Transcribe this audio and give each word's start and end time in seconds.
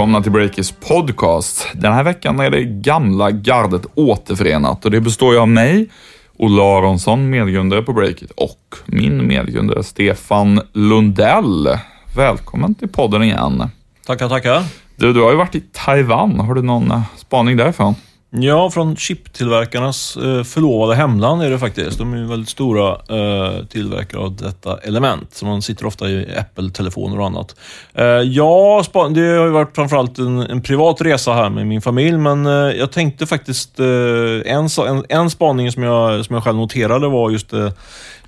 Välkomna 0.00 0.22
till 0.22 0.32
Breakers 0.32 0.72
podcast. 0.72 1.68
Den 1.74 1.92
här 1.92 2.04
veckan 2.04 2.40
är 2.40 2.50
det 2.50 2.64
gamla 2.64 3.30
gardet 3.30 3.82
återförenat 3.94 4.84
och 4.84 4.90
det 4.90 5.00
består 5.00 5.34
ju 5.34 5.40
av 5.40 5.48
mig, 5.48 5.90
Olle 6.36 6.62
Aronsson, 6.62 7.30
medgrundare 7.30 7.82
på 7.82 7.92
Breakit 7.92 8.30
och 8.30 8.76
min 8.86 9.26
medgrundare 9.26 9.82
Stefan 9.82 10.60
Lundell. 10.72 11.68
Välkommen 12.16 12.74
till 12.74 12.88
podden 12.88 13.22
igen. 13.22 13.70
Tackar, 14.06 14.28
tackar. 14.28 14.62
Du, 14.96 15.12
du 15.12 15.20
har 15.20 15.30
ju 15.30 15.36
varit 15.36 15.54
i 15.54 15.62
Taiwan. 15.72 16.40
Har 16.40 16.54
du 16.54 16.62
någon 16.62 16.90
eh, 16.90 17.02
spaning 17.16 17.56
därifrån? 17.56 17.94
Ja, 18.32 18.70
från 18.70 18.96
chiptillverkarnas 18.96 20.16
eh, 20.16 20.42
förlovade 20.42 20.94
hemland 20.94 21.42
är 21.42 21.50
det 21.50 21.58
faktiskt. 21.58 21.98
De 21.98 22.14
är 22.14 22.24
väldigt 22.24 22.48
stora 22.48 22.90
eh, 22.90 23.64
tillverkare 23.64 24.20
av 24.20 24.36
detta 24.36 24.78
element. 24.78 25.34
Så 25.34 25.46
man 25.46 25.62
sitter 25.62 25.86
ofta 25.86 26.08
i 26.08 26.36
Apple-telefoner 26.38 27.20
och 27.20 27.26
annat. 27.26 27.56
Eh, 27.94 28.04
ja, 28.04 28.82
det 28.94 29.20
har 29.20 29.44
ju 29.44 29.50
varit 29.50 29.74
framförallt 29.74 30.18
en, 30.18 30.38
en 30.38 30.62
privat 30.62 31.00
resa 31.00 31.32
här 31.32 31.50
med 31.50 31.66
min 31.66 31.82
familj, 31.82 32.18
men 32.18 32.44
jag 32.76 32.92
tänkte 32.92 33.26
faktiskt... 33.26 33.78
En, 33.80 34.68
en, 34.88 35.04
en 35.08 35.30
spaning 35.30 35.72
som 35.72 35.82
jag, 35.82 36.24
som 36.24 36.34
jag 36.34 36.44
själv 36.44 36.56
noterade 36.56 37.08
var 37.08 37.30
just 37.30 37.52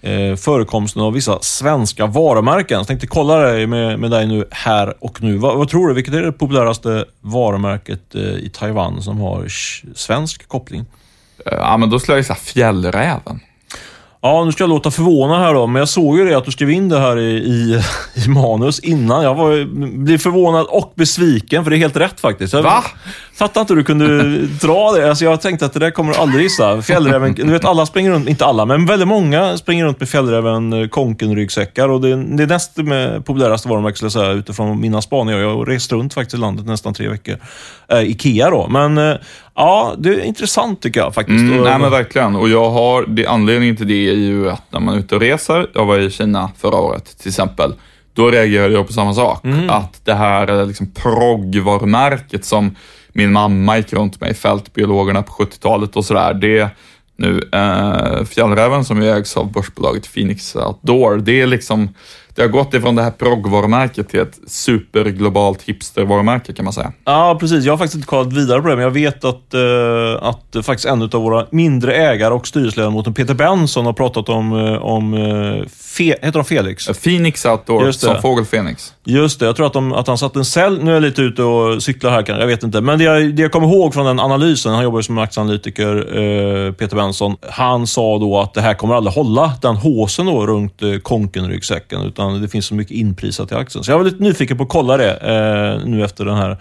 eh, 0.02 0.36
förekomsten 0.36 1.02
av 1.02 1.12
vissa 1.12 1.38
svenska 1.42 2.06
varumärken. 2.06 2.78
Jag 2.78 2.86
tänkte 2.86 3.06
kolla 3.06 3.36
det 3.36 3.66
med, 3.66 3.98
med 3.98 4.10
dig 4.10 4.26
nu 4.26 4.44
här 4.50 4.94
och 5.00 5.22
nu. 5.22 5.36
Vad, 5.36 5.56
vad 5.56 5.68
tror 5.68 5.88
du? 5.88 5.94
Vilket 5.94 6.14
är 6.14 6.22
det 6.22 6.32
populäraste 6.32 7.04
varumärket 7.20 8.14
eh, 8.14 8.20
i 8.20 8.50
Taiwan 8.54 9.02
som 9.02 9.20
har 9.20 9.46
svensk 9.94 10.48
koppling? 10.48 10.84
Eh, 11.46 11.52
ja, 11.52 11.76
men 11.76 11.90
då 11.90 11.98
skulle 11.98 12.18
jag 12.18 12.26
säga 12.26 12.36
Fjällräven. 12.36 13.40
Ja, 14.24 14.44
nu 14.44 14.52
ska 14.52 14.62
jag 14.62 14.68
låta 14.68 14.90
förvånad 14.90 15.40
här 15.40 15.54
då, 15.54 15.66
men 15.66 15.80
jag 15.80 15.88
såg 15.88 16.18
ju 16.18 16.24
det 16.24 16.34
att 16.34 16.44
du 16.44 16.50
skrev 16.50 16.70
in 16.70 16.88
det 16.88 16.98
här 16.98 17.18
i, 17.18 17.36
i, 17.36 17.82
i 18.24 18.28
manus 18.28 18.80
innan. 18.80 19.24
Jag 19.24 19.34
var, 19.34 19.64
blev 19.98 20.18
förvånad 20.18 20.66
och 20.66 20.92
besviken, 20.94 21.64
för 21.64 21.70
det 21.70 21.76
är 21.76 21.78
helt 21.78 21.96
rätt 21.96 22.20
faktiskt. 22.20 22.52
Jag 22.52 22.62
Va? 22.62 22.84
Fattar 23.34 23.60
inte 23.60 23.72
hur 23.72 23.78
du 23.78 23.84
kunde 23.84 24.38
dra 24.46 24.92
det. 24.92 25.08
Alltså, 25.08 25.24
jag 25.24 25.40
tänkte 25.40 25.66
att 25.66 25.72
det 25.72 25.80
där 25.80 25.90
kommer 25.90 26.12
du 26.12 26.18
aldrig 26.18 26.42
gissa. 26.42 26.82
Fjällräven, 26.82 27.34
du 27.34 27.52
vet 27.52 27.64
alla 27.64 27.86
springer 27.86 28.10
runt, 28.10 28.28
inte 28.28 28.44
alla, 28.44 28.66
men 28.66 28.86
väldigt 28.86 29.08
många 29.08 29.58
springer 29.58 29.84
runt 29.84 30.00
med 30.00 30.08
fjällräven 30.08 30.72
eh, 30.72 30.88
konken-ryggsäckar. 30.88 31.88
Och 31.88 32.00
det, 32.00 32.16
det 32.36 32.42
är 32.42 32.46
näst 32.46 32.76
med 32.76 33.24
populäraste 33.24 33.68
varumärket, 33.68 33.96
skulle 33.96 34.06
jag 34.06 34.12
säga, 34.12 34.30
utifrån 34.30 34.80
mina 34.80 35.02
spaningar. 35.02 35.38
Jag 35.38 35.56
har 35.56 35.66
rest 35.66 35.92
runt 35.92 36.14
faktiskt 36.14 36.34
i 36.34 36.38
landet 36.38 36.66
nästan 36.66 36.94
tre 36.94 37.08
veckor. 37.08 37.36
Äh, 37.88 38.02
Ikea 38.02 38.50
då, 38.50 38.68
men 38.68 38.98
äh, 38.98 39.16
Ja, 39.54 39.94
det 39.98 40.08
är 40.08 40.20
intressant 40.20 40.82
tycker 40.82 41.00
jag 41.00 41.14
faktiskt. 41.14 41.40
Mm, 41.40 41.62
nej 41.62 41.78
men 41.78 41.90
verkligen. 41.90 42.36
Och 42.36 42.48
jag 42.48 42.70
har, 42.70 43.06
det, 43.06 43.26
anledningen 43.26 43.76
till 43.76 43.88
det 43.88 44.08
är 44.08 44.14
ju 44.14 44.50
att 44.50 44.62
när 44.72 44.80
man 44.80 44.94
är 44.94 44.98
ute 44.98 45.14
och 45.14 45.20
reser, 45.20 45.66
jag 45.74 45.86
var 45.86 45.98
i 45.98 46.10
Kina 46.10 46.50
förra 46.58 46.76
året 46.76 47.18
till 47.18 47.28
exempel, 47.28 47.74
då 48.14 48.30
reagerade 48.30 48.74
jag 48.74 48.86
på 48.86 48.92
samma 48.92 49.14
sak. 49.14 49.44
Mm. 49.44 49.70
Att 49.70 50.00
det 50.04 50.14
här 50.14 50.66
liksom 50.66 50.90
proggvarumärket 50.94 52.44
som 52.44 52.76
min 53.12 53.32
mamma 53.32 53.76
gick 53.76 53.92
runt 53.92 54.20
med 54.20 54.30
i 54.30 54.34
Fältbiologerna 54.34 55.22
på 55.22 55.32
70-talet 55.32 55.96
och 55.96 56.04
sådär, 56.04 56.34
det 56.34 56.70
nu, 57.16 57.48
eh, 57.52 58.24
Fjällräven 58.24 58.84
som 58.84 59.02
ju 59.02 59.10
ägs 59.10 59.36
av 59.36 59.52
börsbolaget 59.52 60.14
Phoenix 60.14 60.56
Outdoor, 60.56 61.16
det 61.16 61.40
är 61.40 61.46
liksom 61.46 61.88
det 62.34 62.42
har 62.42 62.48
gått 62.48 62.74
ifrån 62.74 62.94
det 62.94 63.02
här 63.02 63.10
proggvarumärket 63.10 64.08
till 64.08 64.20
ett 64.20 64.38
superglobalt 64.46 65.62
hipstervarumärke 65.62 66.52
kan 66.52 66.64
man 66.64 66.72
säga. 66.72 66.92
Ja, 67.04 67.36
precis. 67.40 67.64
Jag 67.64 67.72
har 67.72 67.78
faktiskt 67.78 67.94
inte 67.94 68.06
kollat 68.06 68.32
vidare 68.32 68.62
på 68.62 68.68
det, 68.68 68.76
men 68.76 68.82
jag 68.82 68.90
vet 68.90 69.24
att, 69.24 69.54
uh, 69.54 70.28
att 70.28 70.66
faktiskt 70.66 70.88
en 70.88 71.02
av 71.02 71.10
våra 71.10 71.46
mindre 71.50 71.94
ägare 71.94 72.34
och 72.34 72.46
styrelseledamoten 72.46 73.14
Peter 73.14 73.34
Benson 73.34 73.86
har 73.86 73.92
pratat 73.92 74.28
om, 74.28 74.52
uh, 74.52 74.84
om 74.84 75.14
uh, 75.14 75.66
Fe 75.66 76.04
heter 76.04 76.32
de 76.32 76.44
Felix? 76.44 76.86
Phoenix 76.86 77.46
Outdoor, 77.46 77.92
som 77.92 78.22
Fågel 78.22 78.44
Phoenix. 78.44 78.94
Just 79.04 79.40
det, 79.40 79.46
jag 79.46 79.56
tror 79.56 79.66
att, 79.66 79.72
de, 79.72 79.92
att 79.92 80.06
han 80.06 80.18
satt 80.18 80.36
en 80.36 80.44
cell, 80.44 80.84
nu 80.84 80.90
är 80.90 80.94
jag 80.94 81.02
lite 81.02 81.22
ute 81.22 81.42
och 81.42 81.82
cyklar 81.82 82.10
här 82.10 82.22
kanske, 82.22 82.42
jag 82.42 82.46
vet 82.46 82.62
inte. 82.62 82.80
Men 82.80 82.98
det 82.98 83.04
jag, 83.04 83.34
det 83.34 83.42
jag 83.42 83.52
kommer 83.52 83.66
ihåg 83.66 83.94
från 83.94 84.06
den 84.06 84.20
analysen, 84.20 84.72
han 84.72 84.84
jobbar 84.84 84.98
ju 84.98 85.02
som 85.02 85.18
aktieanalytiker, 85.18 86.72
Peter 86.72 86.96
Benson. 86.96 87.36
Han 87.50 87.86
sa 87.86 88.18
då 88.18 88.40
att 88.40 88.54
det 88.54 88.60
här 88.60 88.74
kommer 88.74 88.94
aldrig 88.94 89.14
hålla, 89.14 89.52
den 89.62 89.76
håsen 89.76 90.26
då 90.26 90.46
runt 90.46 90.82
eh, 90.82 90.98
konkenryggsäcken, 91.02 92.02
utan 92.02 92.21
utan 92.30 92.42
det 92.42 92.48
finns 92.48 92.66
så 92.66 92.74
mycket 92.74 92.96
inprisat 92.96 93.52
i 93.52 93.54
aktien. 93.54 93.84
Så 93.84 93.90
jag 93.90 93.98
var 93.98 94.04
lite 94.04 94.22
nyfiken 94.22 94.56
på 94.56 94.62
att 94.62 94.68
kolla 94.68 94.96
det 94.96 95.12
eh, 95.12 95.88
nu 95.88 96.04
efter 96.04 96.24
den 96.24 96.36
här 96.36 96.56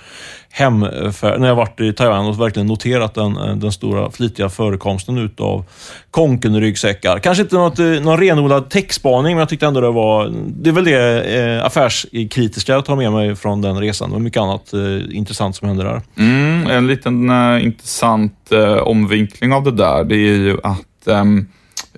hemfärden, 0.49 1.41
när 1.41 1.47
jag 1.47 1.55
varit 1.55 1.81
i 1.81 1.93
Taiwan 1.93 2.25
och 2.25 2.41
verkligen 2.41 2.67
noterat 2.67 3.13
den, 3.13 3.37
eh, 3.37 3.55
den 3.55 3.71
stora 3.71 4.11
flitiga 4.11 4.49
förekomsten 4.49 5.17
utav 5.17 5.65
Konken-ryggsäckar. 6.11 7.19
Kanske 7.19 7.43
inte 7.43 7.55
något, 7.55 7.79
eh, 7.79 7.85
någon 7.85 8.17
renodlad 8.17 8.69
techspaning, 8.69 9.35
men 9.35 9.39
jag 9.39 9.49
tyckte 9.49 9.65
ändå 9.65 9.81
det 9.81 9.91
var... 9.91 10.33
Det 10.47 10.69
är 10.69 10.73
väl 10.73 10.85
det 10.85 11.23
eh, 11.23 11.65
affärskritiska 11.65 12.73
jag 12.73 12.85
tar 12.85 12.95
med 12.95 13.11
mig 13.11 13.35
från 13.35 13.61
den 13.61 13.79
resan. 13.79 14.09
Det 14.09 14.13
var 14.13 14.21
mycket 14.21 14.41
annat 14.41 14.73
eh, 14.73 15.17
intressant 15.17 15.55
som 15.55 15.67
hände 15.67 15.83
där. 15.83 16.01
Mm, 16.17 16.67
en 16.67 16.87
liten 16.87 17.29
eh, 17.29 17.65
intressant 17.65 18.33
omvinkling 18.81 19.53
av 19.53 19.63
det 19.63 19.71
där, 19.71 20.03
det 20.03 20.15
är 20.15 20.37
ju 20.37 20.57
att 20.63 20.81
Eh, 21.07 21.23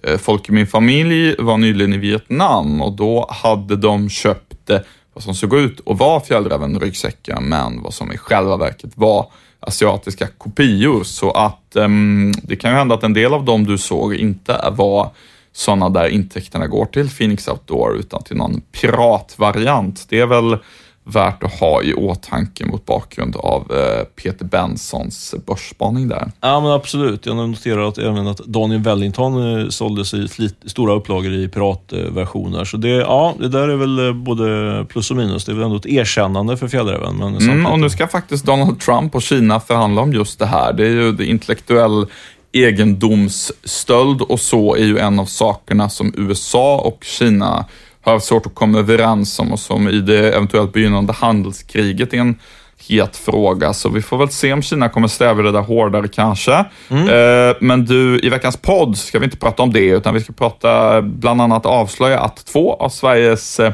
Eh, 0.08 0.18
folk 0.18 0.50
i 0.50 0.52
min 0.52 0.68
familj 0.68 1.36
var 1.40 1.58
nyligen 1.58 1.94
i 1.94 1.98
Vietnam 1.98 2.82
och 2.82 2.92
då 2.92 3.28
hade 3.30 3.76
de 3.76 4.10
köpt 4.10 4.70
eh, 4.70 4.80
vad 5.14 5.24
som 5.24 5.36
såg 5.36 5.56
ut 5.56 5.80
och 5.80 5.98
var 5.98 6.20
fjällrävenryggsäckar, 6.20 7.42
men 7.42 7.82
vad 7.82 7.94
som 7.94 8.12
i 8.12 8.18
själva 8.18 8.58
verket 8.58 8.92
var 8.96 9.28
asiatiska 9.60 10.28
kopior. 10.38 11.04
Så 11.04 11.32
att 11.32 11.76
um, 11.76 12.34
det 12.44 12.56
kan 12.56 12.72
ju 12.72 12.78
hända 12.78 12.96
att 12.96 13.04
en 13.04 13.14
del 13.14 13.34
av 13.34 13.46
dem 13.46 13.66
du 13.66 13.78
såg 13.78 14.16
inte 14.16 14.72
var 14.72 15.10
sådana 15.54 15.90
där 15.90 16.08
intäkterna 16.08 16.68
går 16.68 16.86
till 16.86 17.10
Phoenix 17.10 17.48
Outdoor, 17.48 17.96
utan 17.96 18.24
till 18.24 18.38
någon 18.38 18.62
piratvariant. 18.62 20.06
Det 20.10 20.20
är 20.20 20.26
väl 20.26 20.58
värt 21.04 21.44
att 21.44 21.60
ha 21.60 21.84
i 21.84 21.94
åtanke 21.94 22.66
mot 22.66 22.86
bakgrund 22.86 23.36
av 23.36 23.72
eh, 23.72 24.04
Peter 24.04 24.46
Bensons 24.46 25.36
börsspaning 25.46 26.08
där. 26.08 26.32
Ja, 26.42 26.60
men 26.60 26.72
absolut. 26.72 27.26
Jag 27.26 27.36
noterar 27.36 27.88
att 27.88 27.98
även 27.98 28.28
att 28.28 28.38
Daniel 28.38 28.82
Wellington 28.82 29.60
eh, 29.60 29.70
såldes 29.70 30.14
i 30.14 30.28
flit, 30.28 30.56
stora 30.66 30.94
upplagor 30.94 31.34
i 31.34 31.48
piratversioner. 31.48 32.66
Så 32.66 32.78
det, 32.78 32.90
ja, 32.90 33.34
det 33.40 33.48
där 33.48 33.68
är 33.68 33.76
väl 33.76 34.08
eh, 34.08 34.14
både 34.14 34.86
plus 34.90 35.12
och 35.12 35.18
minus. 35.18 35.46
Det 35.46 35.52
är 35.52 35.54
väl 35.54 35.64
ändå 35.64 35.78
ett 35.78 35.86
erkännande 35.86 36.58
för 36.58 36.68
fjällräven. 36.68 37.18
Men 37.18 37.38
mm, 37.38 37.66
och 37.66 37.80
nu 37.80 37.90
ska 37.90 38.08
faktiskt 38.08 38.46
Donald 38.46 38.80
Trump 38.80 39.16
och 39.16 39.22
Kina 39.22 39.60
förhandla 39.60 40.02
om 40.02 40.14
just 40.14 40.40
det 40.40 40.46
här. 40.46 40.74
Det 40.74 40.86
är 40.86 40.92
ju 40.92 41.12
det 41.12 41.26
intellektuell 41.26 42.06
egendomsstöld 42.52 44.22
och 44.22 44.40
så 44.40 44.76
är 44.76 44.86
ju 44.86 44.98
en 44.98 45.20
av 45.20 45.26
sakerna 45.26 45.90
som 45.90 46.14
USA 46.18 46.78
och 46.80 47.04
Kina 47.04 47.66
har 48.04 48.20
svårt 48.20 48.46
att 48.46 48.56
komma 48.56 48.80
överens 48.80 49.40
om 49.40 49.52
och 49.52 49.60
som 49.60 49.90
i 49.90 50.00
det 50.00 50.32
eventuellt 50.32 50.74
begynnande 50.74 51.14
handelskriget 51.14 52.14
är 52.14 52.18
en 52.18 52.40
het 52.88 53.18
fråga. 53.18 53.74
Så 53.74 53.90
vi 53.90 54.02
får 54.02 54.18
väl 54.18 54.30
se 54.30 54.54
om 54.54 54.62
Kina 54.62 54.90
kommer 54.90 55.08
stävja 55.08 55.44
det 55.44 55.52
där 55.52 55.62
hårdare 55.62 56.08
kanske. 56.08 56.66
Mm. 56.90 57.10
Eh, 57.10 57.56
men 57.60 57.86
du, 57.86 58.20
i 58.24 58.30
veckans 58.30 58.58
podd 58.58 58.98
ska 58.98 59.20
vi 59.20 59.26
inte 59.26 59.38
prata 59.38 59.64
om 59.64 59.74
det, 59.74 59.86
utan 59.86 60.14
vi 60.14 60.20
ska 60.20 60.34
prata 60.34 61.02
bland 61.02 61.42
annat 61.42 61.66
avslöja 61.66 62.20
att 62.20 62.46
två 62.46 62.74
av 62.74 62.90
Sveriges 62.90 63.60
eh, 63.60 63.74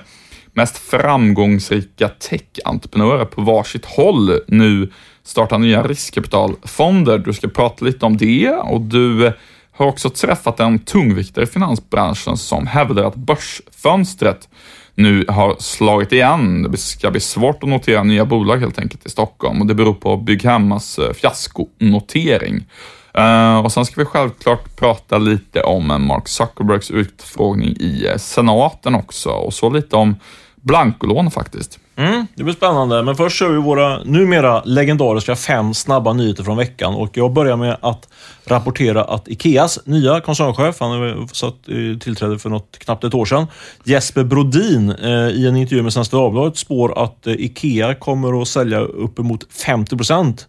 mest 0.53 0.77
framgångsrika 0.77 2.09
tech-entreprenörer 2.09 3.25
på 3.25 3.41
varsitt 3.41 3.85
håll 3.85 4.39
nu 4.47 4.91
startar 5.23 5.57
nya 5.57 5.83
riskkapitalfonder. 5.83 7.17
Du 7.17 7.33
ska 7.33 7.47
prata 7.47 7.85
lite 7.85 8.05
om 8.05 8.17
det 8.17 8.49
och 8.49 8.81
du 8.81 9.33
har 9.79 9.87
också 9.87 10.09
träffat 10.09 10.59
en 10.59 10.79
tungviktare 10.79 11.43
i 11.43 11.47
finansbranschen 11.47 12.37
som 12.37 12.67
hävdar 12.67 13.03
att 13.03 13.15
börsfönstret 13.15 14.49
nu 14.95 15.25
har 15.27 15.55
slagit 15.59 16.11
igen. 16.11 16.71
Det 16.71 16.77
ska 16.77 17.11
bli 17.11 17.19
svårt 17.19 17.63
att 17.63 17.69
notera 17.69 18.03
nya 18.03 18.25
bolag 18.25 18.57
helt 18.57 18.79
enkelt 18.79 19.05
i 19.05 19.09
Stockholm 19.09 19.61
och 19.61 19.67
det 19.67 19.75
beror 19.75 19.93
på 19.93 20.17
Bygghemmas 20.17 20.99
eh, 20.99 21.13
fiaskonotering. 21.13 22.65
Eh, 23.13 23.59
och 23.59 23.71
sen 23.71 23.85
ska 23.85 24.01
vi 24.01 24.05
självklart 24.05 24.75
prata 24.75 25.17
lite 25.17 25.61
om 25.61 25.87
Mark 26.07 26.27
Zuckerbergs 26.27 26.91
utfrågning 26.91 27.69
i 27.69 28.07
eh, 28.07 28.17
senaten 28.17 28.95
också 28.95 29.29
och 29.29 29.53
så 29.53 29.69
lite 29.69 29.95
om 29.95 30.15
blankolån 30.61 31.31
faktiskt. 31.31 31.79
Mm, 31.95 32.27
det 32.35 32.43
blir 32.43 32.53
spännande, 32.53 33.03
men 33.03 33.15
först 33.15 33.39
kör 33.39 33.49
vi 33.49 33.57
våra 33.57 34.03
numera 34.03 34.63
legendariska 34.65 35.35
fem 35.35 35.73
snabba 35.73 36.13
nyheter 36.13 36.43
från 36.43 36.57
veckan. 36.57 36.93
Och 36.93 37.17
Jag 37.17 37.33
börjar 37.33 37.57
med 37.57 37.77
att 37.81 38.07
rapportera 38.45 39.03
att 39.03 39.27
Ikeas 39.27 39.79
nya 39.85 40.21
koncernchef, 40.21 40.79
han 40.79 40.91
har 40.91 41.33
satt 41.33 41.63
tillträde 42.01 42.39
för 42.39 42.49
något, 42.49 42.79
knappt 42.79 43.03
ett 43.03 43.13
år 43.13 43.25
sedan, 43.25 43.47
Jesper 43.83 44.23
Brodin, 44.23 44.89
eh, 44.91 45.09
i 45.09 45.47
en 45.47 45.55
intervju 45.55 45.83
med 45.83 45.93
Svenska 45.93 46.17
Dagbladet 46.17 46.57
spår 46.57 47.03
att 47.03 47.27
eh, 47.27 47.33
Ikea 47.33 47.95
kommer 47.95 48.41
att 48.41 48.47
sälja 48.47 48.79
uppemot 48.79 49.53
50 49.53 49.97
procent 49.97 50.47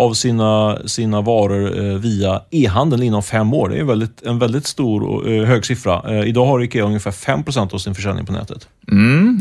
av 0.00 0.14
sina, 0.14 0.78
sina 0.86 1.20
varor 1.20 1.78
eh, 1.78 1.94
via 1.94 2.42
e-handeln 2.50 3.02
inom 3.02 3.22
fem 3.22 3.54
år. 3.54 3.68
Det 3.68 3.78
är 3.78 3.84
väldigt, 3.84 4.22
en 4.22 4.38
väldigt 4.38 4.66
stor 4.66 5.02
och 5.02 5.28
eh, 5.28 5.44
hög 5.44 5.66
siffra. 5.66 6.02
Eh, 6.08 6.28
idag 6.28 6.46
har 6.46 6.62
Ikea 6.62 6.84
ungefär 6.84 7.10
5% 7.10 7.74
av 7.74 7.78
sin 7.78 7.94
försäljning 7.94 8.26
på 8.26 8.32
nätet. 8.32 8.68
Mm. 8.92 9.40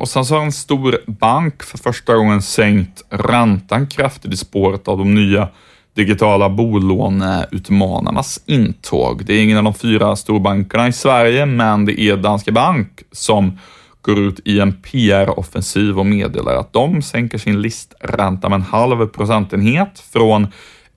Och 0.00 0.08
sen 0.08 0.24
så 0.24 0.34
har 0.34 0.42
en 0.42 0.52
stor 0.52 0.98
bank 1.06 1.62
för 1.62 1.78
första 1.78 2.14
gången 2.14 2.42
sänkt 2.42 3.02
räntan 3.10 3.86
kraftigt 3.86 4.32
i 4.32 4.36
spåret 4.36 4.88
av 4.88 4.98
de 4.98 5.14
nya 5.14 5.48
digitala 5.94 6.48
bolåneutmanarnas 6.48 8.40
intåg. 8.46 9.24
Det 9.24 9.34
är 9.34 9.42
ingen 9.42 9.58
av 9.58 9.64
de 9.64 9.74
fyra 9.74 10.16
storbankerna 10.16 10.88
i 10.88 10.92
Sverige, 10.92 11.46
men 11.46 11.84
det 11.84 12.00
är 12.00 12.16
Danske 12.16 12.52
Bank 12.52 12.88
som 13.12 13.58
går 14.02 14.18
ut 14.18 14.40
i 14.44 14.60
en 14.60 14.72
PR-offensiv 14.72 15.98
och 15.98 16.06
meddelar 16.06 16.56
att 16.56 16.72
de 16.72 17.02
sänker 17.02 17.38
sin 17.38 17.62
listränta 17.62 18.48
med 18.48 18.56
en 18.56 18.62
halv 18.62 19.06
procentenhet 19.06 20.04
från 20.12 20.46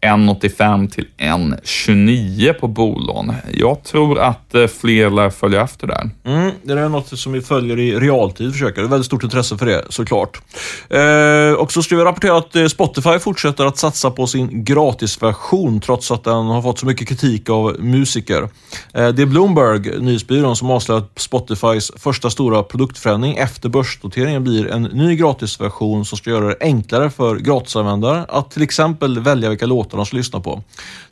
1,85 0.06 0.90
till 0.90 1.08
1,29 1.18 2.54
på 2.54 2.68
bolån. 2.68 3.34
Jag 3.54 3.84
tror 3.84 4.20
att 4.20 4.56
eh, 4.56 4.68
fler 4.68 5.10
lär 5.10 5.30
följa 5.30 5.62
efter 5.62 5.88
där. 5.88 6.10
Mm, 6.26 6.52
det 6.64 6.74
är 6.74 6.90
något 6.90 7.20
som 7.20 7.34
vi 7.34 7.42
följer 7.42 7.80
i 7.80 8.00
realtid, 8.00 8.52
försöker. 8.52 8.82
Det 8.82 8.88
är 8.88 8.90
väldigt 8.90 9.06
stort 9.06 9.24
intresse 9.24 9.58
för 9.58 9.66
det, 9.66 9.86
såklart. 9.90 10.42
Eh, 10.90 11.62
och 11.62 11.72
så 11.72 11.84
ska 11.84 11.96
vi 11.96 12.04
rapportera 12.04 12.38
att 12.38 12.56
eh, 12.56 12.66
Spotify 12.66 13.20
fortsätter 13.20 13.66
att 13.66 13.78
satsa 13.78 14.12
på 14.12 14.28
sin 14.28 14.64
gratisversion, 14.64 15.80
trots 15.80 16.12
att 16.12 16.24
den 16.24 16.46
har 16.46 16.62
fått 16.62 16.80
så 16.80 16.86
mycket 16.86 17.08
kritik 17.08 17.50
av 17.50 17.76
musiker. 17.80 18.50
Eh, 18.94 19.08
det 19.08 19.22
är 19.22 19.26
Bloomberg, 19.26 20.00
nyhetsbyrån, 20.02 20.56
som 20.56 20.72
avslöjar 20.72 21.02
att 21.02 21.20
Spotifys 21.20 21.92
första 21.98 22.30
stora 22.30 22.64
produktförändring 22.64 23.38
efter 23.38 23.70
börsnoteringen 23.70 24.44
blir 24.44 24.68
en 24.68 24.84
ny 24.84 25.16
gratisversion 25.16 26.06
som 26.06 26.18
ska 26.18 26.30
göra 26.30 26.48
det 26.48 26.58
enklare 26.62 27.10
för 27.10 27.36
gratisanvändare 27.36 28.26
att 28.30 28.52
till 28.52 28.64
exempel 28.64 29.20
välja 29.20 29.50
vilka 29.50 29.66
låtar 29.66 29.95
de 29.98 30.06
ska 30.06 30.18
lyssna 30.18 30.40
på. 30.40 30.64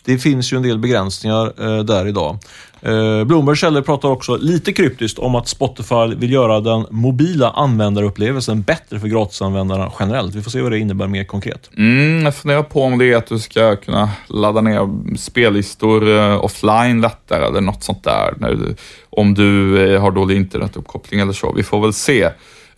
Det 0.05 0.17
finns 0.17 0.53
ju 0.53 0.57
en 0.57 0.63
del 0.63 0.79
begränsningar 0.79 1.53
eh, 1.57 1.83
där 1.83 2.07
idag. 2.07 2.37
Eh, 2.85 3.23
Bloomberg 3.23 3.55
källor 3.55 3.81
pratar 3.81 4.09
också 4.09 4.37
lite 4.37 4.73
kryptiskt 4.73 5.19
om 5.19 5.35
att 5.35 5.47
Spotify 5.47 6.15
vill 6.17 6.31
göra 6.31 6.59
den 6.59 6.85
mobila 6.89 7.49
användarupplevelsen 7.49 8.61
bättre 8.61 8.99
för 8.99 9.07
gratisanvändarna 9.07 9.91
generellt. 9.99 10.35
Vi 10.35 10.41
får 10.41 10.51
se 10.51 10.61
vad 10.61 10.71
det 10.71 10.79
innebär 10.79 11.07
mer 11.07 11.23
konkret. 11.23 11.69
Mm, 11.77 12.25
jag 12.25 12.35
funderar 12.35 12.63
på 12.63 12.83
om 12.83 12.97
det 12.97 13.13
är 13.13 13.17
att 13.17 13.27
du 13.27 13.39
ska 13.39 13.75
kunna 13.75 14.09
ladda 14.27 14.61
ner 14.61 14.89
spellistor 15.17 16.09
eh, 16.09 16.43
offline 16.43 17.01
lättare 17.01 17.45
eller 17.45 17.61
något 17.61 17.83
sånt 17.83 18.03
där. 18.03 18.33
Du, 18.39 18.75
om 19.09 19.33
du 19.33 19.81
eh, 19.93 20.01
har 20.01 20.11
dålig 20.11 20.35
internetuppkoppling 20.37 21.19
eller 21.19 21.33
så. 21.33 21.53
Vi 21.53 21.63
får 21.63 21.81
väl 21.81 21.93
se. 21.93 22.29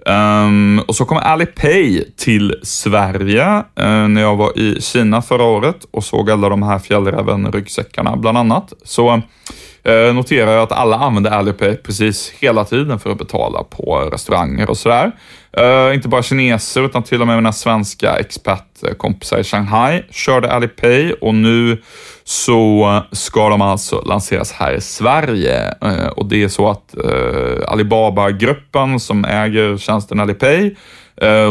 Um, 0.10 0.80
och 0.80 0.96
så 0.96 1.06
kom 1.06 1.18
Alipay 1.18 2.04
till 2.18 2.56
Sverige 2.64 3.56
uh, 3.56 4.08
när 4.08 4.22
jag 4.22 4.36
var 4.36 4.60
i 4.60 4.82
Kina 4.82 5.22
förra 5.22 5.44
året 5.44 5.86
och 5.92 6.04
såg 6.04 6.32
alla 6.32 6.50
de 6.50 6.64
här 6.64 6.80
fjällräven-ryggsäckarna 6.80 8.16
bland 8.16 8.38
annat. 8.38 8.74
Så 8.84 9.14
uh, 9.16 10.14
noterar 10.14 10.52
jag 10.52 10.64
att 10.64 10.72
alla 10.72 10.96
använder 10.96 11.32
Alipay 11.32 11.76
precis 11.76 12.30
hela 12.40 12.66
tiden 12.66 13.00
för 13.00 13.10
att 13.10 13.18
betala 13.18 13.64
på 13.64 14.10
restauranger 14.14 14.70
och 14.70 14.78
sådär. 14.78 15.12
Uh, 15.60 15.96
inte 15.96 16.08
bara 16.08 16.24
kineser 16.24 16.86
utan 16.86 17.04
till 17.04 17.22
och 17.22 17.28
med 17.28 17.36
mina 17.36 17.54
svenska 17.54 18.16
expertkompisar 18.16 19.40
i 19.40 19.44
Shanghai 19.44 20.04
körde 20.12 20.52
Alipay 20.52 21.14
och 21.14 21.36
nu 21.36 21.82
så 22.28 22.92
eh, 22.96 23.04
ska 23.12 23.50
de 23.50 23.62
alltså 23.62 24.02
lanseras 24.02 24.52
här 24.52 24.74
i 24.74 24.82
Sverige. 24.82 25.74
Eh, 25.82 26.08
och 26.08 26.26
det 26.26 26.44
är 26.44 26.48
så 26.48 26.70
att 26.70 26.98
eh, 26.98 27.72
Alibaba-gruppen 27.72 29.00
som 29.00 29.26
äger 29.26 29.78
tjänsten 29.78 30.20
Alipay 30.20 30.76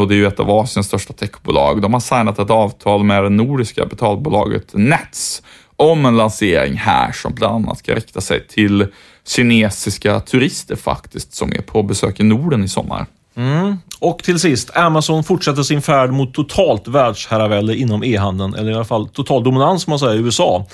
och 0.00 0.08
det 0.08 0.14
är 0.14 0.16
ju 0.16 0.26
ett 0.26 0.40
av 0.40 0.50
Asiens 0.50 0.86
största 0.86 1.12
techbolag. 1.12 1.82
De 1.82 1.92
har 1.92 2.00
signat 2.00 2.38
ett 2.38 2.50
avtal 2.50 3.04
med 3.04 3.22
det 3.22 3.30
nordiska 3.30 3.86
betalbolaget 3.86 4.70
Nets 4.72 5.42
om 5.76 6.06
en 6.06 6.16
lansering 6.16 6.76
här 6.76 7.12
som 7.12 7.34
bland 7.34 7.54
annat 7.54 7.78
ska 7.78 7.94
rikta 7.94 8.20
sig 8.20 8.46
till 8.46 8.86
kinesiska 9.26 10.20
turister 10.20 10.76
faktiskt 10.76 11.34
som 11.34 11.52
är 11.52 11.62
på 11.62 11.82
besök 11.82 12.20
i 12.20 12.22
Norden 12.22 12.64
i 12.64 12.68
sommar. 12.68 13.06
Mm. 13.36 13.76
Och 13.98 14.18
till 14.18 14.38
sist, 14.38 14.76
Amazon 14.76 15.24
fortsätter 15.24 15.62
sin 15.62 15.82
färd 15.82 16.10
mot 16.10 16.34
totalt 16.34 16.88
världsherravälde 16.88 17.76
inom 17.76 18.04
e-handeln, 18.04 18.54
eller 18.54 18.70
i 18.70 18.74
alla 18.74 18.84
fall 18.84 19.08
total 19.08 19.44
dominans 19.44 19.86
man 19.86 19.98
säger 19.98 20.14
i 20.14 20.18
USA. 20.18 20.66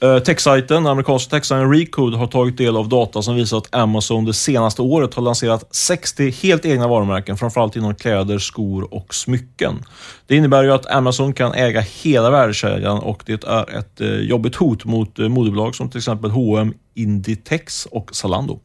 Eh, 0.00 0.18
techsajten, 0.18 0.86
amerikanska 0.86 1.30
techsajten 1.30 1.72
Recode, 1.72 2.16
har 2.16 2.26
tagit 2.26 2.58
del 2.58 2.76
av 2.76 2.88
data 2.88 3.22
som 3.22 3.34
visar 3.34 3.58
att 3.58 3.74
Amazon 3.74 4.24
det 4.24 4.32
senaste 4.32 4.82
året 4.82 5.14
har 5.14 5.22
lanserat 5.22 5.64
60 5.70 6.30
helt 6.30 6.64
egna 6.64 6.88
varumärken, 6.88 7.36
framförallt 7.36 7.76
inom 7.76 7.94
kläder, 7.94 8.38
skor 8.38 8.94
och 8.94 9.14
smycken. 9.14 9.84
Det 10.26 10.36
innebär 10.36 10.64
ju 10.64 10.72
att 10.72 10.86
Amazon 10.86 11.32
kan 11.32 11.52
äga 11.52 11.80
hela 11.80 12.30
värdekedjan 12.30 12.98
och 12.98 13.22
det 13.26 13.44
är 13.44 13.78
ett 13.78 14.00
eh, 14.00 14.08
jobbigt 14.08 14.56
hot 14.56 14.84
mot 14.84 15.18
eh, 15.18 15.24
uh, 15.24 15.28
modebolag 15.28 15.74
som 15.74 15.90
till 15.90 15.98
exempel 15.98 16.30
H&M, 16.30 16.74
Inditex 16.94 17.86
och 17.86 18.14
Zalando. 18.16 18.60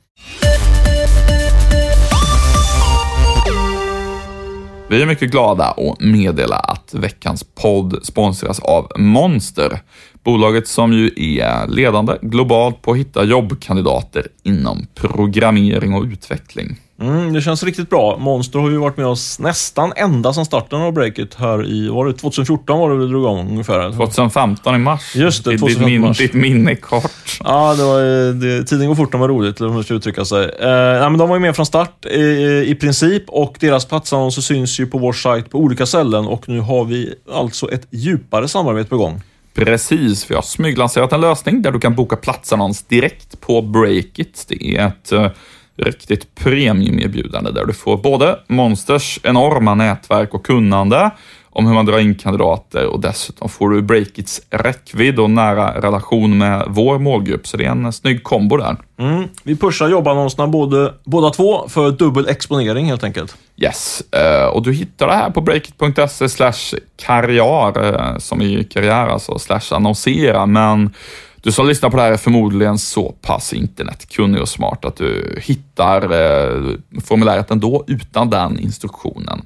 Vi 4.90 5.02
är 5.02 5.06
mycket 5.06 5.32
glada 5.32 5.66
att 5.66 6.02
meddela 6.02 6.56
att 6.56 6.94
veckans 6.94 7.44
podd 7.44 8.00
sponsras 8.04 8.60
av 8.60 8.92
Monster. 8.98 9.82
Bolaget 10.24 10.68
som 10.68 10.94
ju 10.94 11.12
är 11.18 11.68
ledande 11.68 12.14
globalt 12.22 12.82
på 12.82 12.92
att 12.92 12.98
hitta 12.98 13.24
jobbkandidater 13.24 14.28
inom 14.44 14.88
programmering 14.96 15.94
och 15.94 16.04
utveckling. 16.04 16.78
Mm, 17.02 17.34
det 17.34 17.42
känns 17.42 17.64
riktigt 17.64 17.90
bra. 17.90 18.18
Monster 18.18 18.60
har 18.60 18.70
ju 18.70 18.78
varit 18.78 18.98
med 18.98 19.06
oss 19.06 19.40
nästan 19.40 19.94
ända 19.96 20.34
sedan 20.34 20.46
starten 20.46 20.82
av 20.82 20.94
Breakit 20.94 21.36
här 21.36 21.68
i, 21.68 21.90
var 21.90 22.06
det 22.06 22.14
2014 22.14 22.80
var 22.80 22.90
det 22.90 22.96
vi 22.96 23.06
drog 23.06 23.24
igång 23.24 23.50
ungefär? 23.50 23.92
2015 23.92 24.76
i 24.76 24.78
mars. 24.78 25.16
Just 25.16 25.46
det, 25.46 25.58
2015 25.58 25.92
ditt, 25.92 26.02
min, 26.02 26.14
ditt 26.14 26.34
minne 26.34 26.76
kort. 26.76 27.40
Ja, 27.44 27.76
det 27.76 27.84
var, 27.84 28.02
det, 28.34 28.64
tiden 28.64 28.88
går 28.88 28.96
fort 28.96 29.14
när 29.14 29.20
man 29.20 29.30
roligt, 29.30 29.62
om 29.62 29.74
man 29.74 29.84
ska 29.84 29.94
uttrycka 29.94 30.26
sig. 30.26 30.44
Eh, 30.44 30.70
nej, 30.70 31.10
men 31.10 31.18
de 31.18 31.30
var 31.30 31.36
ju 31.36 31.40
med 31.42 31.56
från 31.56 31.66
start 31.66 32.06
i, 32.06 32.64
i 32.68 32.76
princip 32.76 33.24
och 33.28 33.56
deras 33.60 33.86
platsannonser 33.86 34.42
syns 34.42 34.80
ju 34.80 34.86
på 34.86 34.98
vår 34.98 35.14
sajt 35.14 35.50
på 35.50 35.58
olika 35.58 35.86
ställen 35.86 36.28
och 36.28 36.50
nu 36.50 36.60
har 36.60 36.86
vi 36.86 37.14
alltså 37.34 37.72
ett 37.72 37.88
djupare 37.90 38.48
samarbete 38.48 38.90
på 38.90 38.98
gång. 38.98 39.22
Precis, 39.54 40.32
vi 40.32 40.36
har 40.36 40.42
smyglanserat 40.42 41.14
en 41.14 41.22
lösning 41.22 41.62
där 41.62 41.72
du 41.72 41.80
kan 41.80 41.96
boka 41.96 42.16
platsannons 42.16 42.84
direkt 42.84 43.42
på 43.42 43.62
Breakit. 43.62 44.46
Det 44.50 44.78
är 44.78 44.88
ett 44.88 45.12
uh, 45.14 45.28
riktigt 45.76 46.36
premiumerbjudande 46.36 47.52
där 47.52 47.66
du 47.66 47.74
får 47.74 47.98
både 47.98 48.40
Monsters 48.48 49.20
enorma 49.24 49.76
nätverk 49.76 50.34
och 50.34 50.46
kunnande 50.46 51.12
om 51.52 51.68
hur 51.68 51.74
man 51.74 51.86
drar 51.86 52.00
in 52.00 52.16
kandidater 52.16 52.86
och 52.86 53.00
dessutom 53.00 53.50
får 53.50 53.70
du 53.70 53.82
Breakits 53.82 54.42
räckvidd 54.50 55.20
och 55.20 55.30
nära 55.30 55.82
relation 55.82 56.38
med 56.38 56.66
vår 56.68 57.00
målgrupp. 57.00 57.48
Så 57.48 57.58
det 57.58 57.66
är 57.66 57.70
en 57.70 57.94
snygg 57.94 58.24
kombo 58.24 58.58
där. 58.58 58.78
Mm. 59.00 59.28
Vi 59.44 59.56
pushar 59.56 59.90
jobbannonserna 59.90 60.48
både, 60.48 60.94
båda 61.04 61.30
två 61.30 61.68
för 61.68 61.92
dubbel 61.92 62.28
exponering 62.28 62.86
helt 62.86 63.04
enkelt. 63.04 63.36
Yes, 63.58 64.04
uh, 64.16 64.46
och 64.46 64.64
du 64.64 64.74
hittar 64.74 65.08
det 65.08 65.14
här 65.14 65.30
på 65.30 65.42
breakit.se 65.42 66.30
slash 66.30 66.80
karriär, 67.06 67.94
uh, 67.94 68.18
som 68.18 68.42
i 68.42 68.64
karriär 68.64 69.08
alltså, 69.08 69.40
slash 69.40 69.62
annonsera, 69.72 70.46
men 70.46 70.94
du 71.42 71.52
som 71.52 71.68
lyssnar 71.68 71.90
på 71.90 71.98
det 71.98 72.04
här 72.04 72.12
är 72.12 72.18
förmodligen 72.18 72.78
så 72.78 73.12
pass 73.22 73.54
internetkunnig 73.54 74.42
och 74.42 74.50
smart 74.50 74.86
att 74.86 74.96
du 74.96 75.40
hittar 75.44 76.14
uh, 76.14 76.76
formuläret 77.04 77.52
ändå 77.52 77.84
utan 77.88 78.30
den 78.30 78.60
instruktionen. 78.60 79.46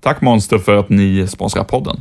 Tack 0.00 0.20
Monster 0.20 0.58
för 0.58 0.76
att 0.76 0.88
ni 0.88 1.26
sponsrar 1.28 1.64
podden. 1.64 2.00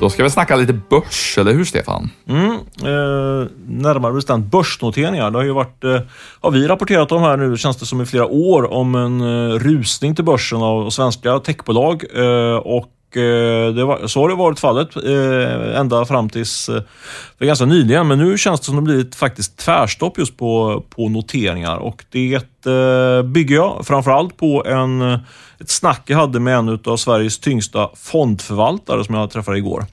Då 0.00 0.10
ska 0.10 0.22
vi 0.22 0.30
snacka 0.30 0.56
lite 0.56 0.72
börs, 0.72 1.38
eller 1.38 1.52
hur 1.52 1.64
Stefan? 1.64 2.10
Mm, 2.28 2.50
eh, 2.50 3.48
närmare 3.66 4.12
bestämt 4.12 4.46
börsnoteringar. 4.46 5.30
Det 5.30 5.38
har 5.38 5.44
ju 5.44 5.52
varit, 5.52 5.84
eh, 5.84 6.00
har 6.40 6.50
vi 6.50 6.68
rapporterat 6.68 7.12
om 7.12 7.22
här 7.22 7.36
nu, 7.36 7.56
känns 7.56 7.76
det 7.76 7.86
som 7.86 8.00
i 8.00 8.06
flera 8.06 8.26
år, 8.26 8.72
om 8.72 8.94
en 8.94 9.20
eh, 9.20 9.54
rusning 9.54 10.14
till 10.14 10.24
börsen 10.24 10.62
av 10.62 10.90
svenska 10.90 11.38
techbolag. 11.38 12.04
Eh, 12.14 12.56
och 12.56 12.86
Eh, 13.12 13.74
det 13.74 13.84
var, 13.84 14.06
så 14.06 14.20
har 14.20 14.28
det 14.28 14.34
varit 14.34 14.60
fallet 14.60 14.96
eh, 14.96 15.80
ända 15.80 16.04
fram 16.04 16.30
tills 16.30 16.68
eh, 16.68 16.82
för 17.38 17.44
ganska 17.44 17.64
nyligen. 17.64 18.08
Men 18.08 18.18
nu 18.18 18.38
känns 18.38 18.60
det 18.60 18.66
som 18.66 18.76
det 18.76 18.82
blivit 18.82 19.14
faktiskt 19.14 19.56
tvärstopp 19.56 20.18
just 20.18 20.36
på, 20.36 20.84
på 20.90 21.08
noteringar. 21.08 21.76
Och 21.76 22.04
det 22.10 22.34
eh, 22.66 23.22
bygger 23.22 23.54
jag 23.54 23.86
framförallt 23.86 24.36
på 24.36 24.64
en, 24.66 25.00
eh, 25.02 25.18
ett 25.60 25.70
snack 25.70 26.02
jag 26.06 26.18
hade 26.18 26.40
med 26.40 26.56
en 26.56 26.80
av 26.84 26.96
Sveriges 26.96 27.38
tyngsta 27.38 27.90
fondförvaltare 27.96 29.04
som 29.04 29.14
jag 29.14 29.30
träffade 29.30 29.58
igår. 29.58 29.84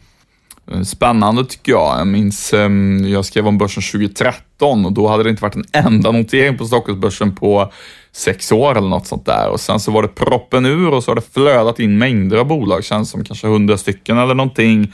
Eh, 0.72 0.82
spännande 0.82 1.46
tycker 1.46 1.72
jag. 1.72 2.00
Jag 2.00 2.08
minns, 2.08 2.54
ehm, 2.54 3.08
jag 3.08 3.26
skrev 3.26 3.48
om 3.48 3.58
börsen 3.58 3.84
2013 3.84 4.86
och 4.86 4.94
då 4.94 5.08
hade 5.08 5.24
det 5.24 5.30
inte 5.30 5.42
varit 5.42 5.56
en 5.56 5.66
enda 5.74 6.12
notering 6.12 6.58
på 6.58 6.66
Stockholmsbörsen 6.66 7.36
på 7.36 7.72
sex 8.16 8.52
år 8.52 8.78
eller 8.78 8.90
något 8.90 9.08
sånt 9.08 9.26
där. 9.26 9.50
Och 9.50 9.60
sen 9.60 9.80
så 9.80 9.92
var 9.92 10.02
det 10.02 10.08
proppen 10.08 10.66
ur 10.66 10.94
och 10.94 11.04
så 11.04 11.12
har 11.12 11.16
det 11.16 11.34
flödat 11.34 11.80
in 11.80 11.98
mängder 11.98 12.38
av 12.38 12.46
bolag, 12.46 12.84
känns 12.84 13.10
som 13.10 13.24
kanske 13.24 13.48
hundra 13.48 13.78
stycken 13.78 14.18
eller 14.18 14.36
någonting 14.36 14.94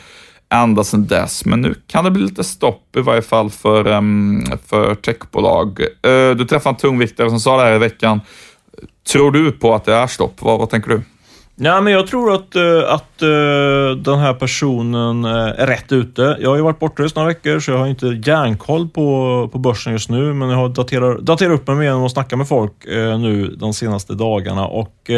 ända 0.50 0.84
sedan 0.84 1.08
dess. 1.08 1.46
Men 1.46 1.62
nu 1.62 1.76
kan 1.88 2.04
det 2.04 2.12
bli 2.12 2.22
lite 2.22 2.44
stopp 2.44 2.96
i 2.98 3.02
varje 3.02 3.22
fall 3.22 3.50
för, 3.50 3.88
um, 3.88 4.46
för 4.68 4.96
techbolag. 4.96 5.80
Uh, 5.80 6.36
du 6.36 6.46
träffade 6.46 6.74
en 6.74 6.78
tungviktare 6.78 7.30
som 7.30 7.40
sa 7.40 7.58
det 7.58 7.64
här 7.64 7.76
i 7.76 7.80
veckan. 7.80 8.22
Tror 9.12 9.32
du 9.32 9.52
på 9.52 9.76
att 9.76 9.86
det 9.86 9.94
är 9.94 10.08
stopp? 10.08 10.42
Vad, 10.42 10.60
vad 10.60 10.70
tänker 10.70 10.90
du? 10.90 11.02
Ja, 11.62 11.82
men 11.82 11.94
jag 11.94 12.08
tror 12.08 12.34
att, 12.34 12.56
eh, 12.56 12.94
att 12.94 13.22
eh, 13.22 13.98
den 13.98 14.20
här 14.20 14.34
personen 14.34 15.26
eh, 15.26 15.32
är 15.32 15.68
rätt 15.68 15.92
ute. 15.92 16.38
Jag 16.42 16.50
har 16.50 16.56
ju 16.56 16.62
varit 16.62 16.80
bortrest 16.80 17.16
några 17.16 17.28
veckor, 17.28 17.60
så 17.60 17.72
jag 17.72 17.78
har 17.78 17.88
inte 17.88 18.22
järnkoll 18.26 18.90
på, 18.90 19.50
på 19.52 19.60
börsen 19.60 19.94
just 19.94 20.10
nu, 20.10 20.34
men 20.34 20.50
jag 20.50 20.58
har 20.58 20.70
daterat, 20.70 21.20
daterat 21.20 21.60
upp 21.60 21.68
mig 21.68 21.86
genom 21.86 22.06
att 22.06 22.12
snacka 22.12 22.38
med 22.38 22.48
folk 22.48 22.74
nu 23.20 23.56
de 23.60 23.74
senaste 23.74 24.14
dagarna. 24.14 24.68
Och 24.68 25.10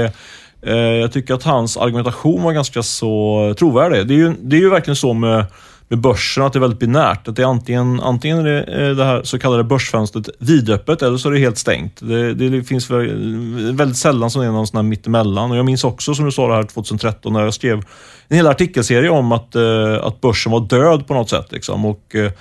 jag 1.02 1.12
tycker 1.12 1.34
att 1.34 1.44
hans 1.44 1.78
argumentation 1.78 2.44
var 2.44 2.54
ganska 2.54 2.84
så 2.84 3.54
trovärdig. 3.60 4.08
Det 4.08 4.14
är 4.14 4.18
ju, 4.18 4.34
det 4.42 4.56
är 4.56 4.60
ju 4.60 4.70
verkligen 4.70 4.96
så 4.96 5.14
med 5.14 5.46
med 5.92 6.00
börsen, 6.00 6.44
att 6.44 6.54
det 6.54 6.58
är 6.58 6.62
väldigt 6.62 6.80
binärt. 6.80 7.28
Att 7.28 7.36
det 7.36 7.42
är 7.42 7.46
antingen, 7.46 8.00
antingen 8.00 8.38
är 8.38 8.44
det, 8.44 8.64
eh, 8.64 8.96
det 8.96 9.06
här 9.06 9.24
så 9.24 9.40
kallade 9.40 9.64
börsfönstret 9.64 10.30
vidöppet 10.40 11.02
eller 11.02 11.18
så 11.18 11.30
är 11.30 11.34
det 11.34 11.40
helt 11.40 11.58
stängt. 11.58 12.00
Det, 12.00 12.34
det 12.34 12.64
finns 12.64 12.90
väldigt 12.90 13.98
sällan 13.98 14.32
som 14.32 14.42
det 14.42 14.48
är 14.48 14.52
någon 14.52 14.68
sån 14.68 14.78
här 14.78 14.84
mittemellan. 14.84 15.52
Och 15.52 15.58
jag 15.58 15.66
minns 15.66 15.84
också, 15.84 16.16
som 16.16 16.26
du 16.26 16.32
sa 16.32 16.48
det 16.48 16.54
här 16.54 16.64
2013, 16.64 17.34
när 17.34 17.44
jag 17.44 17.54
skrev 17.54 17.84
en 18.28 18.38
hel 18.38 18.48
artikelserie 18.48 19.10
om 19.10 19.32
att, 19.32 19.56
eh, 19.56 19.98
att 20.02 20.22
börsen 20.22 20.52
var 20.52 20.60
död 20.60 21.08
på 21.08 21.14
något 21.14 21.30
sätt. 21.30 21.52
Liksom. 21.52 21.86
Och, 21.86 22.16
eh, 22.16 22.32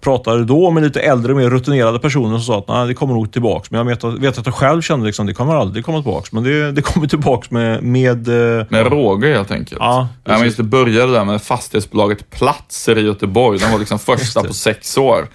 pratade 0.00 0.44
då 0.44 0.70
med 0.70 0.82
lite 0.82 1.00
äldre, 1.00 1.34
mer 1.34 1.50
rutinerade 1.50 1.98
personer 1.98 2.38
som 2.38 2.40
sa 2.40 2.58
att 2.58 2.68
Nej, 2.68 2.86
det 2.86 2.94
kommer 2.94 3.14
nog 3.14 3.32
tillbaks. 3.32 3.70
Men 3.70 3.78
jag 3.78 3.84
vet, 3.84 4.04
att, 4.04 4.18
vet 4.18 4.38
att 4.38 4.46
jag 4.46 4.54
själv 4.54 4.82
kände 4.82 5.06
liksom, 5.06 5.26
det 5.26 5.34
kommer 5.34 5.54
aldrig 5.54 5.84
komma 5.84 5.98
tillbaks. 5.98 6.32
Men 6.32 6.44
det, 6.44 6.72
det 6.72 6.82
kommer 6.82 7.06
tillbaks 7.06 7.50
med... 7.50 7.82
Med, 7.82 8.28
eh, 8.28 8.66
med 8.68 8.86
råge 8.86 9.34
helt 9.34 9.50
enkelt. 9.50 9.80
Ja, 9.80 10.08
jag 10.24 10.40
minns 10.40 10.56
det 10.56 10.62
började 10.62 11.12
där 11.12 11.24
med 11.24 11.42
fastighetsbolaget 11.42 12.30
Platser 12.30 12.98
i 12.98 13.00
Göteborg. 13.00 13.58
Den 13.58 13.72
var 13.72 13.78
liksom 13.78 13.98
första 14.16 14.42
på 14.42 14.52
sex 14.52 14.98
år. 14.98 15.28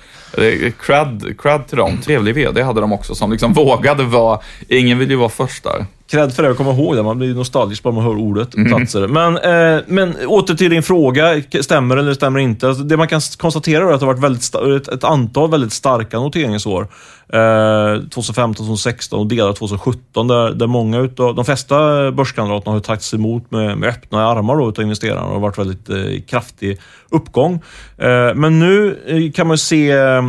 Cred, 0.80 1.36
cred 1.40 1.68
till 1.68 1.78
dem. 1.78 1.98
Trevlig 2.04 2.36
VD 2.36 2.62
hade 2.62 2.82
de 2.82 2.94
också 2.94 3.16
som 3.16 3.32
liksom 3.32 3.54
vågade 3.64 4.04
vara, 4.04 4.40
ingen 4.68 5.00
vill 5.00 5.10
ju 5.10 5.16
vara 5.16 5.30
först 5.30 5.64
där. 5.64 5.86
Cred 6.14 6.34
för 6.34 6.44
det, 6.44 6.52
att 6.52 6.58
komma 6.58 6.72
ihåg 6.72 6.96
det. 6.96 7.04
Man 7.04 7.18
blir 7.18 7.34
nostalgisk 7.34 7.84
bara 7.84 7.94
man 7.94 8.04
hör 8.04 8.16
ordet 8.16 8.56
mm. 8.56 8.68
platser. 8.68 9.08
Men, 9.08 9.38
eh, 9.38 9.82
men 9.88 10.28
åter 10.28 10.56
till 10.56 10.72
din 10.72 10.84
fråga. 10.84 11.44
Stämmer 11.62 11.98
eller 11.98 12.14
stämmer 12.14 12.40
inte? 12.40 12.68
Alltså, 12.68 12.84
det 12.84 12.98
man 12.98 13.08
kan 13.08 13.22
konstatera 13.38 13.84
är 13.84 13.94
att 13.94 14.00
det 14.00 14.06
har 14.06 14.14
varit 14.14 14.24
väldigt 14.24 14.56
ett, 14.56 14.94
ett 14.94 15.04
antal 15.04 15.52
väldigt 15.52 15.74
starka 15.74 16.20
noteringsår. 16.20 16.88
Eh, 17.34 18.02
2015, 18.10 18.66
2016 18.66 19.20
och 19.20 19.28
delar 19.28 19.54
2017 19.54 20.28
där, 20.28 20.52
där 20.52 20.68
många 20.68 21.00
utav, 21.00 21.36
de 21.36 21.46
flesta 21.46 22.12
börskandidaterna 22.12 22.72
har 22.72 22.80
tagits 22.80 23.14
emot 23.14 23.52
med, 23.52 23.78
med 23.78 23.90
öppna 23.90 24.28
armar 24.28 24.58
då, 24.58 24.70
utav 24.70 24.84
investerarna 24.84 25.22
och 25.22 25.28
det 25.28 25.34
har 25.34 25.42
varit 25.42 25.58
väldigt 25.58 25.90
eh, 25.90 26.22
kraftig 26.28 26.80
uppgång. 27.10 27.54
Eh, 27.98 28.36
men 28.36 28.60
nu 28.60 29.00
eh, 29.08 29.32
kan 29.32 29.48
man 29.48 29.58
se, 29.58 29.92
eh, 29.92 30.24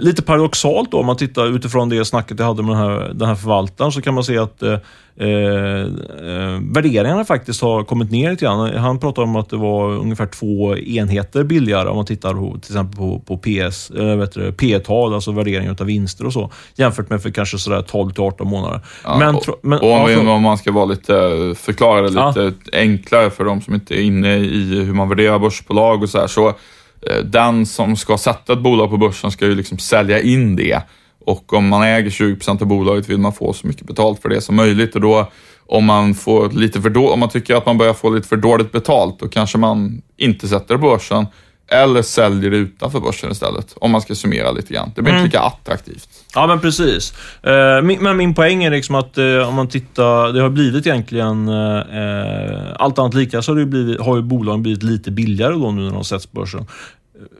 lite 0.00 0.22
paradoxalt 0.22 0.90
då, 0.90 0.98
om 0.98 1.06
man 1.06 1.16
tittar 1.16 1.46
utifrån 1.56 1.88
det 1.88 2.04
snacket 2.04 2.38
jag 2.38 2.46
hade 2.46 2.62
med 2.62 2.76
den 2.76 2.78
här, 2.78 3.12
den 3.14 3.28
här 3.28 3.34
förvaltaren, 3.34 3.92
så 3.92 4.02
kan 4.02 4.14
man 4.14 4.24
se 4.24 4.38
att 4.38 4.62
eh, 4.62 4.78
eh, 5.16 5.28
eh 5.28 6.60
värderingarna 6.72 7.24
faktiskt 7.24 7.62
har 7.62 7.84
kommit 7.84 8.10
ner 8.10 8.30
lite 8.30 8.44
grann. 8.44 8.74
Han 8.74 8.98
pratade 8.98 9.24
om 9.24 9.36
att 9.36 9.50
det 9.50 9.56
var 9.56 9.90
ungefär 9.90 10.26
två 10.26 10.76
enheter 10.76 11.44
billigare 11.44 11.88
om 11.88 11.96
man 11.96 12.06
tittar 12.06 12.34
på, 12.34 12.58
till 12.58 12.72
exempel 12.72 12.96
på, 12.96 13.18
på 13.26 13.36
PS, 13.36 13.90
eh, 13.90 14.52
P-tal, 14.52 15.14
alltså 15.14 15.32
värdering 15.32 15.70
av 15.70 15.86
vinster 15.86 16.26
och 16.26 16.32
så, 16.32 16.49
jämfört 16.74 17.10
med 17.10 17.22
för 17.22 17.30
kanske 17.30 17.58
sådär 17.58 17.82
12 17.82 18.10
till 18.10 18.22
18 18.22 18.48
månader. 18.48 18.80
Ja, 19.04 19.18
men, 19.18 19.34
och, 19.34 19.60
men, 19.62 19.78
och 19.78 19.92
om, 19.92 20.10
ja, 20.10 20.32
om, 20.32 20.42
man 20.42 20.58
ska 20.58 20.72
vara 20.72 20.84
lite, 20.84 21.12
förklara 21.56 22.02
det 22.02 22.08
lite 22.08 22.54
ja. 22.72 22.78
enklare 22.78 23.30
för 23.30 23.44
de 23.44 23.60
som 23.60 23.74
inte 23.74 23.94
är 23.94 24.02
inne 24.02 24.36
i 24.36 24.84
hur 24.84 24.92
man 24.92 25.08
värderar 25.08 25.38
börsbolag 25.38 26.02
och 26.02 26.08
så 26.08 26.20
här, 26.20 26.26
så 26.26 26.48
eh, 26.48 27.18
den 27.24 27.66
som 27.66 27.96
ska 27.96 28.18
sätta 28.18 28.52
ett 28.52 28.58
bolag 28.62 28.90
på 28.90 28.96
börsen 28.96 29.30
ska 29.30 29.46
ju 29.46 29.54
liksom 29.54 29.78
sälja 29.78 30.20
in 30.20 30.56
det 30.56 30.82
och 31.24 31.52
om 31.52 31.68
man 31.68 31.82
äger 31.82 32.10
20% 32.10 32.62
av 32.62 32.68
bolaget 32.68 33.08
vill 33.08 33.18
man 33.18 33.32
få 33.32 33.52
så 33.52 33.66
mycket 33.66 33.86
betalt 33.86 34.22
för 34.22 34.28
det 34.28 34.40
som 34.40 34.56
möjligt 34.56 34.94
och 34.94 35.00
då 35.00 35.30
om 35.66 35.84
man, 35.84 36.14
får 36.14 36.50
lite 36.50 36.80
för 36.80 36.90
då, 36.90 37.10
om 37.10 37.20
man 37.20 37.28
tycker 37.28 37.54
att 37.54 37.66
man 37.66 37.78
börjar 37.78 37.94
få 37.94 38.10
lite 38.10 38.28
för 38.28 38.36
dåligt 38.36 38.72
betalt, 38.72 39.18
då 39.18 39.28
kanske 39.28 39.58
man 39.58 40.02
inte 40.16 40.48
sätter 40.48 40.74
det 40.74 40.80
på 40.80 40.86
börsen 40.86 41.26
eller 41.70 42.02
säljer 42.02 42.50
det 42.50 42.56
utanför 42.56 43.00
börsen 43.00 43.30
istället, 43.30 43.74
om 43.76 43.90
man 43.90 44.00
ska 44.00 44.14
summera 44.14 44.52
lite 44.52 44.74
grann. 44.74 44.92
Det 44.94 45.02
blir 45.02 45.12
mm. 45.12 45.24
inte 45.24 45.36
lika 45.36 45.46
attraktivt. 45.46 46.08
Ja, 46.34 46.46
men 46.46 46.60
precis. 46.60 47.14
Eh, 47.42 47.82
men 47.82 48.16
min 48.16 48.34
poäng 48.34 48.64
är 48.64 48.70
liksom 48.70 48.94
att 48.94 49.18
eh, 49.18 49.48
om 49.48 49.54
man 49.54 49.68
tittar, 49.68 50.32
det 50.32 50.40
har 50.40 50.50
blivit 50.50 50.86
egentligen, 50.86 51.48
eh, 51.48 52.74
allt 52.78 52.98
annat 52.98 53.14
lika, 53.14 53.42
så 53.42 53.52
har, 53.52 53.58
det 53.58 53.66
blivit, 53.66 54.00
har 54.00 54.16
ju 54.16 54.22
bolagen 54.22 54.62
blivit 54.62 54.82
lite 54.82 55.10
billigare 55.10 55.52
då 55.52 55.70
nu 55.70 55.82
när 55.82 55.90
de 55.90 56.04
sätts 56.04 56.26
på 56.26 56.40
börsen. 56.40 56.66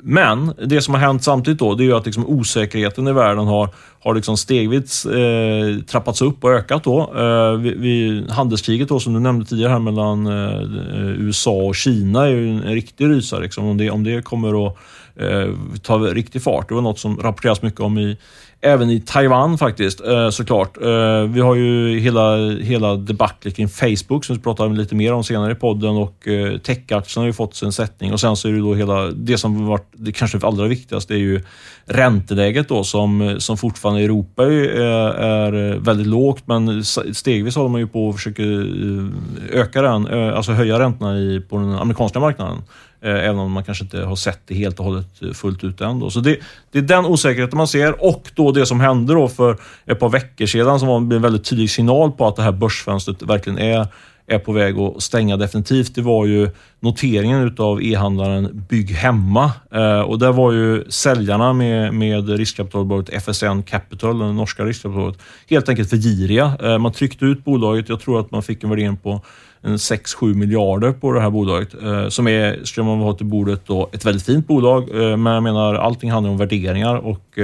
Men 0.00 0.52
det 0.66 0.82
som 0.82 0.94
har 0.94 1.00
hänt 1.00 1.24
samtidigt 1.24 1.58
då, 1.58 1.74
det 1.74 1.82
är 1.82 1.86
ju 1.86 1.96
att 1.96 2.06
liksom 2.06 2.26
osäkerheten 2.26 3.08
i 3.08 3.12
världen 3.12 3.46
har, 3.46 3.68
har 4.00 4.14
liksom 4.14 4.36
stegvis 4.36 5.06
eh, 5.06 5.76
trappats 5.78 6.22
upp 6.22 6.44
och 6.44 6.50
ökat. 6.50 6.84
Då. 6.84 7.12
Eh, 7.16 7.60
vid, 7.60 7.80
vid 7.80 8.30
handelskriget 8.30 8.88
då, 8.88 9.00
som 9.00 9.14
du 9.14 9.20
nämnde 9.20 9.46
tidigare 9.46 9.72
här 9.72 9.78
mellan 9.78 10.26
eh, 10.26 11.20
USA 11.20 11.52
och 11.52 11.74
Kina 11.74 12.26
är 12.26 12.30
ju 12.30 12.50
en, 12.50 12.62
en 12.62 12.74
riktig 12.74 13.08
rysare. 13.08 13.42
Liksom. 13.42 13.66
Om, 13.66 13.76
det, 13.76 13.90
om 13.90 14.04
det 14.04 14.24
kommer 14.24 14.66
att 14.66 14.76
eh, 15.16 15.48
ta 15.82 15.98
riktig 15.98 16.42
fart. 16.42 16.68
Det 16.68 16.74
var 16.74 16.82
något 16.82 16.98
som 16.98 17.16
rapporteras 17.16 17.62
mycket 17.62 17.80
om 17.80 17.98
i, 17.98 18.16
även 18.60 18.90
i 18.90 19.00
Taiwan 19.00 19.58
faktiskt, 19.58 20.00
eh, 20.00 20.30
såklart. 20.30 20.76
Eh, 20.82 21.22
vi 21.22 21.40
har 21.40 21.54
ju 21.54 21.98
hela, 21.98 22.36
hela 22.50 22.96
debaclet 22.96 23.56
kring 23.56 23.68
Facebook 23.68 24.24
som 24.24 24.36
vi 24.36 24.42
pratar 24.42 24.68
lite 24.68 24.94
mer 24.94 25.12
om 25.12 25.24
senare 25.24 25.52
i 25.52 25.54
podden 25.54 25.90
och 25.90 26.28
eh, 26.28 26.58
techaktierna 26.58 27.22
har 27.22 27.26
ju 27.26 27.32
fått 27.32 27.54
sin 27.54 27.72
sättning 27.72 28.12
och 28.12 28.20
sen 28.20 28.36
så 28.36 28.48
är 28.48 28.52
det 28.52 28.58
då 28.58 28.74
hela, 28.74 29.06
det 29.06 29.38
som 29.38 29.66
varit 29.70 29.92
det 29.92 30.12
kanske 30.12 30.38
allra 30.42 30.66
viktigaste 30.66 31.14
är 31.14 31.18
ju 31.18 31.42
ränteläget 31.84 32.68
då 32.68 32.84
som, 32.84 33.36
som 33.38 33.56
fortfarande 33.56 34.00
i 34.00 34.04
Europa 34.04 34.44
är, 34.44 34.50
är 34.50 35.78
väldigt 35.78 36.06
lågt 36.06 36.42
men 36.46 36.84
stegvis 36.84 37.56
håller 37.56 37.68
man 37.68 37.80
ju 37.80 37.86
på 37.86 38.08
att 38.08 38.16
försöka 38.16 38.42
eh, 38.42 39.60
öka 39.60 39.82
den, 39.82 40.06
alltså 40.34 40.52
höja 40.52 40.78
räntorna 40.78 41.18
i, 41.18 41.40
på 41.40 41.56
den 41.56 41.74
amerikanska 41.74 42.20
marknaden. 42.20 42.62
Eh, 43.02 43.14
även 43.14 43.38
om 43.38 43.52
man 43.52 43.64
kanske 43.64 43.84
inte 43.84 44.00
har 44.00 44.16
sett 44.16 44.40
det 44.46 44.54
helt 44.54 44.78
och 44.78 44.84
hållet 44.84 45.22
eh, 45.22 45.30
fullt 45.30 45.64
ut 45.64 45.80
än. 45.80 46.00
Då. 46.00 46.10
Så 46.10 46.20
det, 46.20 46.38
det, 46.70 46.78
är 46.78 46.82
den 46.82 47.04
osäkerheten 47.04 47.56
man 47.56 47.68
ser 47.68 48.04
och 48.04 48.30
då 48.34 48.52
det 48.52 48.66
som 48.66 48.80
hände 48.80 49.14
då 49.14 49.28
för 49.28 49.56
ett 49.86 50.00
par 50.00 50.08
veckor 50.08 50.46
sedan 50.46 50.78
som 50.78 50.88
var 50.88 50.96
en 50.96 51.22
väldigt 51.22 51.44
tydlig 51.44 51.70
signal 51.70 52.12
på 52.12 52.26
att 52.26 52.36
det 52.36 52.42
här 52.42 52.52
börsfönstret 52.52 53.22
verkligen 53.22 53.58
är, 53.58 53.86
är 54.30 54.38
på 54.38 54.52
väg 54.52 54.78
att 54.78 55.02
stänga 55.02 55.36
definitivt. 55.36 55.94
Det 55.94 56.02
var 56.02 56.26
ju 56.26 56.50
noteringen 56.80 57.42
utav 57.42 57.82
e-handlaren 57.82 58.64
Bygg 58.68 58.90
Hemma 58.90 59.52
eh, 59.72 60.00
och 60.00 60.18
där 60.18 60.32
var 60.32 60.52
ju 60.52 60.84
säljarna 60.88 61.52
med, 61.52 61.94
med 61.94 62.28
riskkapitalbolaget 62.28 63.22
FSN 63.22 63.62
Capital, 63.62 64.18
det 64.18 64.32
norska 64.32 64.64
riskkapitalbolaget, 64.64 65.20
helt 65.50 65.68
enkelt 65.68 65.90
för 65.90 65.96
giriga. 65.96 66.52
Eh, 66.62 66.78
man 66.78 66.92
tryckte 66.92 67.24
ut 67.24 67.44
bolaget. 67.44 67.88
Jag 67.88 68.00
tror 68.00 68.20
att 68.20 68.30
man 68.30 68.42
fick 68.42 68.64
en 68.64 68.70
värdering 68.70 68.96
på 68.96 69.20
6-7 69.62 70.34
miljarder 70.34 70.92
på 70.92 71.12
det 71.12 71.20
här 71.20 71.30
bolaget 71.30 71.82
eh, 71.82 72.08
som 72.08 72.28
är, 72.28 72.64
skulle 72.64 72.86
man 72.86 72.98
ha 72.98 73.14
till 73.14 73.26
bordet, 73.26 73.66
då, 73.66 73.90
ett 73.92 74.04
väldigt 74.04 74.26
fint 74.26 74.46
bolag. 74.46 74.88
Men 74.94 75.26
jag 75.26 75.42
menar, 75.42 75.74
allting 75.74 76.10
handlar 76.10 76.30
om 76.30 76.38
värderingar 76.38 76.96
och 76.96 77.38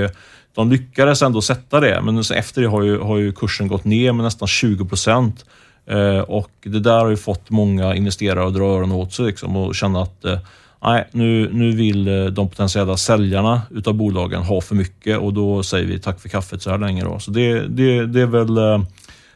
de 0.54 0.70
lyckades 0.70 1.22
ändå 1.22 1.42
sätta 1.42 1.80
det, 1.80 2.02
men 2.02 2.18
efter 2.18 2.62
det 2.62 2.68
har 2.68 2.82
ju, 2.82 2.98
har 2.98 3.16
ju 3.16 3.32
kursen 3.32 3.68
gått 3.68 3.84
ner 3.84 4.12
med 4.12 4.24
nästan 4.24 4.48
20 4.48 4.84
procent. 4.84 5.44
Eh, 5.86 6.18
och 6.18 6.50
det 6.62 6.80
där 6.80 6.98
har 6.98 7.08
ju 7.08 7.16
fått 7.16 7.50
många 7.50 7.94
investerare 7.94 8.46
att 8.46 8.54
dra 8.54 8.64
öronen 8.64 8.96
åt 8.96 9.12
sig 9.12 9.26
liksom, 9.26 9.56
och 9.56 9.74
känna 9.74 10.02
att 10.02 10.24
eh, 10.24 10.38
nej, 10.82 11.08
nu, 11.12 11.50
nu 11.52 11.76
vill 11.76 12.08
eh, 12.08 12.24
de 12.24 12.48
potentiella 12.48 12.96
säljarna 12.96 13.62
utav 13.70 13.94
bolagen 13.94 14.42
ha 14.42 14.60
för 14.60 14.74
mycket 14.74 15.18
och 15.18 15.34
då 15.34 15.62
säger 15.62 15.86
vi 15.86 15.98
tack 15.98 16.20
för 16.20 16.28
kaffet 16.28 16.62
så 16.62 16.70
här 16.70 16.78
länge. 16.78 17.04
Då. 17.04 17.18
Så 17.18 17.30
det, 17.30 17.68
det, 17.68 18.06
det 18.06 18.20
är 18.20 18.26
väl 18.26 18.58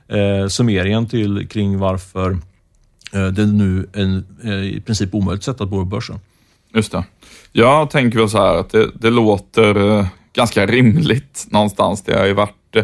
eh, 0.08 0.48
summeringen 0.48 1.06
till, 1.06 1.48
kring 1.48 1.78
varför 1.78 2.36
Eh, 3.12 3.26
det 3.26 3.42
är 3.42 3.46
nu 3.46 3.88
en, 3.92 4.24
eh, 4.44 4.76
i 4.76 4.80
princip 4.86 5.14
omöjligt 5.14 5.44
sätt 5.44 5.60
att 5.60 5.68
bo 5.68 5.78
på 5.78 5.84
börsen. 5.84 6.20
Just 6.74 6.92
det. 6.92 7.04
Jag 7.52 7.90
tänker 7.90 8.18
väl 8.18 8.30
så 8.30 8.38
här 8.38 8.54
att 8.54 8.70
det, 8.70 8.90
det 8.94 9.10
låter 9.10 10.06
ganska 10.32 10.66
rimligt 10.66 11.46
någonstans. 11.50 12.02
Det 12.02 12.18
har 12.18 12.26
ju 12.26 12.32
varit 12.32 12.76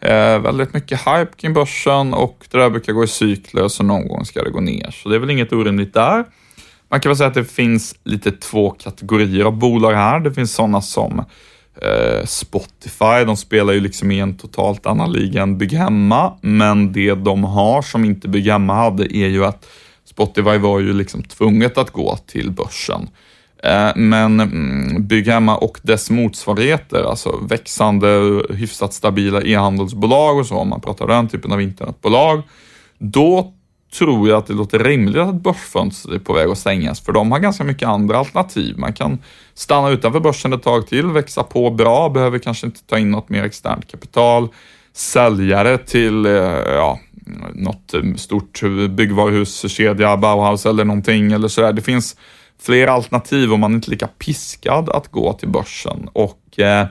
eh, 0.00 0.38
väldigt 0.38 0.74
mycket 0.74 0.98
hype 0.98 1.32
kring 1.36 1.52
börsen 1.54 2.14
och 2.14 2.46
det 2.50 2.58
där 2.58 2.70
brukar 2.70 2.92
gå 2.92 3.04
i 3.04 3.06
cykler 3.06 3.68
så 3.68 3.82
någon 3.82 4.08
gång 4.08 4.24
ska 4.24 4.42
det 4.42 4.50
gå 4.50 4.60
ner. 4.60 4.90
Så 4.90 5.08
det 5.08 5.14
är 5.14 5.18
väl 5.18 5.30
inget 5.30 5.52
orimligt 5.52 5.94
där. 5.94 6.24
Man 6.88 7.00
kan 7.00 7.10
väl 7.10 7.16
säga 7.16 7.28
att 7.28 7.34
det 7.34 7.44
finns 7.44 7.94
lite 8.04 8.32
två 8.32 8.70
kategorier 8.70 9.44
av 9.44 9.58
bolag 9.58 9.92
här. 9.92 10.20
Det 10.20 10.34
finns 10.34 10.54
sådana 10.54 10.80
som 10.80 11.24
eh, 11.82 12.24
Spotify, 12.24 13.24
de 13.26 13.36
spelar 13.36 13.72
ju 13.72 13.80
liksom 13.80 14.10
i 14.10 14.20
en 14.20 14.36
totalt 14.36 14.86
annan 14.86 15.12
liga 15.12 15.42
än 15.42 15.58
Bygg 15.58 15.72
Hemma, 15.72 16.32
men 16.40 16.92
det 16.92 17.14
de 17.14 17.44
har 17.44 17.82
som 17.82 18.04
inte 18.04 18.28
Bygg 18.28 18.46
Hemma 18.46 18.74
hade 18.74 19.16
är 19.16 19.28
ju 19.28 19.44
att 19.44 19.66
Spotify 20.04 20.58
var 20.58 20.80
ju 20.80 20.92
liksom 20.92 21.22
tvunget 21.22 21.78
att 21.78 21.90
gå 21.90 22.16
till 22.16 22.50
börsen. 22.50 23.08
Eh, 23.62 23.90
men 23.96 24.40
mm, 24.40 25.06
Bygghemma 25.06 25.56
och 25.56 25.80
dess 25.82 26.10
motsvarigheter, 26.10 27.02
alltså 27.10 27.36
växande, 27.48 28.42
hyfsat 28.50 28.92
stabila 28.92 29.42
e-handelsbolag 29.42 30.38
och 30.38 30.46
så, 30.46 30.56
om 30.56 30.68
man 30.68 30.80
pratar 30.80 31.06
den 31.06 31.28
typen 31.28 31.52
av 31.52 31.62
internetbolag, 31.62 32.42
då 32.98 33.52
tror 33.98 34.28
jag 34.28 34.38
att 34.38 34.46
det 34.46 34.52
låter 34.52 34.78
rimligt 34.78 35.16
att 35.16 35.34
börsfönstret 35.34 36.14
är 36.14 36.24
på 36.24 36.32
väg 36.32 36.48
att 36.48 36.58
stängas, 36.58 37.00
för 37.00 37.12
de 37.12 37.32
har 37.32 37.38
ganska 37.38 37.64
mycket 37.64 37.88
andra 37.88 38.18
alternativ. 38.18 38.78
Man 38.78 38.92
kan 38.92 39.18
stanna 39.54 39.90
utanför 39.90 40.20
börsen 40.20 40.52
ett 40.52 40.62
tag 40.62 40.86
till, 40.86 41.06
växa 41.06 41.42
på 41.42 41.70
bra, 41.70 42.08
behöver 42.08 42.38
kanske 42.38 42.66
inte 42.66 42.82
ta 42.82 42.98
in 42.98 43.10
något 43.10 43.28
mer 43.28 43.44
externt 43.44 43.90
kapital, 43.90 44.48
säljare 44.92 45.78
till 45.78 46.26
eh, 46.26 46.32
ja, 46.32 47.00
något 47.54 47.94
eh, 47.94 48.14
stort 48.16 48.62
byggvaruhuskedja, 48.90 50.16
Bauhaus 50.16 50.66
eller 50.66 50.84
någonting 50.84 51.32
eller 51.32 51.48
sådär. 51.48 51.72
Det 51.72 51.82
finns 51.82 52.16
fler 52.62 52.86
alternativ 52.86 53.52
och 53.52 53.58
man 53.58 53.72
är 53.72 53.74
inte 53.74 53.90
lika 53.90 54.06
piskad 54.06 54.88
att 54.88 55.08
gå 55.08 55.32
till 55.32 55.48
börsen 55.48 56.08
och 56.12 56.60
eh, 56.60 56.86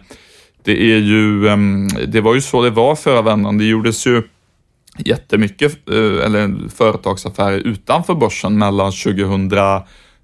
det 0.64 0.94
är 0.94 0.98
ju, 0.98 1.48
eh, 1.48 1.58
det 2.08 2.22
var 2.22 2.36
ju 2.36 2.42
så 2.42 2.62
det 2.62 2.70
var 2.70 2.96
förra 2.96 3.22
vändan. 3.22 3.58
Det 3.58 3.66
gjordes 3.66 4.08
ju 4.08 4.24
jättemycket, 4.98 5.90
eh, 5.90 6.26
eller 6.26 6.70
företagsaffärer 6.70 7.58
utanför 7.58 8.16
börsen 8.16 8.58
mellan 8.58 8.92
2000 8.92 9.50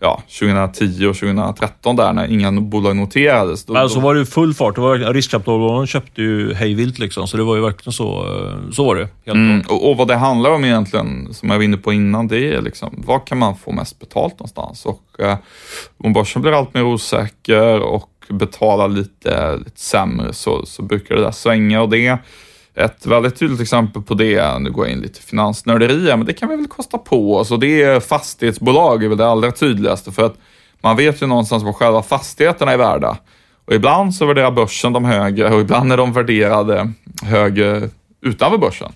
ja, 0.02 0.22
2010 0.40 1.06
och 1.06 1.16
2013 1.16 1.96
där 1.96 2.14
när 2.14 2.32
inga 2.32 2.52
bolag 2.52 2.96
noterades. 2.96 3.66
Då, 3.66 3.78
alltså 3.78 4.00
var 4.00 4.16
det 4.16 4.26
full 4.26 4.54
fart. 4.54 4.76
Det 4.76 4.82
var 4.82 4.98
riskkapitalbolagen 4.98 5.88
köpte 5.88 6.22
ju 6.22 6.54
hejvilt 6.54 7.00
liksom, 7.00 7.28
så 7.28 7.38
det 7.38 7.44
var 7.44 7.56
ju 7.56 7.62
verkligen 7.62 7.94
så. 7.94 8.26
Eh, 8.26 8.72
så 8.72 8.84
var 8.84 8.96
det. 8.96 9.32
Mm, 9.32 9.62
och, 9.70 9.90
och, 9.90 9.98
vad 9.98 10.08
det 10.08 10.16
handlar 10.16 10.50
om 10.50 10.66
egentligen, 10.66 11.34
som 11.34 11.50
jag 11.50 11.58
var 11.58 11.64
inne 11.64 11.78
på 11.78 11.94
innan, 11.94 12.28
det 12.28 12.54
är 12.54 12.62
liksom, 12.62 13.04
vad 13.08 13.26
kan 13.26 13.38
man 13.38 13.56
få 13.56 13.72
mest 13.72 14.00
betalt 14.00 14.34
någonstans? 14.34 14.86
Och 14.86 15.20
eh, 15.20 15.38
om 15.98 16.14
börsen 16.14 16.42
blir 16.42 16.52
allt 16.52 16.74
mer 16.74 16.84
osäker 16.84 17.80
och 17.80 18.10
betalar 18.30 18.88
lite, 18.88 19.58
lite 19.58 19.80
sämre 19.80 20.34
så, 20.34 20.66
så 20.66 20.82
brukar 20.82 21.16
det 21.16 21.22
där 21.22 21.32
svänga 21.32 21.82
och 21.82 21.90
det 21.90 22.20
ett 22.76 23.06
väldigt 23.06 23.36
tydligt 23.36 23.62
exempel 23.62 24.02
på 24.02 24.14
det, 24.14 24.60
nu 24.60 24.72
går 24.72 24.86
jag 24.86 24.94
in 24.94 25.02
lite 25.02 25.22
finansnörderier, 25.22 26.18
men 26.18 26.26
det 26.26 26.34
kan 26.34 26.50
vi 26.50 26.56
väl 26.56 26.68
kosta 26.68 26.98
på 26.98 27.36
oss 27.38 27.52
och 27.52 27.60
det 27.60 27.82
är 27.84 28.00
fastighetsbolag 28.00 29.04
är 29.04 29.08
väl 29.08 29.18
det 29.18 29.28
allra 29.28 29.52
tydligaste 29.52 30.12
för 30.12 30.26
att 30.26 30.36
man 30.82 30.98
vet 30.98 31.22
ju 31.22 31.28
någonstans 31.28 31.64
vad 31.64 31.76
själva 31.76 32.04
fastigheterna 32.04 32.72
är 32.72 32.78
värda. 32.78 33.18
Och 33.66 33.74
ibland 33.74 34.16
så 34.16 34.26
värderar 34.26 34.52
börsen 34.52 34.94
dem 34.94 35.06
högre 35.06 35.54
och 35.54 35.62
ibland 35.62 35.92
är 35.94 35.98
de 35.98 36.14
värderade 36.14 36.92
högre 37.24 37.90
utanför 38.22 38.58
börsen. 38.58 38.92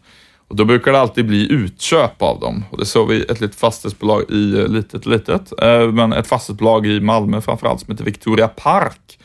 Och 0.48 0.56
då 0.56 0.66
brukar 0.66 0.92
det 0.92 1.00
alltid 1.00 1.26
bli 1.26 1.52
utköp 1.52 2.22
av 2.22 2.40
dem. 2.40 2.66
Och 2.70 2.78
det 2.78 2.86
såg 2.86 3.08
vi 3.08 3.22
ett 3.22 3.42
litet 3.42 3.56
fastighetsbolag 3.56 4.24
i, 4.30 4.60
eh, 4.60 4.68
litet 4.68 5.06
litet, 5.06 5.62
eh, 5.62 5.92
men 5.92 6.14
ett 6.14 6.28
fastighetsbolag 6.28 6.88
i 6.88 7.00
Malmö 7.00 7.42
framförallt 7.42 7.80
som 7.80 7.92
heter 7.92 8.06
Victoria 8.06 8.48
Park 8.48 9.20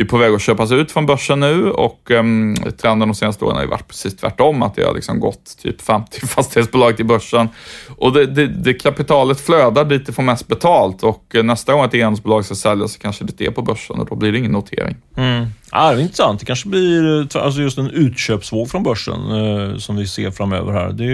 är 0.00 0.04
på 0.04 0.16
väg 0.16 0.34
att 0.34 0.42
köpas 0.42 0.72
ut 0.72 0.92
från 0.92 1.06
börsen 1.06 1.40
nu 1.40 1.70
och 1.70 2.10
um, 2.10 2.56
trenden 2.80 3.08
de 3.08 3.14
senaste 3.14 3.44
åren 3.44 3.56
har 3.56 3.62
ju 3.62 3.68
varit 3.68 3.88
precis 3.88 4.16
tvärtom, 4.16 4.62
att 4.62 4.74
det 4.74 4.84
har 4.84 4.94
liksom 4.94 5.20
gått 5.20 5.58
typ 5.62 5.80
50 5.80 6.20
fastighetsbolag 6.26 6.96
till 6.96 7.06
börsen. 7.06 7.48
Och 7.96 8.12
det, 8.12 8.26
det, 8.26 8.46
det 8.46 8.74
kapitalet 8.74 9.40
flödar 9.40 9.84
dit 9.84 10.06
det 10.06 10.12
får 10.12 10.22
mest 10.22 10.48
betalt 10.48 11.02
och 11.02 11.34
eh, 11.34 11.42
nästa 11.42 11.72
gång 11.72 11.84
ett 11.84 11.94
enhetsbolag 11.94 12.44
ska 12.44 12.54
säljas 12.54 12.92
så 12.92 12.98
kanske 12.98 13.24
det 13.24 13.46
är 13.46 13.50
på 13.50 13.62
börsen 13.62 14.00
och 14.00 14.06
då 14.06 14.14
blir 14.14 14.32
det 14.32 14.38
ingen 14.38 14.52
notering. 14.52 14.96
Mm. 15.16 15.46
Ja, 15.72 15.90
det 15.90 16.00
är 16.00 16.02
intressant. 16.02 16.40
Det 16.40 16.46
kanske 16.46 16.68
blir 16.68 17.20
eh, 17.20 17.44
alltså 17.44 17.60
just 17.60 17.78
en 17.78 17.90
utköpsvåg 17.90 18.70
från 18.70 18.82
börsen 18.82 19.30
eh, 19.30 19.76
som 19.76 19.96
vi 19.96 20.06
ser 20.06 20.30
framöver 20.30 20.72
här. 20.72 20.92
Det, 20.92 21.04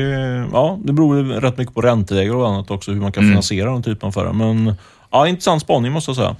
ja, 0.52 0.78
det 0.84 0.92
beror 0.92 1.24
rätt 1.24 1.58
mycket 1.58 1.74
på 1.74 1.80
ränteläge 1.80 2.30
och 2.30 2.48
annat 2.48 2.70
också, 2.70 2.92
hur 2.92 3.00
man 3.00 3.12
kan 3.12 3.22
mm. 3.22 3.32
finansiera 3.32 3.72
den 3.72 3.82
typen 3.82 4.06
av 4.06 4.08
affärer. 4.08 4.32
Men 4.32 4.74
ja, 5.10 5.28
intressant 5.28 5.62
spaning 5.62 5.92
måste 5.92 6.08
jag 6.08 6.16
säga. 6.16 6.36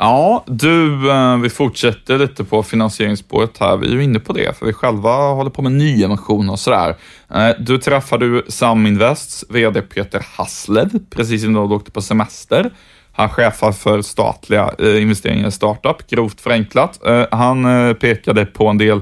Ja, 0.00 0.44
du, 0.46 1.10
eh, 1.10 1.36
vi 1.36 1.50
fortsätter 1.50 2.18
lite 2.18 2.44
på 2.44 2.62
finansieringsspåret 2.62 3.58
här. 3.58 3.76
Vi 3.76 3.88
är 3.88 3.92
ju 3.92 4.04
inne 4.04 4.20
på 4.20 4.32
det, 4.32 4.58
för 4.58 4.66
vi 4.66 4.72
själva 4.72 5.10
håller 5.10 5.50
på 5.50 5.62
med 5.62 5.72
nyemission 5.72 6.50
och 6.50 6.58
sådär. 6.58 6.96
Eh, 7.34 7.50
du 7.58 7.78
träffade 7.78 8.26
ju 8.26 8.42
Saminvests 8.48 9.44
VD 9.48 9.82
Peter 9.82 10.26
Hasslev 10.36 10.90
precis 11.10 11.44
innan 11.44 11.68
du 11.68 11.74
åkte 11.74 11.90
på 11.90 12.02
semester. 12.02 12.70
Han 13.12 13.28
chefar 13.28 13.72
för 13.72 14.02
statliga 14.02 14.70
eh, 14.78 15.02
investeringar 15.02 15.48
i 15.48 15.52
startup, 15.52 16.10
grovt 16.10 16.40
förenklat. 16.40 17.00
Han 17.30 17.64
pekade 18.00 18.46
på 18.46 18.68
en 18.68 18.78
del 18.78 19.00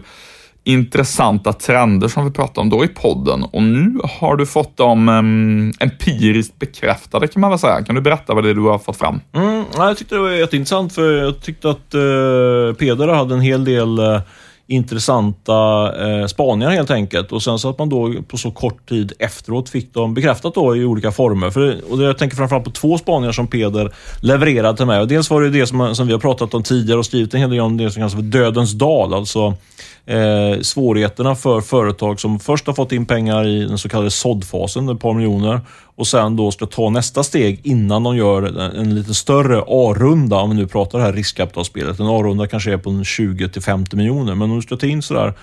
intressanta 0.66 1.52
trender 1.52 2.08
som 2.08 2.24
vi 2.24 2.30
pratade 2.30 2.60
om 2.60 2.70
då 2.70 2.84
i 2.84 2.88
podden 2.88 3.42
och 3.42 3.62
nu 3.62 4.00
har 4.04 4.36
du 4.36 4.46
fått 4.46 4.76
dem 4.76 5.08
um, 5.08 5.72
empiriskt 5.80 6.58
bekräftade 6.58 7.28
kan 7.28 7.40
man 7.40 7.50
väl 7.50 7.58
säga. 7.58 7.84
Kan 7.84 7.94
du 7.94 8.00
berätta 8.00 8.34
vad 8.34 8.44
det 8.44 8.50
är 8.50 8.54
du 8.54 8.60
har 8.60 8.78
fått 8.78 8.96
fram? 8.96 9.20
Mm, 9.32 9.64
jag 9.76 9.96
tyckte 9.96 10.14
det 10.14 10.20
var 10.20 10.30
jätteintressant 10.30 10.92
för 10.92 11.12
jag 11.12 11.40
tyckte 11.40 11.70
att 11.70 11.94
uh, 11.94 12.74
Peder 12.74 13.08
hade 13.08 13.34
en 13.34 13.40
hel 13.40 13.64
del 13.64 13.98
uh, 13.98 14.20
intressanta 14.66 15.92
eh, 16.06 16.26
spaningar 16.26 16.70
helt 16.70 16.90
enkelt. 16.90 17.32
Och 17.32 17.42
sen 17.42 17.58
så 17.58 17.70
att 17.70 17.78
man 17.78 17.88
då 17.88 18.14
på 18.28 18.36
så 18.36 18.50
kort 18.50 18.88
tid 18.88 19.12
efteråt 19.18 19.68
fick 19.68 19.94
dem 19.94 20.14
bekräftat 20.14 20.54
då 20.54 20.76
i 20.76 20.84
olika 20.84 21.12
former. 21.12 21.50
För, 21.50 21.92
och 21.92 22.02
jag 22.02 22.18
tänker 22.18 22.36
framförallt 22.36 22.64
på 22.64 22.70
två 22.70 22.98
spaningar 22.98 23.32
som 23.32 23.46
Peder 23.46 23.94
levererade 24.20 24.76
till 24.76 24.86
mig. 24.86 25.00
Och 25.00 25.08
dels 25.08 25.30
var 25.30 25.42
det 25.42 25.50
det 25.50 25.66
som, 25.66 25.94
som 25.94 26.06
vi 26.06 26.12
har 26.12 26.20
pratat 26.20 26.54
om 26.54 26.62
tidigare 26.62 26.98
och 26.98 27.06
skrivit 27.06 27.34
en 27.34 27.40
hel 27.40 27.50
del 27.50 27.60
om, 27.60 27.76
det 27.76 27.90
som 27.90 28.00
kallas 28.00 28.14
för 28.14 28.22
Dödens 28.22 28.72
dal. 28.72 29.14
Alltså 29.14 29.54
eh, 30.06 30.60
svårigheterna 30.60 31.34
för 31.34 31.60
företag 31.60 32.20
som 32.20 32.40
först 32.40 32.66
har 32.66 32.74
fått 32.74 32.92
in 32.92 33.06
pengar 33.06 33.46
i 33.46 33.64
den 33.64 33.78
så 33.78 33.88
kallade 33.88 34.10
såddfasen, 34.10 34.88
ett 34.88 35.00
par 35.00 35.14
miljoner, 35.14 35.60
och 35.96 36.06
sen 36.06 36.36
då 36.36 36.50
ska 36.50 36.66
ta 36.66 36.90
nästa 36.90 37.22
steg 37.22 37.60
innan 37.64 38.02
de 38.02 38.16
gör 38.16 38.42
en, 38.76 38.94
lite 38.94 39.14
större 39.14 39.64
A-runda, 39.66 40.36
om 40.36 40.50
vi 40.50 40.56
nu 40.56 40.66
pratar 40.66 40.98
det 40.98 41.04
här 41.04 41.12
riskkapitalspelet. 41.12 42.00
En 42.00 42.06
A-runda 42.06 42.46
kanske 42.46 42.72
är 42.72 42.76
på 42.76 43.04
20 43.04 43.48
till 43.48 43.62
50 43.62 43.96
miljoner, 43.96 44.34
men 44.34 44.50
om 44.50 44.56
du 44.56 44.62
ska 44.62 44.76
ta 44.76 44.86
in 44.86 45.02
sådär 45.02 45.34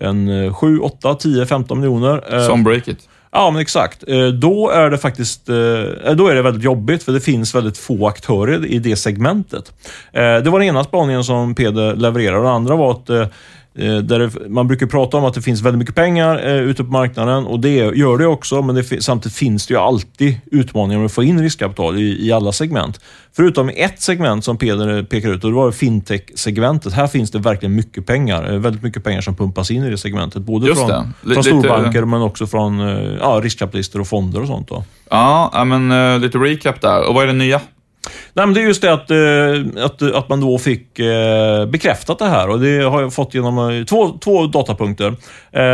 en 0.00 0.54
7, 0.54 0.78
8, 0.78 1.14
10, 1.14 1.46
15 1.46 1.80
miljoner. 1.80 2.34
Eh, 2.34 2.46
Som 2.46 2.64
breakit. 2.64 3.08
Ja, 3.30 3.50
men 3.50 3.62
exakt. 3.62 4.04
Eh, 4.08 4.26
då 4.26 4.70
är 4.70 4.90
det 4.90 4.98
faktiskt 4.98 5.48
eh, 5.48 5.54
då 6.14 6.28
är 6.28 6.34
det 6.34 6.42
väldigt 6.42 6.64
jobbigt, 6.64 7.02
för 7.02 7.12
det 7.12 7.20
finns 7.20 7.54
väldigt 7.54 7.78
få 7.78 8.06
aktörer 8.06 8.66
i 8.66 8.78
det 8.78 8.96
segmentet. 8.96 9.72
Det 10.12 10.50
var 10.50 10.58
den 10.58 10.68
ena 10.68 10.84
spaningen 10.84 11.24
som 11.24 11.54
Peder 11.54 11.96
levererade. 11.96 12.38
Den 12.38 12.46
andra 12.46 12.76
var 12.76 12.90
att 12.90 13.32
där 13.76 14.18
det, 14.18 14.48
man 14.48 14.68
brukar 14.68 14.86
prata 14.86 15.16
om 15.16 15.24
att 15.24 15.34
det 15.34 15.42
finns 15.42 15.62
väldigt 15.62 15.78
mycket 15.78 15.94
pengar 15.94 16.46
eh, 16.46 16.54
ute 16.54 16.84
på 16.84 16.90
marknaden 16.90 17.46
och 17.46 17.60
det 17.60 17.74
gör 17.74 18.18
det 18.18 18.26
också, 18.26 18.62
men 18.62 18.74
det, 18.74 19.02
samtidigt 19.02 19.36
finns 19.36 19.66
det 19.66 19.74
ju 19.74 19.80
alltid 19.80 20.40
utmaningar 20.46 20.98
med 20.98 21.06
att 21.06 21.12
få 21.12 21.22
in 21.22 21.40
riskkapital 21.40 21.98
i, 21.98 22.26
i 22.26 22.32
alla 22.32 22.52
segment. 22.52 23.00
Förutom 23.36 23.70
ett 23.74 24.00
segment 24.00 24.44
som 24.44 24.58
Peder 24.58 25.02
pekar 25.02 25.28
ut 25.28 25.44
och 25.44 25.50
det 25.50 25.56
var 25.56 25.72
fintech-segmentet. 25.72 26.92
Här 26.92 27.06
finns 27.06 27.30
det 27.30 27.38
verkligen 27.38 27.74
mycket 27.74 28.06
pengar. 28.06 28.52
Eh, 28.52 28.58
väldigt 28.58 28.82
mycket 28.82 29.04
pengar 29.04 29.20
som 29.20 29.34
pumpas 29.34 29.70
in 29.70 29.84
i 29.84 29.90
det 29.90 29.98
segmentet. 29.98 30.42
Både 30.42 30.66
Just 30.66 30.80
från, 30.80 31.14
från 31.34 31.44
storbanker 31.44 32.04
men 32.04 32.22
också 32.22 32.46
från 32.46 32.78
ja, 33.20 33.40
riskkapitalister 33.42 34.00
och 34.00 34.08
fonder 34.08 34.40
och 34.40 34.46
sånt. 34.46 34.68
Då. 34.68 34.84
Ja, 35.10 35.64
men 35.66 35.92
uh, 35.92 36.18
lite 36.18 36.38
recap 36.38 36.80
där. 36.80 37.08
Och 37.08 37.14
vad 37.14 37.22
är 37.22 37.26
det 37.26 37.32
nya? 37.32 37.60
Nej, 38.36 38.46
men 38.46 38.54
det 38.54 38.60
är 38.60 38.64
just 38.64 38.82
det 38.82 38.92
att, 38.92 39.10
eh, 39.10 39.84
att, 39.84 40.02
att 40.02 40.28
man 40.28 40.40
då 40.40 40.58
fick 40.58 40.98
eh, 40.98 41.66
bekräftat 41.66 42.18
det 42.18 42.28
här 42.28 42.48
och 42.48 42.60
det 42.60 42.82
har 42.82 43.00
jag 43.00 43.14
fått 43.14 43.34
genom 43.34 43.58
eh, 43.58 43.84
två, 43.84 44.18
två 44.18 44.46
datapunkter. 44.46 45.16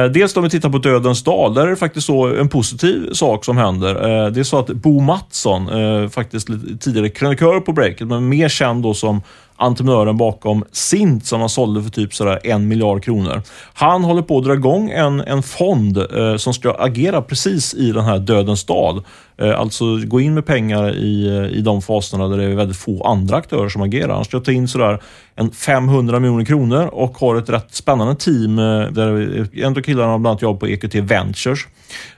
Dels 0.09 0.37
om 0.37 0.43
vi 0.43 0.51
tittar 0.51 0.69
på 0.71 0.79
Dödens 0.79 1.25
dal, 1.25 1.55
där 1.55 1.67
är 1.67 1.71
det 1.71 1.77
faktiskt 1.77 2.07
så 2.07 2.27
en 2.27 2.49
positiv 2.49 3.13
sak 3.13 3.45
som 3.45 3.57
händer. 3.57 3.95
Det 4.31 4.41
är 4.41 4.45
så 4.45 4.59
att 4.59 4.67
Bo 4.67 5.01
Mattsson, 5.01 5.71
faktiskt 6.11 6.49
tidigare 6.81 7.09
krönikör 7.09 7.61
på 7.61 7.73
Breaket, 7.73 8.09
men 8.09 8.29
mer 8.29 8.49
känd 8.49 8.83
då 8.83 8.95
som 8.95 9.23
entreprenören 9.63 10.17
bakom 10.17 10.65
Sint 10.73 11.27
som 11.27 11.41
han 11.41 11.49
sålde 11.49 11.83
för 11.83 11.91
typ 11.91 12.15
sådär 12.15 12.41
en 12.45 12.69
miljard 12.69 13.05
kronor. 13.05 13.43
Han 13.75 14.05
håller 14.05 14.23
på 14.23 14.39
att 14.39 14.45
dra 14.45 14.55
igång 14.55 14.91
en, 14.91 15.21
en 15.21 15.43
fond 15.43 15.99
eh, 15.99 16.37
som 16.37 16.55
ska 16.55 16.73
agera 16.73 17.23
precis 17.23 17.75
i 17.75 17.93
den 17.93 18.05
här 18.05 18.19
dödens 18.19 18.65
dal. 18.65 19.03
Eh, 19.37 19.61
alltså 19.61 19.97
gå 19.97 20.21
in 20.21 20.35
med 20.35 20.47
pengar 20.47 20.97
i, 20.97 21.49
i 21.53 21.61
de 21.61 21.83
faserna 21.83 22.29
där 22.29 22.37
det 22.37 22.52
är 22.53 22.57
väldigt 22.57 22.77
få 22.77 23.05
andra 23.05 23.37
aktörer 23.37 23.69
som 23.69 23.83
agerar. 23.83 24.15
Han 24.15 24.25
ska 24.25 24.41
ta 24.41 24.53
in 24.53 24.69
sådär 24.69 25.03
en 25.35 25.51
500 25.51 26.21
miljoner 26.21 26.45
kronor 26.45 26.87
och 26.87 27.19
har 27.19 27.37
ett 27.37 27.49
rätt 27.49 27.75
spännande 27.75 28.15
team 28.15 28.59
eh, 28.59 28.65
där 28.91 29.49
en 29.65 29.77
av 29.77 29.83
killarna 29.83 30.11
har 30.11 30.19
bland 30.19 30.27
annat 30.33 30.43
jobbat 30.43 30.61
på 30.61 30.69
EQT 30.69 30.95
Ventures. 30.95 31.67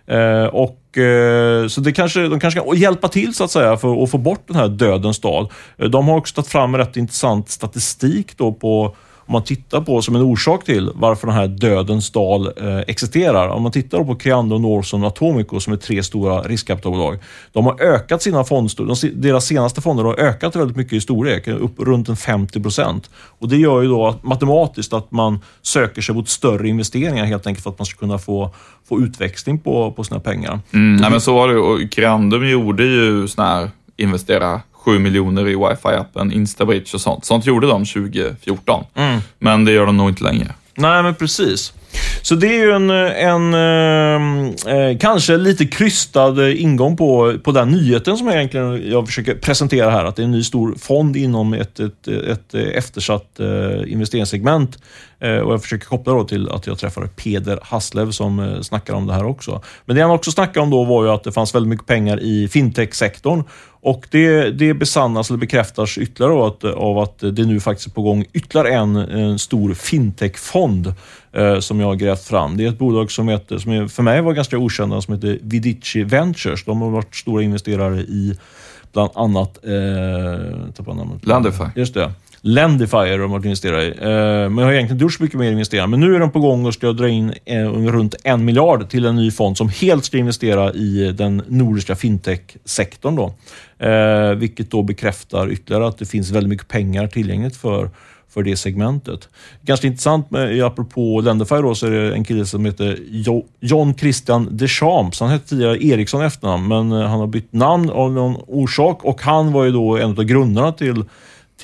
Eh, 0.07 0.45
och, 0.45 0.99
eh, 0.99 1.67
så 1.67 1.81
det 1.81 1.93
kanske, 1.93 2.29
de 2.29 2.41
kanske 2.41 2.61
kan 2.61 2.77
hjälpa 2.77 3.09
till 3.09 3.35
så 3.35 3.45
att 3.45 3.51
säga 3.51 3.77
för 3.77 4.03
att 4.03 4.11
få 4.11 4.19
bort 4.19 4.43
den 4.47 4.57
här 4.57 4.69
dödens 4.69 5.21
dal. 5.21 5.49
Eh, 5.79 5.89
de 5.89 6.09
har 6.09 6.17
också 6.17 6.35
tagit 6.35 6.49
fram 6.49 6.77
rätt 6.77 6.97
intressant 6.97 7.49
statistik 7.49 8.37
då 8.37 8.53
på 8.53 8.97
om 9.27 9.33
man 9.33 9.45
tittar 9.45 9.81
på 9.81 10.03
som 10.03 10.17
en 10.17 10.23
orsak 10.23 10.65
till 10.65 10.91
varför 10.95 11.27
den 11.27 11.37
här 11.37 11.49
dödens 11.49 12.11
dal 12.11 12.47
eh, 12.47 12.79
existerar. 12.79 13.49
Om 13.49 13.63
man 13.63 13.73
tittar 13.73 14.05
på 14.05 14.15
Creando, 14.15 14.59
Norson 14.59 15.03
och 15.03 15.09
Atomico 15.09 15.61
som 15.61 15.73
är 15.73 15.77
tre 15.77 16.03
stora 16.03 16.43
riskkapitalbolag. 16.43 17.19
De 17.53 17.67
har 17.67 17.81
ökat 17.81 18.23
sina 18.23 18.45
fondstorlek. 18.45 19.15
Deras 19.15 19.47
senaste 19.47 19.81
fonder 19.81 20.05
har 20.05 20.15
ökat 20.15 20.57
väldigt 20.57 20.77
mycket 20.77 20.93
i 20.93 21.01
storlek, 21.01 21.49
upp 21.49 21.81
runt 21.81 22.09
en 22.09 22.17
50 22.17 22.63
procent. 22.63 23.11
Och 23.15 23.49
Det 23.49 23.57
gör 23.57 23.83
ju 23.83 23.89
då 23.89 24.07
att, 24.07 24.23
matematiskt 24.23 24.93
att 24.93 25.11
man 25.11 25.41
söker 25.63 26.03
sig 26.03 26.15
mot 26.15 26.29
större 26.29 26.69
investeringar 26.69 27.25
helt 27.25 27.47
enkelt 27.47 27.63
för 27.63 27.71
att 27.71 27.79
man 27.79 27.87
ska 27.87 27.99
kunna 27.99 28.19
få, 28.19 28.51
få 28.89 29.01
utväxling 29.01 29.59
på, 29.59 29.93
på 29.93 30.05
sina 30.05 30.21
pengar. 30.21 30.61
Mm, 30.73 30.97
nej, 30.97 31.11
men 31.11 31.21
så 31.21 31.35
var 31.35 31.49
det 31.49 31.59
och 31.59 31.93
Creandum 31.93 32.49
gjorde 32.49 32.85
ju 32.85 33.29
sådana 33.29 33.55
här 33.55 33.71
investera 33.97 34.61
7 34.85 34.99
miljoner 34.99 35.49
i 35.49 35.55
wifi-appen, 35.55 36.33
Instabridge 36.33 36.91
och 36.95 37.01
sånt. 37.01 37.25
Sånt 37.25 37.47
gjorde 37.47 37.67
de 37.67 37.85
2014, 37.85 38.85
mm. 38.95 39.21
men 39.39 39.65
det 39.65 39.73
gör 39.73 39.87
de 39.87 39.97
nog 39.97 40.09
inte 40.09 40.25
längre. 40.25 40.55
Nej, 40.77 41.03
men 41.03 41.15
precis. 41.15 41.73
Så 42.23 42.35
det 42.35 42.47
är 42.47 42.65
ju 42.65 42.73
en, 42.73 42.91
en 42.91 43.55
eh, 43.55 44.75
eh 44.75 44.99
kanske 44.99 45.37
lite 45.37 45.67
krystad 45.67 46.51
ingång 46.51 46.97
på, 46.97 47.39
på 47.45 47.53
den 47.53 47.69
nyheten 47.71 48.17
som 48.17 48.27
jag 48.27 48.37
egentligen 48.37 48.91
jag 48.91 49.07
försöker 49.07 49.35
presentera 49.35 49.91
här. 49.91 50.05
Att 50.05 50.17
det 50.17 50.23
är 50.23 50.25
en 50.25 50.31
ny 50.31 50.43
stor 50.43 50.75
fond 50.79 51.17
inom 51.17 51.55
ett, 51.55 51.81
ett, 51.81 52.09
ett 52.09 52.55
eftersatt 52.55 53.41
eh, 53.41 53.93
investeringssegment 53.93 54.79
och 55.25 55.53
jag 55.53 55.63
försöker 55.63 55.87
koppla 55.87 56.13
då 56.13 56.25
till 56.25 56.49
att 56.49 56.67
jag 56.67 56.79
träffade 56.79 57.09
Peder 57.09 57.59
Haslev 57.63 58.11
som 58.11 58.39
eh, 58.39 58.61
snackar 58.61 58.95
om 58.95 59.07
det 59.07 59.13
här 59.13 59.25
också. 59.25 59.63
Men 59.85 59.97
det 59.97 60.03
han 60.03 60.11
också 60.11 60.31
snackade 60.31 60.61
om 60.61 60.71
då 60.71 60.85
var 60.85 61.05
ju 61.05 61.11
att 61.11 61.25
det 61.25 61.33
fanns 61.33 61.55
väldigt 61.55 61.69
mycket 61.69 61.87
pengar 61.87 62.21
i 62.21 62.49
fintech-sektorn. 62.49 63.45
Och 63.81 64.07
det, 64.11 64.51
det 64.51 64.75
besannas 64.75 65.31
eller 65.31 65.39
bekräftas 65.39 65.99
ytterligare 65.99 66.47
att, 66.47 66.65
av 66.65 66.99
att 66.99 67.19
det 67.19 67.45
nu 67.45 67.61
faktiskt 67.61 67.89
är 67.89 67.93
på 67.93 68.03
gång 68.03 68.25
ytterligare 68.33 68.75
en, 68.75 68.97
en 68.97 69.39
stor 69.39 69.75
fintech-fond 69.75 70.95
eh, 71.33 71.59
som 71.59 71.81
jag 71.81 71.87
har 71.87 71.95
grävt 71.95 72.25
fram. 72.25 72.57
Det 72.57 72.65
är 72.65 72.69
ett 72.69 72.79
bolag 72.79 73.11
som, 73.11 73.29
heter, 73.29 73.59
som 73.59 73.89
för 73.89 74.03
mig 74.03 74.23
var 74.23 74.33
ganska 74.33 74.59
okända 74.59 75.01
som 75.01 75.15
heter 75.15 75.39
Vidici 75.43 76.05
Ventures. 76.05 76.65
De 76.65 76.83
har 76.83 76.91
varit 76.91 77.15
stora 77.15 77.43
investerare 77.43 78.01
i 78.01 78.39
bland 78.93 79.11
annat... 79.15 79.59
Eh, 79.65 80.69
Landify. 81.29 81.65
Just 81.77 81.95
det. 81.95 82.13
Lendifier 82.47 83.19
de 83.19 83.31
varit 83.31 83.45
investerat 83.45 83.83
i. 83.83 83.89
Eh, 83.89 84.07
men 84.07 84.59
jag 84.59 84.65
har 84.65 84.73
egentligen 84.73 84.97
inte 84.97 85.03
gjort 85.03 85.13
så 85.13 85.23
mycket 85.23 85.39
mer 85.39 85.53
investeringar. 85.53 85.87
Men 85.87 86.01
nu 86.01 86.15
är 86.15 86.21
de 86.21 86.31
på 86.31 86.41
gång 86.41 86.67
och 86.67 86.75
ska 86.75 86.93
dra 86.93 87.09
in 87.09 87.35
eh, 87.45 87.69
runt 87.69 88.15
en 88.25 88.45
miljard 88.45 88.91
till 88.91 89.05
en 89.05 89.17
ny 89.17 89.31
fond 89.31 89.57
som 89.57 89.69
helt 89.69 90.05
ska 90.05 90.19
investera 90.19 90.73
i 90.73 91.13
den 91.13 91.43
nordiska 91.49 91.97
fintech-sektorn. 91.97 93.17
Då. 93.17 93.35
Eh, 93.87 94.35
vilket 94.35 94.71
då 94.71 94.83
bekräftar 94.83 95.53
ytterligare 95.53 95.87
att 95.87 95.99
det 95.99 96.07
finns 96.07 96.31
väldigt 96.31 96.49
mycket 96.49 96.69
pengar 96.69 97.07
tillgängligt 97.07 97.57
för 97.57 97.91
för 98.35 98.43
det 98.43 98.57
segmentet. 98.57 99.29
Ganska 99.63 99.87
intressant, 99.87 100.31
med, 100.31 100.63
apropå 100.63 101.21
Lendify, 101.21 101.55
då, 101.55 101.75
så 101.75 101.87
är 101.87 101.91
det 101.91 102.15
en 102.15 102.25
kille 102.25 102.47
som 102.47 102.65
heter 102.65 102.99
John 103.61 103.95
Christian 103.95 104.49
Deschamps. 104.57 105.21
Han 105.21 105.31
hette 105.31 105.49
tidigare 105.49 105.85
Eriksson 105.85 106.23
efternamn, 106.23 106.69
men 106.69 106.91
han 106.91 107.21
har 107.21 107.27
bytt 107.27 107.53
namn 107.53 107.91
av 107.91 108.13
någon 108.13 108.37
orsak 108.47 109.05
och 109.05 109.23
han 109.23 109.53
var 109.53 109.65
ju 109.65 109.71
då 109.71 109.97
en 109.97 110.11
av 110.11 110.25
grundarna 110.25 110.73
till 110.73 111.05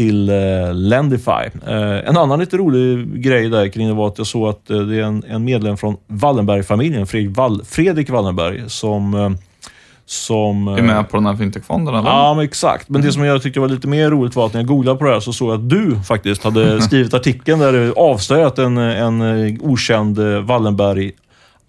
till 0.01 0.29
eh, 0.29 0.75
Lendify. 0.75 1.51
Eh, 1.67 2.09
en 2.09 2.17
annan 2.17 2.41
lite 2.41 2.57
rolig 2.57 3.23
grej 3.23 3.49
där 3.49 3.69
kring 3.69 3.89
det 3.89 3.95
var 3.95 4.09
att 4.09 4.19
jag 4.19 4.27
såg 4.27 4.49
att 4.49 4.71
eh, 4.71 4.79
det 4.79 4.97
är 4.97 5.03
en, 5.03 5.25
en 5.29 5.45
medlem 5.45 5.77
från 5.77 5.97
Wallenberg-familjen, 6.07 7.07
Fredrik, 7.07 7.37
Wall, 7.37 7.63
Fredrik 7.65 8.11
Wallenberg, 8.11 8.63
som 8.67 9.15
eh, 9.15 9.31
som... 10.07 10.69
Är 10.69 10.83
med 10.83 11.09
på 11.09 11.17
den 11.17 11.27
här 11.27 11.37
fintechfonden 11.37 11.95
eller? 11.95 12.11
Ja, 12.11 12.35
men 12.35 12.45
exakt. 12.45 12.89
Men 12.89 12.97
mm. 12.97 13.07
det 13.07 13.13
som 13.13 13.25
jag 13.25 13.43
tyckte 13.43 13.61
var 13.61 13.69
lite 13.69 13.89
mer 13.89 14.11
roligt 14.11 14.37
var 14.37 14.47
att 14.47 14.53
när 14.53 14.61
jag 14.61 14.69
googlade 14.69 14.99
på 14.99 15.05
det 15.05 15.13
här 15.13 15.21
så 15.21 15.33
såg 15.33 15.51
jag 15.51 15.55
att 15.55 15.71
du 15.71 15.97
faktiskt 16.09 16.45
hade 16.45 16.83
skrivit 16.83 17.15
artikeln 17.15 17.59
där 17.59 17.73
du 17.73 17.93
avslöjat 17.93 18.59
en, 18.59 18.79
en 18.79 19.23
eh, 19.23 19.55
okänd 19.61 20.19
Wallenberg 20.45 21.13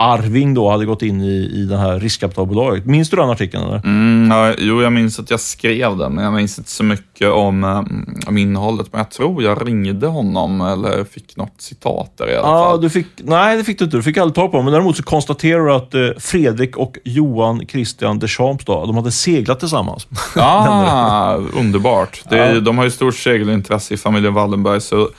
Arving 0.01 0.53
då 0.53 0.69
hade 0.69 0.85
gått 0.85 1.01
in 1.01 1.21
i, 1.21 1.51
i 1.53 1.65
det 1.65 1.77
här 1.77 1.99
riskkapitalbolaget. 1.99 2.85
Minns 2.85 3.09
du 3.09 3.17
den 3.17 3.29
artikeln? 3.29 3.63
Eller? 3.63 3.81
Mm, 3.85 4.31
ja, 4.31 4.53
jo, 4.57 4.81
jag 4.81 4.93
minns 4.93 5.19
att 5.19 5.29
jag 5.29 5.39
skrev 5.39 5.97
den, 5.97 6.15
men 6.15 6.23
jag 6.23 6.33
minns 6.33 6.57
inte 6.57 6.71
så 6.71 6.83
mycket 6.83 7.29
om, 7.29 7.63
um, 7.63 8.19
om 8.27 8.37
innehållet. 8.37 8.87
Men 8.91 8.99
jag 8.99 9.11
tror 9.11 9.43
jag 9.43 9.67
ringde 9.67 10.07
honom 10.07 10.61
eller 10.61 11.03
fick 11.03 11.37
något 11.37 11.55
citat 11.57 12.17
där 12.17 12.29
i 12.31 12.35
alla 12.35 12.47
fall. 12.47 12.81
Du 12.81 12.89
fick, 12.89 13.07
nej, 13.17 13.57
det 13.57 13.63
fick 13.63 13.79
du 13.79 13.85
inte. 13.85 13.97
Du 13.97 14.03
fick 14.03 14.17
aldrig 14.17 14.35
tag 14.35 14.51
på 14.51 14.57
honom. 14.57 14.65
Men 14.65 14.73
däremot 14.73 14.97
så 14.97 15.03
konstaterar 15.03 15.65
du 15.65 15.73
att 15.73 15.93
eh, 15.93 16.19
Fredrik 16.19 16.77
och 16.77 16.97
Johan 17.03 17.67
Christian 17.67 18.19
Deschamps 18.19 18.65
då, 18.65 18.85
de 18.85 18.95
hade 18.95 19.11
seglat 19.11 19.59
tillsammans. 19.59 20.07
Ja, 20.35 21.39
underbart. 21.53 22.23
Det, 22.29 22.37
ja. 22.37 22.59
De 22.59 22.77
har 22.77 22.85
ju 22.85 22.91
stort 22.91 23.15
segelintresse 23.15 23.93
i 23.93 23.97
familjen 23.97 24.33
Wallenberg, 24.33 24.81
så 24.81 25.09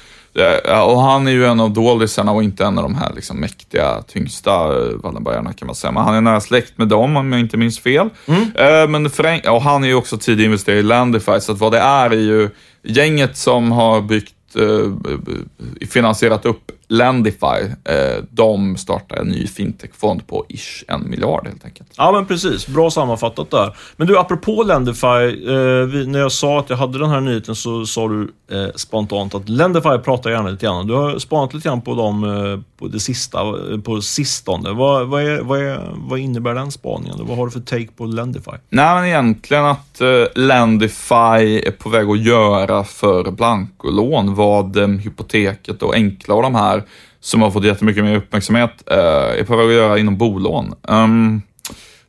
och 0.85 1.01
han 1.01 1.27
är 1.27 1.31
ju 1.31 1.47
en 1.47 1.61
av 1.61 1.73
doldisarna 1.73 2.33
och 2.33 2.43
inte 2.43 2.65
en 2.65 2.79
av 2.79 2.85
de 2.85 2.95
här 2.95 3.13
liksom 3.15 3.41
mäktiga, 3.41 4.03
tyngsta 4.03 4.51
eh, 4.51 4.95
Wallenbergarna 5.03 5.53
kan 5.53 5.67
man 5.67 5.75
säga. 5.75 5.93
Men 5.93 6.03
han 6.03 6.15
är 6.15 6.21
nära 6.21 6.41
släkt 6.41 6.79
med 6.79 6.89
dem 6.89 7.17
om 7.17 7.33
jag 7.33 7.41
inte 7.41 7.57
minns 7.57 7.81
fel. 7.81 8.09
Mm. 8.27 8.43
Eh, 8.55 8.89
men 8.89 9.11
för, 9.11 9.51
och 9.51 9.63
han 9.63 9.85
är 9.85 9.89
ju 9.89 9.95
också 9.95 10.19
tidig 10.19 10.45
investerare 10.45 10.81
i 10.81 10.83
Landify, 10.83 11.41
så 11.41 11.53
att 11.53 11.59
vad 11.59 11.73
det 11.73 11.79
är 11.79 12.11
är 12.11 12.17
ju 12.17 12.51
gänget 12.83 13.37
som 13.37 13.73
har 13.73 14.01
byggt, 14.01 14.35
eh, 14.57 15.87
finansierat 15.89 16.47
upp 16.47 16.71
Lendify, 16.93 17.63
eh, 17.85 18.25
de 18.31 18.77
startar 18.77 19.17
en 19.17 19.27
ny 19.27 19.47
fintechfond 19.47 20.27
på 20.27 20.47
ish 20.49 20.85
en 20.89 21.11
miljard 21.11 21.47
helt 21.47 21.65
enkelt. 21.65 21.89
Ja, 21.97 22.13
men 22.13 22.27
precis. 22.27 22.67
Bra 22.67 22.91
sammanfattat 22.91 23.51
där. 23.51 23.77
Men 23.97 24.07
du, 24.07 24.19
apropå 24.19 24.63
Lendify, 24.63 25.07
eh, 25.07 25.87
vi, 25.87 26.07
när 26.07 26.19
jag 26.19 26.33
sa 26.33 26.61
att 26.61 26.71
jag 26.71 26.77
hade 26.77 26.99
den 26.99 27.11
här 27.11 27.21
nyheten 27.21 27.57
så 27.57 27.87
sa 27.87 28.09
du 28.09 28.33
eh, 28.53 28.73
spontant 28.75 29.35
att 29.35 29.49
Lendify 29.49 29.99
pratar 29.99 30.31
gärna 30.31 30.49
lite 30.49 30.67
grann. 30.67 30.87
Du 30.87 30.95
har 30.95 31.19
spanat 31.19 31.55
lite 31.55 31.69
grann 31.69 31.81
på 31.81 31.95
dem 31.95 32.65
på 32.79 32.89
det 32.89 33.01
sista, 33.01 33.39
på 33.85 34.01
sistone. 34.01 34.71
Vad, 34.71 35.09
vad, 35.09 35.23
är, 35.23 35.41
vad, 35.41 35.61
är, 35.61 35.93
vad 35.97 36.19
innebär 36.19 36.55
den 36.55 36.71
spaningen? 36.71 37.17
Vad 37.27 37.37
har 37.37 37.47
du 37.47 37.53
för 37.53 37.61
take 37.61 37.89
på 37.97 38.05
Lendify? 38.05 38.51
Nej, 38.69 38.95
men 38.95 39.05
egentligen 39.05 39.65
att 39.65 40.01
Lendify 40.35 41.61
är 41.67 41.71
på 41.71 41.89
väg 41.89 42.09
att 42.09 42.21
göra 42.21 42.85
för 42.85 43.31
blankolån 43.31 44.35
vad 44.35 44.77
Hypoteket 44.77 45.83
och 45.83 45.95
Enkla 45.95 46.35
och 46.35 46.43
de 46.43 46.55
här 46.55 46.82
som 47.21 47.43
har 47.43 47.51
fått 47.51 47.65
jättemycket 47.65 48.05
mer 48.05 48.17
uppmärksamhet 48.17 48.83
eh, 48.87 49.41
är 49.41 49.45
på 49.45 49.57
väg 49.57 49.67
att 49.67 49.75
göra 49.75 49.99
inom 49.99 50.17
bolån. 50.17 50.75
Ehm, 50.89 51.05
um, 51.05 51.43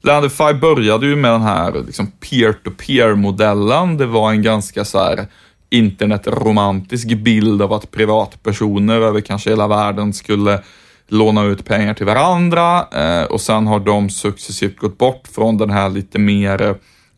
Landify 0.01 0.53
började 0.53 1.05
ju 1.05 1.15
med 1.15 1.31
den 1.31 1.41
här 1.41 1.83
liksom 1.85 2.11
peer-to-peer-modellen. 2.11 3.97
Det 3.97 4.05
var 4.05 4.31
en 4.31 4.41
ganska 4.41 4.85
så 4.85 4.99
här 4.99 5.27
internetromantisk 5.69 7.07
bild 7.07 7.61
av 7.61 7.73
att 7.73 7.91
privatpersoner 7.91 9.01
över 9.01 9.21
kanske 9.21 9.49
hela 9.49 9.67
världen 9.67 10.13
skulle 10.13 10.59
låna 11.07 11.43
ut 11.43 11.65
pengar 11.65 11.93
till 11.93 12.05
varandra 12.05 12.87
eh, 12.91 13.23
och 13.23 13.41
sen 13.41 13.67
har 13.67 13.79
de 13.79 14.09
successivt 14.09 14.77
gått 14.77 14.97
bort 14.97 15.27
från 15.35 15.57
den 15.57 15.69
här 15.69 15.89
lite 15.89 16.19
mer 16.19 16.75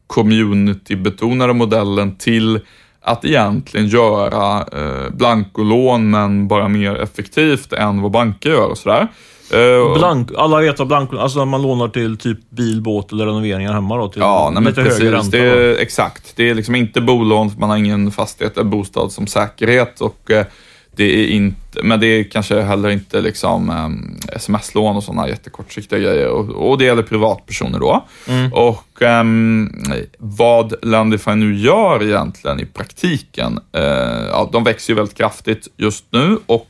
community-betonade 0.07 1.53
modellen 1.53 2.15
till 2.15 2.59
att 3.05 3.25
egentligen 3.25 3.87
göra 3.87 4.57
eh, 4.59 5.09
blankolån, 5.11 6.09
men 6.09 6.47
bara 6.47 6.67
mer 6.67 6.95
effektivt 6.95 7.73
än 7.73 8.01
vad 8.01 8.11
banker 8.11 8.49
gör 8.49 8.67
och 8.67 8.77
sådär. 8.77 9.07
Eh, 9.51 9.97
Blank, 9.97 10.29
alla 10.37 10.61
vet 10.61 10.79
vad 10.79 10.87
blankolån, 10.87 11.23
alltså 11.23 11.39
när 11.39 11.45
man 11.45 11.61
lånar 11.61 11.87
till 11.87 12.17
typ 12.17 12.49
bil, 12.49 12.81
båt 12.81 13.11
eller 13.11 13.25
renoveringar 13.25 13.73
hemma 13.73 13.97
då? 13.97 14.09
Till 14.09 14.21
ja, 14.21 14.51
nej, 14.53 14.63
lite 14.63 14.83
precis. 14.83 15.01
Ränta, 15.01 15.37
det 15.37 15.39
är, 15.39 15.81
exakt. 15.81 16.33
Det 16.35 16.49
är 16.49 16.55
liksom 16.55 16.75
inte 16.75 17.01
bolån, 17.01 17.51
man 17.57 17.69
har 17.69 17.77
ingen 17.77 18.11
fastighet 18.11 18.57
eller 18.57 18.69
bostad 18.69 19.11
som 19.11 19.27
säkerhet 19.27 20.01
och 20.01 20.31
eh, 20.31 20.45
det 20.95 21.03
är 21.03 21.27
inte, 21.27 21.83
men 21.83 21.99
det 21.99 22.07
är 22.07 22.23
kanske 22.23 22.61
heller 22.61 22.89
inte 22.89 23.21
liksom 23.21 23.69
um, 23.69 24.19
sms-lån 24.31 24.95
och 24.95 25.03
sådana 25.03 25.29
jättekortsiktiga 25.29 25.99
grejer. 25.99 26.27
Och, 26.27 26.69
och 26.69 26.77
det 26.77 26.85
gäller 26.85 27.03
privatpersoner 27.03 27.79
då. 27.79 28.05
Mm. 28.27 28.53
Och 28.53 29.01
um, 29.01 29.73
vad 30.17 30.73
Landify 30.81 31.35
nu 31.35 31.55
gör 31.55 32.03
egentligen 32.03 32.59
i 32.59 32.65
praktiken, 32.65 33.59
uh, 33.77 33.83
ja, 34.29 34.49
de 34.51 34.63
växer 34.63 34.93
ju 34.93 34.95
väldigt 34.95 35.17
kraftigt 35.17 35.67
just 35.77 36.05
nu 36.09 36.37
och 36.45 36.67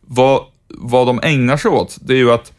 vad, 0.00 0.40
vad 0.68 1.06
de 1.06 1.20
ägnar 1.22 1.56
sig 1.56 1.70
åt, 1.70 1.96
det 2.00 2.12
är 2.12 2.18
ju 2.18 2.32
att 2.32 2.52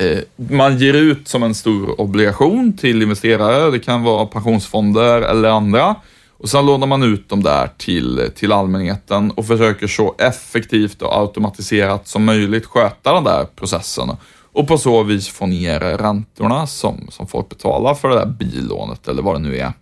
uh, 0.00 0.18
man 0.36 0.78
ger 0.78 0.94
ut 0.94 1.28
som 1.28 1.42
en 1.42 1.54
stor 1.54 2.00
obligation 2.00 2.76
till 2.76 3.02
investerare. 3.02 3.70
Det 3.70 3.78
kan 3.78 4.02
vara 4.02 4.26
pensionsfonder 4.26 5.22
eller 5.22 5.48
andra 5.48 5.96
och 6.44 6.50
sen 6.50 6.66
lånar 6.66 6.86
man 6.86 7.02
ut 7.02 7.28
dem 7.28 7.42
där 7.42 7.70
till, 7.76 8.30
till 8.34 8.52
allmänheten 8.52 9.30
och 9.30 9.46
försöker 9.46 9.86
så 9.86 10.14
effektivt 10.18 11.02
och 11.02 11.16
automatiserat 11.16 12.08
som 12.08 12.24
möjligt 12.24 12.66
sköta 12.66 13.14
den 13.14 13.24
där 13.24 13.46
processen. 13.56 14.10
Och 14.52 14.68
på 14.68 14.78
så 14.78 15.02
vis 15.02 15.28
få 15.28 15.46
ner 15.46 15.80
räntorna 15.80 16.66
som, 16.66 17.06
som 17.10 17.26
folk 17.26 17.48
betalar 17.48 17.94
för 17.94 18.08
det 18.08 18.14
där 18.14 18.26
billånet 18.26 19.08
eller 19.08 19.22
vad 19.22 19.34
det 19.34 19.38
nu 19.38 19.58
är. 19.58 19.72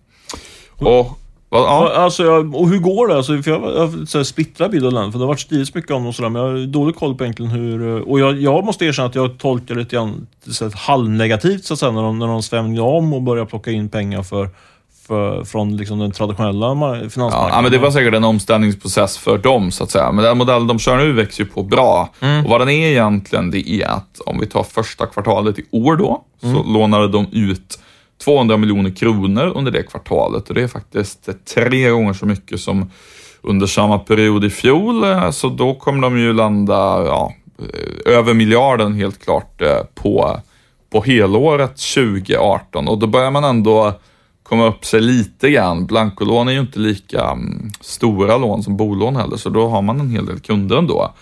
Och 0.79 1.19
Ja. 1.51 1.93
Alltså, 1.95 2.25
och 2.55 2.69
hur 2.69 2.79
går 2.79 3.09
det? 3.09 3.17
Alltså, 3.17 3.43
för 3.43 3.51
jag 3.51 3.61
har 3.61 4.25
splittrad 4.25 4.71
bild 4.71 4.87
av 4.87 4.93
den, 4.93 5.13
för 5.13 5.19
det 5.19 5.25
har 5.25 5.29
varit 5.29 5.41
skrivits 5.41 5.75
mycket 5.75 5.91
om 5.91 6.07
och 6.07 6.15
sådär, 6.15 6.29
men 6.29 6.43
jag 6.43 6.49
har 6.49 6.67
dålig 6.67 6.97
koll 6.97 7.15
på 7.15 7.25
egentligen 7.25 7.53
hur... 7.53 8.09
Och 8.09 8.21
jag, 8.21 8.41
jag 8.41 8.65
måste 8.65 8.85
erkänna 8.85 9.09
att 9.09 9.15
jag 9.15 9.39
tolkar 9.39 9.75
lite 9.75 9.97
grann 9.97 10.27
så 10.47 10.71
halvnegativt 10.75 11.65
så 11.65 11.75
att 11.75 11.81
säga, 11.81 11.93
när 11.93 12.03
de, 12.03 12.19
när 12.19 12.27
de 12.27 12.43
svängde 12.43 12.81
om 12.81 13.13
och 13.13 13.23
började 13.23 13.51
plocka 13.51 13.71
in 13.71 13.89
pengar 13.89 14.23
för 14.23 14.49
för, 15.07 15.45
från 15.45 15.77
liksom 15.77 15.99
den 15.99 16.11
traditionella 16.11 16.69
finansmarknaden. 16.95 17.49
Ja, 17.53 17.63
men 17.63 17.73
det 17.73 17.79
var 17.79 17.91
säkert 17.91 18.15
en 18.15 18.25
omställningsprocess 18.25 19.19
för 19.19 19.39
dem, 19.39 19.71
så 19.71 19.85
att 19.85 19.91
säga. 19.91 20.13
Men 20.13 20.25
den 20.25 20.39
modellen 20.39 20.67
de 20.67 20.79
kör 20.79 20.97
nu 20.97 21.13
växer 21.13 21.45
ju 21.45 21.51
på 21.51 21.63
bra. 21.63 22.09
Mm. 22.21 22.45
Och 22.45 22.51
vad 22.51 22.61
den 22.61 22.69
är 22.69 22.89
egentligen, 22.89 23.51
det 23.51 23.71
är 23.71 23.87
att 23.89 24.21
om 24.27 24.41
vi 24.41 24.47
tar 24.47 24.63
första 24.63 25.07
kvartalet 25.07 25.59
i 25.59 25.65
år 25.71 25.97
då, 25.97 26.25
mm. 26.43 26.57
så 26.57 26.63
lånade 26.63 27.09
de 27.09 27.27
ut 27.33 27.79
200 28.25 28.57
miljoner 28.57 28.91
kronor 28.91 29.53
under 29.55 29.73
det 29.73 29.83
kvartalet 29.83 30.49
och 30.49 30.55
det 30.55 30.63
är 30.63 30.69
faktiskt 30.69 31.29
tre 31.55 31.91
gånger 31.91 32.13
så 32.13 32.27
mycket 32.27 32.61
som 32.61 32.91
under 33.41 33.67
samma 33.67 33.99
period 33.99 34.45
i 34.45 34.51
fjol. 34.51 35.05
Så 35.33 35.49
då 35.49 35.75
kommer 35.75 36.03
de 36.03 36.19
ju 36.19 36.33
landa 36.33 37.05
ja, 37.07 37.33
över 38.07 38.35
miljarden 38.35 38.95
helt 38.95 39.25
klart 39.25 39.63
eh, 39.63 39.79
på, 39.95 40.41
på 40.91 41.03
helåret 41.03 41.77
2018 41.95 42.89
och 42.89 42.99
då 42.99 43.07
börjar 43.07 43.31
man 43.31 43.45
ändå 43.45 43.95
komma 44.43 44.67
upp 44.67 44.85
sig 44.85 45.01
lite 45.01 45.51
grann. 45.51 45.87
Blankolån 45.87 46.49
är 46.49 46.53
ju 46.53 46.61
inte 46.61 46.79
lika 46.79 47.25
mm, 47.25 47.71
stora 47.81 48.37
lån 48.37 48.63
som 48.63 48.77
bolån 48.77 49.17
heller, 49.17 49.37
så 49.37 49.49
då 49.49 49.69
har 49.69 49.83
man 49.83 50.01
en 50.01 50.11
hel 50.11 50.27
del 50.27 50.41
kunder 50.41 50.77
ändå. 50.77 51.15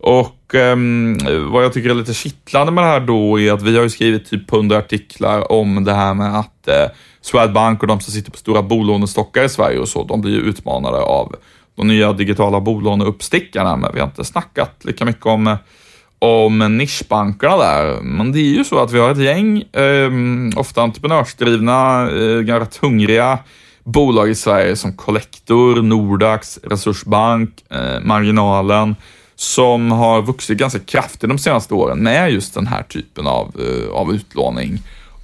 Och 0.00 0.54
um, 0.54 1.18
vad 1.52 1.64
jag 1.64 1.72
tycker 1.72 1.90
är 1.90 1.94
lite 1.94 2.14
kittlande 2.14 2.72
med 2.72 2.84
det 2.84 2.88
här 2.88 3.00
då 3.00 3.40
är 3.40 3.52
att 3.52 3.62
vi 3.62 3.76
har 3.76 3.82
ju 3.82 3.90
skrivit 3.90 4.30
typ 4.30 4.52
100 4.52 4.78
artiklar 4.78 5.52
om 5.52 5.84
det 5.84 5.92
här 5.92 6.14
med 6.14 6.38
att 6.38 6.68
eh, 6.68 6.86
Swedbank 7.20 7.82
och 7.82 7.88
de 7.88 8.00
som 8.00 8.12
sitter 8.12 8.30
på 8.30 8.38
stora 8.38 8.62
bolånestockar 8.62 9.44
i 9.44 9.48
Sverige 9.48 9.78
och 9.78 9.88
så, 9.88 10.04
de 10.04 10.20
blir 10.20 10.32
ju 10.32 10.40
utmanade 10.40 10.98
av 10.98 11.34
de 11.76 11.88
nya 11.88 12.12
digitala 12.12 12.60
bolåneuppstickarna, 12.60 13.76
men 13.76 13.90
vi 13.94 14.00
har 14.00 14.06
inte 14.06 14.24
snackat 14.24 14.84
lika 14.84 15.04
mycket 15.04 15.26
om 15.26 15.46
eh, 15.46 15.56
om 16.18 16.76
nischbankerna 16.78 17.56
där. 17.56 18.00
Men 18.02 18.32
det 18.32 18.38
är 18.38 18.54
ju 18.54 18.64
så 18.64 18.78
att 18.78 18.92
vi 18.92 18.98
har 18.98 19.10
ett 19.10 19.18
gäng, 19.18 19.62
eh, 19.62 20.10
ofta 20.60 20.82
entreprenörsdrivna, 20.82 22.02
eh, 22.10 22.58
rätt 22.58 22.76
hungriga 22.76 23.38
bolag 23.84 24.30
i 24.30 24.34
Sverige 24.34 24.76
som 24.76 24.92
Collector, 24.92 25.82
Nordax, 25.82 26.58
Resursbank, 26.62 27.64
eh, 27.70 28.00
Marginalen, 28.02 28.96
som 29.36 29.92
har 29.92 30.22
vuxit 30.22 30.58
ganska 30.58 30.78
kraftigt 30.78 31.28
de 31.28 31.38
senaste 31.38 31.74
åren 31.74 31.98
med 31.98 32.32
just 32.32 32.54
den 32.54 32.66
här 32.66 32.82
typen 32.82 33.26
av, 33.26 33.54
eh, 33.60 33.94
av 33.94 34.12
utlåning. 34.12 34.78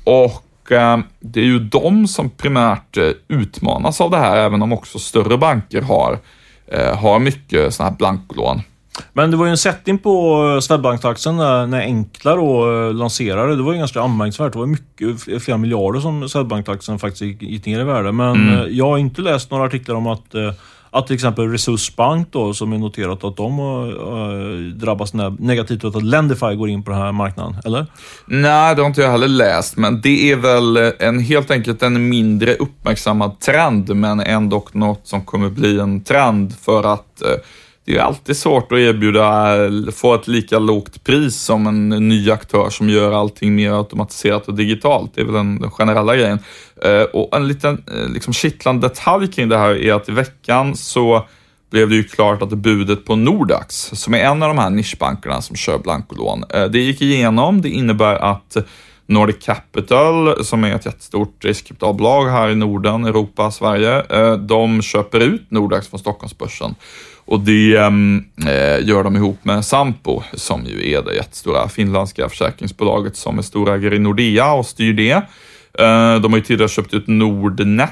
Och 0.05 0.73
eh, 0.73 0.99
det 1.21 1.41
är 1.41 1.45
ju 1.45 1.59
de 1.59 2.09
som 2.09 2.31
primärt 2.31 2.97
eh, 2.97 3.11
utmanas 3.29 4.01
av 4.01 4.11
det 4.11 4.19
här, 4.19 4.37
även 4.37 4.63
om 4.63 4.73
också 4.73 4.99
större 4.99 5.39
banker 5.39 5.83
har, 5.83 6.19
eh, 6.67 6.97
har 6.97 7.19
mycket 7.19 7.75
sådana 7.75 7.91
här 7.91 7.99
blankolån. 7.99 8.63
Men 9.13 9.31
det 9.31 9.37
var 9.37 9.45
ju 9.47 9.51
en 9.51 9.59
setting 9.59 9.99
på 9.99 10.59
Swedbank-aktien 10.63 11.37
när 11.37 11.81
Enkla 11.81 12.37
då 12.37 12.67
lanserade. 12.93 13.57
Det 13.57 13.63
var 13.63 13.73
ju 13.73 13.79
ganska 13.79 14.01
anmärkningsvärt. 14.01 14.53
Det 14.53 14.59
var 14.59 14.67
mycket, 14.67 15.43
flera 15.43 15.59
miljarder 15.59 16.01
som 16.01 16.29
Swedbank-aktien 16.29 16.99
faktiskt 16.99 17.43
gick 17.43 17.67
ner 17.67 17.81
i 17.81 17.85
värde. 17.85 18.13
Men 18.13 18.49
mm. 18.49 18.77
jag 18.77 18.87
har 18.87 18.99
inte 18.99 19.23
läst 19.23 19.51
några 19.51 19.65
artiklar 19.65 19.95
om 19.95 20.07
att 20.07 20.35
att 20.95 21.07
till 21.07 21.15
exempel 21.15 21.51
Resursbank 21.51 22.29
då, 22.31 22.55
som 22.55 22.73
är 22.73 22.79
noterat 22.79 23.25
att 23.25 23.37
de 23.37 23.61
uh, 23.61 24.75
drabbas 24.75 25.13
negativt 25.39 25.85
av 25.85 25.97
att 25.97 26.03
Lendify 26.03 26.55
går 26.55 26.69
in 26.69 26.83
på 26.83 26.91
den 26.91 27.01
här 27.01 27.13
marknaden, 27.13 27.57
eller? 27.65 27.87
Nej, 28.27 28.75
det 28.75 28.83
har 28.83 28.87
inte 28.87 29.01
jag 29.01 29.11
heller 29.11 29.29
läst, 29.29 29.77
men 29.77 30.01
det 30.01 30.33
är 30.33 30.37
väl 30.37 30.93
en, 30.99 31.19
helt 31.19 31.51
enkelt 31.51 31.83
en 31.83 32.09
mindre 32.09 32.55
uppmärksammad 32.55 33.41
trend, 33.41 33.97
men 33.97 34.21
ändå 34.21 34.67
något 34.73 35.07
som 35.07 35.25
kommer 35.25 35.49
bli 35.49 35.81
en 35.81 36.05
trend 36.05 36.55
för 36.59 36.93
att 36.93 37.23
uh, 37.25 37.31
det 37.85 37.97
är 37.97 38.01
alltid 38.01 38.37
svårt 38.37 38.73
att 38.73 38.79
erbjuda, 38.79 39.57
få 39.93 40.15
ett 40.15 40.29
lika 40.29 40.59
lågt 40.59 41.05
pris 41.05 41.37
som 41.37 41.67
en 41.67 41.89
ny 41.89 42.31
aktör 42.31 42.71
som 42.71 42.89
gör 42.89 43.13
allting 43.13 43.55
mer 43.55 43.73
automatiserat 43.73 44.49
och 44.49 44.55
digitalt. 44.55 45.13
Det 45.15 45.21
är 45.21 45.25
väl 45.25 45.35
den, 45.35 45.61
den 45.61 45.71
generella 45.71 46.17
grejen. 46.17 46.39
Eh, 46.83 47.03
och 47.03 47.37
en 47.37 47.49
liten 47.49 47.85
eh, 47.95 48.09
liksom 48.09 48.33
kittlande 48.33 48.89
detalj 48.89 49.33
kring 49.33 49.49
det 49.49 49.59
här 49.59 49.75
är 49.75 49.93
att 49.93 50.09
i 50.09 50.13
veckan 50.13 50.77
så 50.77 51.27
blev 51.71 51.89
det 51.89 51.95
ju 51.95 52.05
klart 52.05 52.43
att 52.43 52.51
budet 52.51 53.05
på 53.05 53.17
Nordax, 53.17 53.91
som 53.93 54.15
är 54.15 54.19
en 54.19 54.43
av 54.43 54.49
de 54.49 54.59
här 54.59 54.71
nischbankerna 54.71 55.43
som 55.43 55.57
kör 55.57 55.79
blankolån, 55.79 56.45
eh, 56.51 56.65
det 56.65 56.79
gick 56.79 57.03
igenom. 57.03 57.63
Det 57.63 57.69
innebär 57.69 58.15
att 58.15 58.57
Nordic 59.07 59.45
Capital, 59.45 60.45
som 60.45 60.65
är 60.65 60.75
ett 60.75 60.87
jättestort 60.87 61.45
riskkapitalbolag 61.45 62.29
här 62.29 62.51
i 62.51 62.55
Norden, 62.55 63.05
Europa, 63.05 63.51
Sverige, 63.51 64.03
de 64.37 64.83
köper 64.83 65.21
ut 65.21 65.51
Nordax 65.51 65.89
från 65.89 66.01
Stockholmsbörsen. 66.01 66.75
Och 67.25 67.41
det 67.41 67.77
ehm, 67.77 68.25
eh, 68.47 68.89
gör 68.89 69.05
de 69.05 69.17
ihop 69.17 69.45
med 69.45 69.65
Sampo, 69.65 70.23
som 70.33 70.67
ju 70.67 70.91
är 70.91 71.03
det 71.03 71.15
jättestora 71.15 71.69
finländska 71.69 72.29
försäkringsbolaget 72.29 73.17
som 73.17 73.39
är 73.39 73.43
storägare 73.43 73.97
i 73.97 73.99
Nordea 73.99 74.53
och 74.53 74.67
styr 74.67 74.93
det. 74.93 75.13
Eh, 75.79 76.21
de 76.21 76.33
har 76.33 76.37
ju 76.37 76.45
tidigare 76.45 76.69
köpt 76.69 76.95
ut 76.95 77.07
Nordnet 77.07 77.91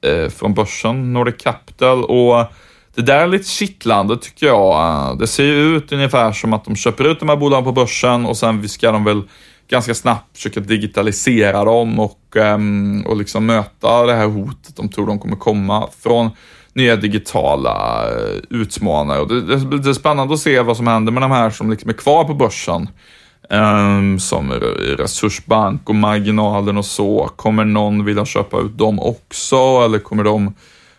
eh, 0.00 0.28
från 0.28 0.54
börsen, 0.54 1.12
Nordic 1.12 1.34
Capital 1.38 2.04
och 2.04 2.52
det 2.94 3.02
där 3.02 3.18
är 3.18 3.26
lite 3.26 3.48
kittlande 3.48 4.16
tycker 4.16 4.46
jag. 4.46 4.80
Eh, 4.80 5.16
det 5.16 5.26
ser 5.26 5.44
ju 5.44 5.76
ut 5.76 5.92
ungefär 5.92 6.32
som 6.32 6.52
att 6.52 6.64
de 6.64 6.76
köper 6.76 7.04
ut 7.04 7.20
de 7.20 7.28
här 7.28 7.36
bolagen 7.36 7.64
på 7.64 7.72
börsen 7.72 8.26
och 8.26 8.36
sen 8.36 8.68
ska 8.68 8.92
de 8.92 9.04
väl 9.04 9.22
ganska 9.68 9.94
snabbt 9.94 10.36
försöka 10.36 10.60
digitalisera 10.60 11.64
dem 11.64 12.00
och, 12.00 12.36
ehm, 12.36 13.02
och 13.06 13.16
liksom 13.16 13.46
möta 13.46 14.06
det 14.06 14.14
här 14.14 14.26
hotet 14.26 14.76
de 14.76 14.88
tror 14.88 15.06
de 15.06 15.18
kommer 15.18 15.36
komma 15.36 15.88
från 16.02 16.30
nya 16.72 16.96
digitala 16.96 18.04
eh, 18.08 18.40
utmanare. 18.50 19.20
Och 19.20 19.28
det, 19.28 19.40
det, 19.40 19.78
det, 19.78 19.88
är 19.88 19.92
spännande 19.92 20.34
att 20.34 20.40
se 20.40 20.60
vad 20.60 20.76
som 20.76 20.86
händer 20.86 21.12
med 21.12 21.22
de 21.22 21.30
här 21.30 21.50
som 21.50 21.70
liksom 21.70 21.90
är 21.90 21.94
kvar 21.94 22.24
på 22.24 22.34
börsen. 22.34 22.88
Um, 23.50 24.18
som 24.18 24.52
Resursbank 24.98 25.88
och 25.88 25.94
Marginalen 25.94 26.76
och 26.76 26.84
så. 26.84 27.30
Kommer 27.36 27.64
någon 27.64 28.04
vilja 28.04 28.24
köpa 28.24 28.60
ut 28.60 28.78
dem 28.78 29.00
också 29.00 29.56
eller 29.56 29.98
kommer 29.98 30.24
de, 30.24 30.54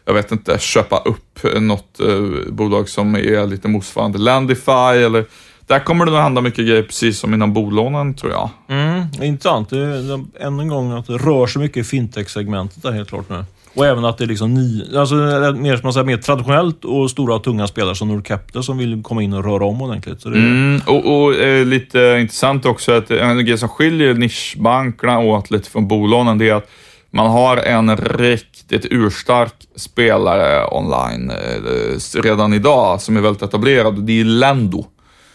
jag 0.05 0.13
vet 0.13 0.31
inte, 0.31 0.59
köpa 0.59 0.97
upp 0.97 1.39
något 1.59 1.99
uh, 2.03 2.51
bolag 2.51 2.89
som 2.89 3.15
är 3.15 3.47
lite 3.47 3.67
motsvarande 3.67 4.17
Landify 4.17 5.03
eller 5.05 5.25
där 5.67 5.79
kommer 5.79 6.05
det 6.05 6.11
nog 6.11 6.21
hända 6.21 6.41
mycket 6.41 6.65
grejer 6.65 6.83
precis 6.83 7.19
som 7.19 7.33
inom 7.33 7.53
bolånen 7.53 8.13
tror 8.13 8.31
jag. 8.31 8.49
Mm, 8.67 9.03
intressant. 9.21 9.69
Det 9.69 9.77
är 9.77 10.13
än 10.39 10.59
en 10.59 10.67
gång 10.67 10.91
att 10.91 11.07
det 11.07 11.17
rör 11.17 11.47
sig 11.47 11.61
mycket 11.61 11.77
i 11.77 11.83
fintech-segmentet 11.83 12.83
där 12.83 12.91
helt 12.91 13.09
klart 13.09 13.29
nu. 13.29 13.45
Och 13.73 13.85
även 13.85 14.05
att 14.05 14.17
det 14.17 14.23
är 14.23 14.27
liksom 14.27 14.53
ni, 14.53 14.89
alltså 14.95 15.15
mer, 15.15 15.75
som 15.75 15.83
man 15.83 15.93
säger, 15.93 16.05
mer 16.05 16.17
traditionellt 16.17 16.85
och 16.85 17.11
stora 17.11 17.35
och 17.35 17.43
tunga 17.43 17.67
spelare 17.67 17.95
som 17.95 18.23
Capital 18.23 18.63
som 18.63 18.77
vill 18.77 19.03
komma 19.03 19.23
in 19.23 19.33
och 19.33 19.43
röra 19.43 19.65
om 19.65 19.81
ordentligt. 19.81 20.21
Så 20.21 20.29
det... 20.29 20.37
mm, 20.37 20.81
och, 20.87 21.23
och 21.23 21.35
eh, 21.35 21.65
lite 21.65 22.17
intressant 22.21 22.65
också 22.65 22.91
att 22.91 23.11
en 23.11 23.45
grej 23.45 23.57
som 23.57 23.69
skiljer 23.69 24.13
nischbankerna 24.13 25.19
åt 25.19 25.51
lite 25.51 25.69
från 25.69 25.87
bolånen, 25.87 26.37
det 26.37 26.49
är 26.49 26.53
att 26.55 26.69
man 27.11 27.31
har 27.31 27.57
en 27.57 27.97
riktigt 27.97 28.85
urstark 28.89 29.53
spelare 29.75 30.67
online 30.71 31.29
eh, 31.29 32.21
redan 32.21 32.53
idag 32.53 33.01
som 33.01 33.17
är 33.17 33.21
väldigt 33.21 33.43
etablerad. 33.43 34.03
Det 34.03 34.19
är 34.19 34.23
Lendo. 34.23 34.85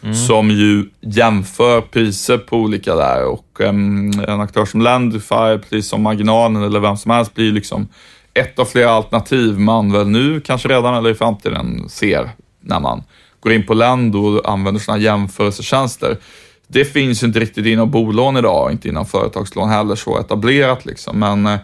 Mm. 0.02 0.14
Som 0.14 0.50
ju 0.50 0.84
jämför 1.00 1.80
priser 1.80 2.38
på 2.38 2.56
olika 2.56 2.94
där 2.94 3.24
och 3.24 3.60
um, 3.60 4.12
en 4.28 4.40
aktör 4.40 4.64
som 4.64 4.80
Landify, 4.80 5.58
precis 5.58 5.88
som 5.88 6.02
Marginalen 6.02 6.62
eller 6.62 6.80
vem 6.80 6.96
som 6.96 7.10
helst, 7.10 7.34
blir 7.34 7.52
liksom 7.52 7.88
ett 8.38 8.58
av 8.58 8.64
flera 8.64 8.90
alternativ 8.90 9.58
man 9.58 9.92
väl 9.92 10.08
nu, 10.08 10.40
kanske 10.40 10.68
redan 10.68 10.94
eller 10.94 11.10
i 11.10 11.14
framtiden, 11.14 11.88
ser 11.88 12.30
när 12.60 12.80
man 12.80 13.02
går 13.40 13.52
in 13.52 13.66
på 13.66 13.74
land 13.74 14.16
och 14.16 14.50
använder 14.50 14.80
sådana 14.80 15.02
jämförelsetjänster. 15.02 16.16
Det 16.66 16.84
finns 16.84 17.22
ju 17.22 17.26
inte 17.26 17.40
riktigt 17.40 17.66
inom 17.66 17.90
bolån 17.90 18.36
idag, 18.36 18.72
inte 18.72 18.88
inom 18.88 19.06
företagslån 19.06 19.68
heller 19.68 19.94
så 19.94 20.18
etablerat 20.18 20.86
liksom, 20.86 21.18
men 21.18 21.46
eh, 21.46 21.58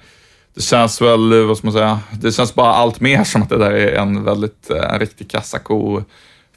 det 0.55 0.63
känns 0.63 1.03
väl, 1.03 1.33
eh, 1.33 1.47
vad 1.47 1.59
ska 1.59 1.67
man 1.67 1.73
säga, 1.73 2.01
det 2.21 2.33
känns 2.33 2.55
bara 2.55 2.73
allt 2.73 3.01
mer 3.01 3.25
som 3.25 3.43
att 3.43 3.49
det 3.49 3.59
där 3.59 3.71
är 3.71 3.95
en 3.95 4.25
väldigt, 4.25 4.71
eh, 4.71 4.93
en 4.95 4.99
riktig 5.01 5.31
kassako 5.31 6.03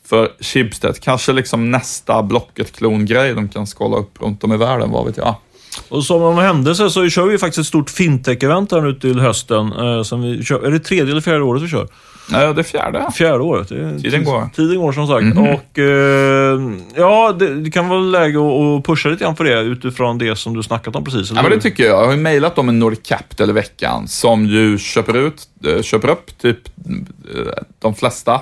för 0.04 0.32
Schibsted. 0.40 1.00
Kanske 1.00 1.34
liksom 1.34 1.72
nästa 1.72 2.24
Blocket-klon-grej 2.24 3.34
de 3.34 3.50
kan 3.50 3.68
skala 3.68 3.98
upp 3.98 4.22
runt 4.22 4.44
om 4.44 4.54
i 4.54 4.58
världen, 4.58 4.92
vad 4.92 5.06
vet 5.06 5.18
jag. 5.18 5.36
Och 5.90 6.04
som 6.04 6.22
av 6.22 6.42
händelse 6.42 6.90
så 6.90 7.10
kör 7.10 7.26
vi 7.26 7.38
faktiskt 7.38 7.60
ett 7.60 7.66
stort 7.66 7.90
fintech-event 7.90 8.72
här 8.72 8.82
nu 8.82 8.94
till 8.94 9.20
hösten. 9.20 9.74
Eh, 9.74 10.04
som 10.04 10.22
vi 10.22 10.44
kör, 10.44 10.68
är 10.68 10.72
det 10.72 10.80
tredje 10.80 11.12
eller 11.12 11.22
fjärde 11.22 11.44
året 11.44 11.62
vi 11.62 11.68
kör? 11.68 11.88
Ja, 12.32 12.54
det 12.54 12.62
är 12.62 12.64
fjärde. 12.64 13.12
Fjärde 13.14 13.44
året. 13.44 13.68
Tiden 13.68 14.24
går. 14.24 14.50
Tiden 14.56 14.82
går 14.82 14.92
som 14.92 15.08
sagt. 15.08 15.22
Mm 15.22 15.38
-hmm. 15.38 15.54
Och 15.54 15.80
eh, 15.80 16.80
ja, 16.96 17.36
det, 17.40 17.56
det, 17.56 17.72
kan 17.72 17.90
vara 17.90 18.00
läge 18.00 18.38
att 18.40 18.86
pusha 18.86 19.10
lite 19.10 19.24
grann 19.24 19.36
för 19.36 19.44
det 19.44 19.62
utifrån 19.62 20.18
det 20.18 20.36
som 20.36 20.54
du 20.54 20.64
snackat 20.64 20.96
om 20.96 21.04
precis. 21.04 21.32
Ja, 21.32 21.42
men 21.42 21.52
det 21.52 21.62
tycker 21.62 21.84
jag. 21.84 22.02
Jag 22.02 22.06
har 22.06 22.12
ju 22.12 22.20
mejlat 22.20 22.56
dem 22.56 22.66
med 22.66 22.76
Nordic 22.76 23.00
Capital 23.04 23.50
i 23.50 23.54
veckan 23.54 24.08
som 24.08 24.46
ju 24.46 24.78
köper, 24.78 25.18
ut, 25.18 25.48
eh, 25.68 25.82
köper 25.82 26.08
upp 26.08 26.38
typ 26.38 26.60
eh, 27.36 27.64
de 27.80 27.96
flesta 27.96 28.42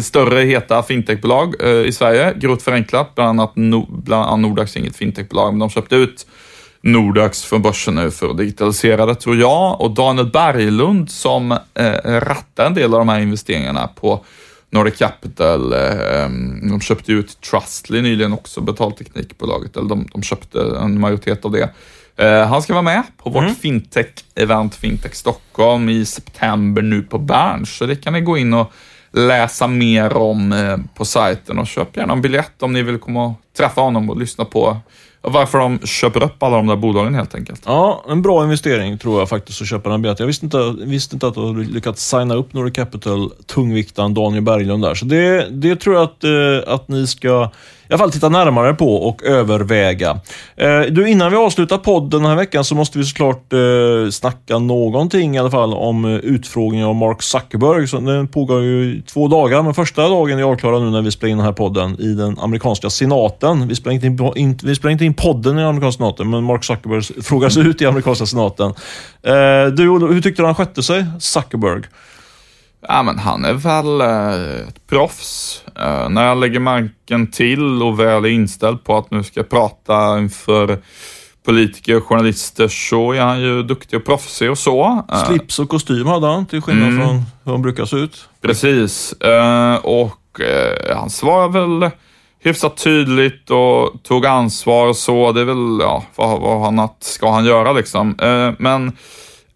större 0.00 0.40
heta 0.40 0.82
fintechbolag 0.82 1.54
i 1.86 1.92
Sverige. 1.92 2.34
Grovt 2.36 2.62
förenklat, 2.62 3.14
bland 3.14 3.30
annat, 3.30 3.54
bland 3.88 4.24
annat 4.24 4.40
Nordax 4.40 4.76
är 4.76 4.80
inget 4.80 4.96
fintechbolag, 4.96 5.52
men 5.52 5.58
de 5.58 5.70
köpte 5.70 5.96
ut 5.96 6.26
Nordax 6.84 7.44
från 7.44 7.62
börsen 7.62 7.94
nu 7.94 8.10
för 8.10 8.30
att 8.30 8.36
digitalisera 8.36 9.06
det 9.06 9.14
tror 9.14 9.36
jag. 9.36 9.80
Och 9.80 9.90
Daniel 9.90 10.30
Berglund 10.30 11.10
som 11.10 11.52
eh, 11.52 11.92
rattar 12.04 12.66
en 12.66 12.74
del 12.74 12.94
av 12.94 12.98
de 12.98 13.08
här 13.08 13.20
investeringarna 13.20 13.86
på 13.86 14.24
Nordic 14.70 14.98
Capital. 14.98 15.72
Eh, 15.72 16.28
de 16.70 16.80
köpte 16.80 17.12
ut 17.12 17.40
Trustly 17.40 18.02
nyligen 18.02 18.32
också, 18.32 18.60
betalteknikbolaget, 18.60 19.76
eller 19.76 19.88
de, 19.88 20.08
de 20.12 20.22
köpte 20.22 20.60
en 20.82 21.00
majoritet 21.00 21.44
av 21.44 21.50
det. 21.50 21.70
Eh, 22.16 22.46
han 22.46 22.62
ska 22.62 22.72
vara 22.72 22.82
med 22.82 23.02
på 23.16 23.30
vårt 23.30 23.42
mm. 23.42 23.54
fintech-event 23.54 24.74
Fintech 24.74 25.14
Stockholm 25.14 25.88
i 25.88 26.04
september 26.04 26.82
nu 26.82 27.02
på 27.02 27.18
Berns, 27.18 27.76
så 27.76 27.86
det 27.86 27.96
kan 27.96 28.12
ni 28.12 28.20
gå 28.20 28.38
in 28.38 28.54
och 28.54 28.72
läsa 29.12 29.66
mer 29.66 30.16
om 30.16 30.52
eh, 30.52 30.76
på 30.94 31.04
sajten 31.04 31.58
och 31.58 31.66
köp 31.66 31.96
gärna 31.96 32.12
en 32.12 32.22
biljett 32.22 32.62
om 32.62 32.72
ni 32.72 32.82
vill 32.82 32.98
komma 32.98 33.24
och 33.24 33.34
träffa 33.56 33.80
honom 33.80 34.10
och 34.10 34.16
lyssna 34.16 34.44
på 34.44 34.76
varför 35.24 35.58
de 35.58 35.78
köper 35.78 36.22
upp 36.22 36.42
alla 36.42 36.56
de 36.56 36.66
där 36.66 36.76
bolagen 36.76 37.14
helt 37.14 37.34
enkelt. 37.34 37.62
Ja, 37.66 38.04
en 38.08 38.22
bra 38.22 38.44
investering 38.44 38.98
tror 38.98 39.18
jag 39.18 39.28
faktiskt 39.28 39.62
att 39.62 39.68
köpa 39.68 39.90
den 39.90 40.02
biljetten. 40.02 40.24
Jag 40.24 40.26
visste 40.26 40.46
inte, 40.46 40.74
visste 40.84 41.16
inte 41.16 41.26
att 41.26 41.34
du 41.34 41.46
hade 41.46 41.64
lyckats 41.64 42.08
signa 42.08 42.34
upp 42.34 42.52
Nordic 42.52 42.74
Capital, 42.74 43.30
tungviktaren 43.46 44.14
Daniel 44.14 44.42
Berglund 44.42 44.82
där. 44.82 44.94
Så 44.94 45.04
det, 45.04 45.48
det 45.50 45.76
tror 45.76 45.96
jag 45.96 46.04
att, 46.04 46.24
eh, 46.24 46.74
att 46.74 46.88
ni 46.88 47.06
ska 47.06 47.50
alla 47.94 47.98
fall 47.98 48.12
titta 48.12 48.28
närmare 48.28 48.74
på 48.74 48.96
och 48.96 49.22
överväga. 49.22 50.20
Eh, 50.56 50.80
du, 50.80 51.08
innan 51.08 51.30
vi 51.30 51.36
avslutar 51.36 51.78
podden 51.78 52.22
den 52.22 52.30
här 52.30 52.36
veckan 52.36 52.64
så 52.64 52.74
måste 52.74 52.98
vi 52.98 53.04
såklart 53.04 53.52
eh, 53.52 54.10
snacka 54.10 54.58
någonting 54.58 55.36
i 55.36 55.38
alla 55.38 55.50
fall 55.50 55.74
om 55.74 56.04
eh, 56.04 56.10
utfrågningen 56.10 56.86
av 56.86 56.94
Mark 56.94 57.22
Zuckerberg. 57.22 57.88
Så 57.88 57.98
den 57.98 58.28
pågår 58.28 58.62
ju 58.62 59.02
två 59.02 59.28
dagar, 59.28 59.62
men 59.62 59.74
första 59.74 60.08
dagen 60.08 60.38
är 60.38 60.42
avklarad 60.42 60.82
nu 60.82 60.90
när 60.90 61.02
vi 61.02 61.10
spelar 61.10 61.30
in 61.30 61.36
den 61.36 61.46
här 61.46 61.52
podden 61.52 62.00
i 62.00 62.14
den 62.14 62.38
amerikanska 62.38 62.90
senaten. 62.90 63.68
Vi 63.68 63.74
spelar 63.74 63.94
inte 63.94 64.06
in, 64.06 64.32
in, 64.36 64.58
vi 64.62 64.74
spelar 64.74 64.92
inte 64.92 65.04
in 65.04 65.14
podden 65.14 65.54
i 65.54 65.60
den 65.60 65.68
amerikanska 65.68 65.98
senaten, 65.98 66.30
men 66.30 66.44
Mark 66.44 66.64
Zuckerberg 66.64 67.22
frågas 67.22 67.56
ut 67.56 67.82
i 67.82 67.86
amerikanska 67.86 68.26
senaten. 68.26 68.74
Eh, 69.22 69.66
du, 69.76 69.82
hur 69.84 70.20
tyckte 70.20 70.42
du 70.42 70.46
han 70.46 70.54
skötte 70.54 70.82
sig, 70.82 71.04
Zuckerberg? 71.20 71.82
Ja, 72.88 73.02
men 73.02 73.18
han 73.18 73.44
är 73.44 73.52
väl 73.52 74.00
eh, 74.00 74.68
ett 74.68 74.86
proffs. 74.86 75.62
Eh, 75.76 76.08
när 76.08 76.26
jag 76.26 76.38
lägger 76.38 76.60
marken 76.60 77.26
till 77.30 77.82
och 77.82 78.00
väl 78.00 78.24
är 78.24 78.28
inställd 78.28 78.84
på 78.84 78.96
att 78.96 79.10
nu 79.10 79.22
ska 79.22 79.40
jag 79.40 79.48
prata 79.48 80.18
inför 80.18 80.78
politiker 81.44 81.96
och 81.96 82.04
journalister 82.04 82.68
så 82.68 83.12
är 83.12 83.20
han 83.20 83.40
ju 83.40 83.62
duktig 83.62 83.98
och 83.98 84.04
proffsig 84.04 84.50
och 84.50 84.58
så. 84.58 85.04
Eh, 85.12 85.24
Slips 85.24 85.58
och 85.58 85.68
kostym 85.68 86.06
hade 86.06 86.26
han, 86.26 86.46
till 86.46 86.62
skillnad 86.62 86.88
mm. 86.88 87.06
från 87.06 87.22
hur 87.44 87.52
han 87.52 87.62
brukar 87.62 87.84
se 87.84 87.96
ut. 87.96 88.28
Precis, 88.40 89.14
och 89.82 90.40
han 90.94 91.10
svarar 91.10 91.48
väl 91.48 91.90
hyfsat 92.40 92.76
tydligt 92.76 93.50
och 93.50 94.02
tog 94.02 94.26
ansvar 94.26 94.86
och 94.86 94.96
så. 94.96 95.32
Det 95.32 95.40
är 95.40 95.44
väl, 95.44 95.78
ja, 95.80 96.04
vad, 96.16 96.40
vad 96.40 96.66
annat 96.66 96.96
ska 97.00 97.30
han 97.30 97.44
göra 97.44 97.72
liksom? 97.72 98.16
Men 98.58 98.92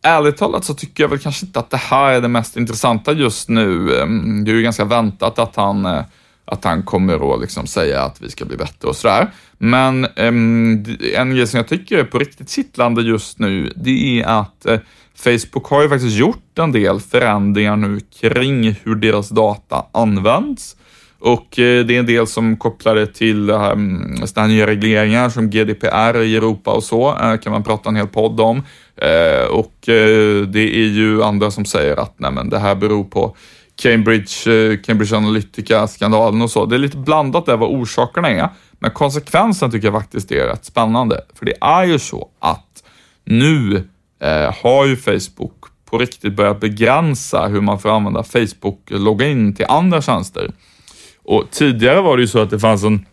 ärligt 0.02 0.36
talat 0.36 0.64
så 0.64 0.74
tycker 0.74 1.04
jag 1.04 1.08
väl 1.08 1.18
kanske 1.18 1.46
inte 1.46 1.58
att 1.58 1.70
det 1.70 1.76
här 1.76 2.12
är 2.12 2.20
det 2.20 2.28
mest 2.28 2.56
intressanta 2.56 3.12
just 3.12 3.48
nu. 3.48 4.00
Ehm, 4.00 4.44
det 4.44 4.50
är 4.50 4.54
ju 4.54 4.62
ganska 4.62 4.84
väntat 4.84 5.38
att 5.38 5.56
han, 5.56 5.86
eh, 5.86 6.02
att 6.44 6.64
han 6.64 6.82
kommer 6.82 7.34
att 7.34 7.40
liksom 7.40 7.66
säga 7.66 8.02
att 8.02 8.22
vi 8.22 8.30
ska 8.30 8.44
bli 8.44 8.56
bättre 8.56 8.88
och 8.88 8.96
sådär. 8.96 9.30
Men 9.58 10.04
ehm, 10.16 10.84
en 11.14 11.34
grej 11.34 11.46
som 11.46 11.58
jag 11.58 11.68
tycker 11.68 11.98
är 11.98 12.04
på 12.04 12.18
riktigt 12.18 12.50
kittlande 12.50 13.02
just 13.02 13.38
nu, 13.38 13.72
det 13.76 14.20
är 14.20 14.26
att 14.26 14.66
eh, 14.66 14.78
Facebook 15.14 15.66
har 15.66 15.82
ju 15.82 15.88
faktiskt 15.88 16.16
gjort 16.16 16.58
en 16.58 16.72
del 16.72 17.00
förändringar 17.00 17.76
nu 17.76 18.00
kring 18.20 18.76
hur 18.82 18.94
deras 18.94 19.28
data 19.28 19.86
används. 19.92 20.76
Och 21.20 21.58
eh, 21.58 21.84
det 21.84 21.94
är 21.94 21.98
en 21.98 22.06
del 22.06 22.26
som 22.26 22.56
kopplar 22.56 22.94
det 22.94 23.06
till 23.06 23.50
mm, 23.50 24.02
sådana 24.04 24.26
sådana 24.26 24.48
nya 24.48 24.66
regleringar 24.66 25.28
som 25.28 25.50
GDPR 25.50 26.22
i 26.22 26.36
Europa 26.36 26.70
och 26.70 26.84
så, 26.84 27.16
eh, 27.16 27.36
kan 27.36 27.52
man 27.52 27.64
prata 27.64 27.88
en 27.88 27.96
hel 27.96 28.06
podd 28.06 28.40
om. 28.40 28.62
Eh, 28.96 29.46
och 29.50 29.74
det 30.48 30.60
är 30.60 30.88
ju 30.88 31.22
andra 31.22 31.50
som 31.50 31.64
säger 31.64 31.96
att 31.96 32.14
nej, 32.16 32.32
men 32.32 32.48
det 32.48 32.58
här 32.58 32.74
beror 32.74 33.04
på 33.04 33.36
Cambridge, 33.76 34.76
Cambridge 34.76 35.16
Analytica-skandalen 35.16 36.42
och 36.42 36.50
så. 36.50 36.66
Det 36.66 36.76
är 36.76 36.78
lite 36.78 36.96
blandat 36.96 37.46
där 37.46 37.56
vad 37.56 37.68
orsakerna 37.68 38.30
är, 38.30 38.48
men 38.78 38.90
konsekvensen 38.90 39.70
tycker 39.70 39.86
jag 39.86 40.00
faktiskt 40.00 40.32
är 40.32 40.46
rätt 40.46 40.64
spännande. 40.64 41.20
För 41.34 41.46
det 41.46 41.54
är 41.60 41.84
ju 41.84 41.98
så 41.98 42.28
att 42.38 42.84
nu 43.24 43.88
har 44.62 44.86
ju 44.86 44.96
Facebook 44.96 45.64
på 45.90 45.98
riktigt 45.98 46.36
börjat 46.36 46.60
begränsa 46.60 47.46
hur 47.46 47.60
man 47.60 47.78
får 47.78 47.88
använda 47.96 48.22
Facebook-login 48.22 49.54
till 49.54 49.66
andra 49.68 50.02
tjänster. 50.02 50.50
Och 51.28 51.50
tidigare 51.50 52.00
var 52.00 52.16
det 52.16 52.20
ju 52.20 52.28
så 52.28 52.38
att 52.38 52.50
det 52.50 52.58
fanns 52.58 52.84
en 52.84 53.06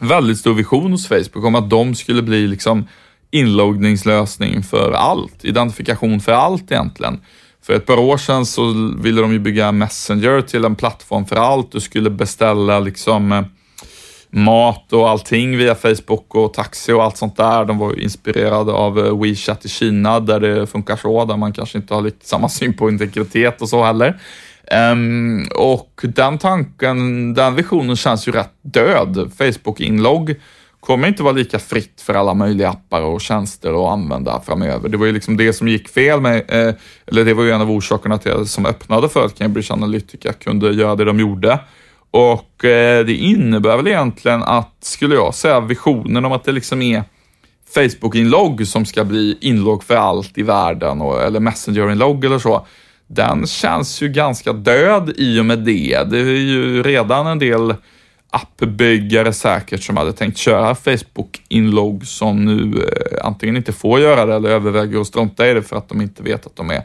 väldigt 0.00 0.38
stor 0.38 0.54
vision 0.54 0.92
hos 0.92 1.08
Facebook 1.08 1.44
om 1.44 1.54
att 1.54 1.70
de 1.70 1.94
skulle 1.94 2.22
bli 2.22 2.46
liksom 2.46 2.88
inloggningslösning 3.30 4.62
för 4.62 4.92
allt, 4.92 5.44
identifikation 5.44 6.20
för 6.20 6.32
allt 6.32 6.72
egentligen. 6.72 7.20
För 7.62 7.74
ett 7.74 7.86
par 7.86 7.98
år 7.98 8.16
sedan 8.16 8.46
så 8.46 8.92
ville 8.98 9.20
de 9.20 9.32
ju 9.32 9.38
bygga 9.38 9.72
Messenger 9.72 10.40
till 10.40 10.64
en 10.64 10.74
plattform 10.74 11.26
för 11.26 11.36
allt. 11.36 11.72
Du 11.72 11.80
skulle 11.80 12.10
beställa 12.10 12.80
liksom 12.80 13.32
eh, 13.32 13.42
mat 14.30 14.92
och 14.92 15.10
allting 15.10 15.56
via 15.56 15.74
Facebook 15.74 16.34
och 16.34 16.54
taxi 16.54 16.92
och 16.92 17.04
allt 17.04 17.16
sånt 17.16 17.36
där. 17.36 17.64
De 17.64 17.78
var 17.78 18.00
inspirerade 18.00 18.72
av 18.72 18.98
eh, 18.98 19.20
WeChat 19.20 19.64
i 19.64 19.68
Kina 19.68 20.20
där 20.20 20.40
det 20.40 20.66
funkar 20.66 20.96
så, 20.96 21.24
där 21.24 21.36
man 21.36 21.52
kanske 21.52 21.78
inte 21.78 21.94
har 21.94 22.10
samma 22.22 22.48
syn 22.48 22.76
på 22.76 22.90
integritet 22.90 23.62
och 23.62 23.68
så 23.68 23.84
heller. 23.84 24.20
Um, 24.92 25.48
och 25.54 26.00
den 26.02 26.38
tanken, 26.38 27.34
den 27.34 27.54
visionen 27.54 27.96
känns 27.96 28.28
ju 28.28 28.32
rätt 28.32 28.54
död. 28.62 29.30
Facebook-inlogg 29.38 30.34
kommer 30.80 31.08
inte 31.08 31.22
vara 31.22 31.32
lika 31.32 31.58
fritt 31.58 32.00
för 32.00 32.14
alla 32.14 32.34
möjliga 32.34 32.68
appar 32.68 33.02
och 33.02 33.20
tjänster 33.20 33.84
att 33.84 33.92
använda 33.92 34.40
framöver. 34.40 34.88
Det 34.88 34.96
var 34.96 35.06
ju 35.06 35.12
liksom 35.12 35.36
det 35.36 35.52
som 35.52 35.68
gick 35.68 35.88
fel 35.88 36.20
med, 36.20 36.36
eh, 36.36 36.74
eller 37.06 37.24
det 37.24 37.34
var 37.34 37.44
ju 37.44 37.50
en 37.50 37.60
av 37.60 37.70
orsakerna 37.70 38.18
till 38.18 38.46
som 38.46 38.66
öppnade 38.66 39.08
för 39.08 39.24
att 39.24 39.38
Cambridge 39.38 39.72
Analytica 39.74 40.32
kunde 40.32 40.70
göra 40.70 40.96
det 40.96 41.04
de 41.04 41.20
gjorde. 41.20 41.60
Och 42.10 42.64
eh, 42.64 43.04
det 43.04 43.14
innebär 43.14 43.76
väl 43.76 43.88
egentligen 43.88 44.42
att, 44.42 44.76
skulle 44.80 45.14
jag 45.14 45.34
säga, 45.34 45.60
visionen 45.60 46.24
om 46.24 46.32
att 46.32 46.44
det 46.44 46.52
liksom 46.52 46.82
är 46.82 47.02
Facebook-inlogg 47.74 48.66
som 48.66 48.86
ska 48.86 49.04
bli 49.04 49.38
inlogg 49.40 49.84
för 49.84 49.96
allt 49.96 50.38
i 50.38 50.42
världen, 50.42 51.00
och, 51.00 51.22
eller 51.22 51.40
Messenger-inlogg 51.40 52.24
eller 52.24 52.38
så 52.38 52.66
den 53.08 53.46
känns 53.46 54.02
ju 54.02 54.08
ganska 54.08 54.52
död 54.52 55.12
i 55.16 55.40
och 55.40 55.44
med 55.44 55.58
det. 55.58 56.10
Det 56.10 56.18
är 56.18 56.24
ju 56.24 56.82
redan 56.82 57.26
en 57.26 57.38
del 57.38 57.74
appbyggare 58.30 59.32
säkert 59.32 59.82
som 59.82 59.96
hade 59.96 60.12
tänkt 60.12 60.38
köra 60.38 60.74
Facebook-inlogg 60.74 62.06
som 62.06 62.44
nu 62.44 62.82
eh, 62.82 63.26
antingen 63.26 63.56
inte 63.56 63.72
får 63.72 64.00
göra 64.00 64.26
det 64.26 64.34
eller 64.34 64.50
överväger 64.50 65.00
att 65.00 65.06
strunta 65.06 65.48
i 65.48 65.54
det 65.54 65.62
för 65.62 65.76
att 65.76 65.88
de 65.88 66.00
inte 66.00 66.22
vet 66.22 66.46
att 66.46 66.56
de 66.56 66.70
är 66.70 66.82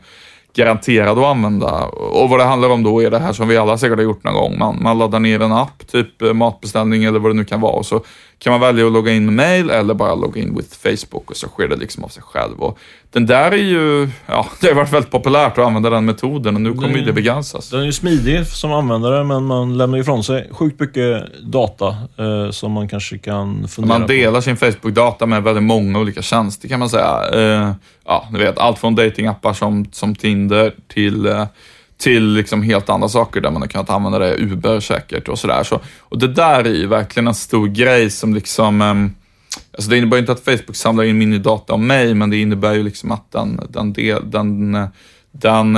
garanterade 0.55 1.21
att 1.21 1.27
använda. 1.27 1.86
Och 1.86 2.29
vad 2.29 2.39
det 2.39 2.43
handlar 2.43 2.69
om 2.69 2.83
då 2.83 3.03
är 3.03 3.12
det 3.12 3.19
här 3.19 3.33
som 3.33 3.47
vi 3.47 3.57
alla 3.57 3.77
säkert 3.77 3.97
har 3.97 4.03
gjort 4.03 4.23
någon 4.23 4.33
gång. 4.33 4.59
Man, 4.59 4.83
man 4.83 4.97
laddar 4.97 5.19
ner 5.19 5.41
en 5.41 5.51
app, 5.51 5.88
typ 5.88 6.21
eh, 6.21 6.33
matbeställning 6.33 7.03
eller 7.03 7.19
vad 7.19 7.31
det 7.31 7.36
nu 7.36 7.45
kan 7.45 7.62
vara 7.62 7.73
och 7.73 7.86
så 7.86 8.03
kan 8.43 8.51
man 8.51 8.62
välja 8.62 8.86
att 8.86 8.91
logga 8.91 9.12
in 9.12 9.25
med 9.25 9.34
mail 9.34 9.69
eller 9.69 9.93
bara 9.93 10.15
logga 10.15 10.41
in 10.41 10.56
with 10.58 10.77
Facebook 10.77 11.32
och 11.32 11.38
så 11.38 11.47
sker 11.47 11.67
det 11.67 11.75
liksom 11.75 12.03
av 12.03 12.08
sig 12.08 12.23
själv. 12.23 12.60
Och 12.60 12.79
den 13.12 13.25
där 13.25 13.51
är 13.51 13.58
ju, 13.58 14.10
ja, 14.25 14.47
det 14.62 14.67
har 14.67 14.73
varit 14.75 14.93
väldigt 14.93 15.12
populärt 15.12 15.58
att 15.58 15.65
använda 15.65 15.89
den 15.89 16.06
metoden 16.06 16.56
och 16.56 16.62
nu 16.62 16.73
kommer 16.73 16.97
det, 16.97 17.06
det 17.06 17.13
begränsas. 17.13 17.69
Den 17.69 17.79
är 17.82 17.86
ju 17.86 17.93
smidig 17.93 18.47
som 18.47 18.71
användare 18.71 19.23
men 19.23 19.43
man 19.43 19.77
lämnar 19.77 19.97
ifrån 19.97 20.23
sig 20.23 20.49
sjukt 20.51 20.79
mycket 20.79 21.23
data 21.43 21.88
eh, 22.17 22.51
som 22.51 22.71
man 22.71 22.88
kanske 22.88 23.17
kan 23.17 23.67
fundera 23.67 23.99
Man 23.99 24.08
delar 24.08 24.39
på. 24.39 24.41
sin 24.41 24.58
Facebook-data 24.58 25.25
med 25.25 25.43
väldigt 25.43 25.63
många 25.63 25.99
olika 25.99 26.21
tjänster 26.21 26.67
kan 26.67 26.79
man 26.79 26.89
säga. 26.89 27.21
Eh, 27.34 27.71
ja, 28.06 28.27
ni 28.32 28.39
vet, 28.39 28.58
allt 28.58 28.79
från 28.79 28.95
datingappar 28.95 29.53
som, 29.53 29.86
som 29.91 30.15
Tinder 30.15 30.73
till 30.88 31.25
eh, 31.25 31.45
till 31.97 32.34
liksom 32.34 32.63
helt 32.63 32.89
andra 32.89 33.10
saker 33.10 33.41
där 33.41 33.51
man 33.51 33.62
har 33.62 33.69
kunnat 33.69 33.89
använda 33.89 34.19
det, 34.19 34.36
Uber 34.36 34.79
säkert 34.79 35.27
och 35.29 35.39
sådär. 35.39 35.63
Så, 35.63 35.79
och 35.99 36.19
det 36.19 36.27
där 36.27 36.63
är 36.63 36.73
ju 36.73 36.88
verkligen 36.88 37.27
en 37.27 37.36
stor 37.36 37.67
grej 37.67 38.10
som 38.10 38.34
liksom, 38.34 38.82
um, 38.82 39.15
alltså 39.73 39.89
det 39.89 39.97
innebär 39.97 40.17
ju 40.17 40.21
inte 40.21 40.32
att 40.32 40.45
Facebook 40.45 40.75
samlar 40.75 41.03
in 41.03 41.17
minidata 41.17 41.73
om 41.73 41.88
mig, 41.88 42.13
men 42.13 42.29
det 42.29 42.38
innebär 42.38 42.73
ju 42.73 42.84
liksom 42.84 43.12
att 43.12 43.32
den, 43.32 43.62
den, 43.69 43.93
den, 43.93 44.32
den, 44.32 44.88
den, 45.32 45.73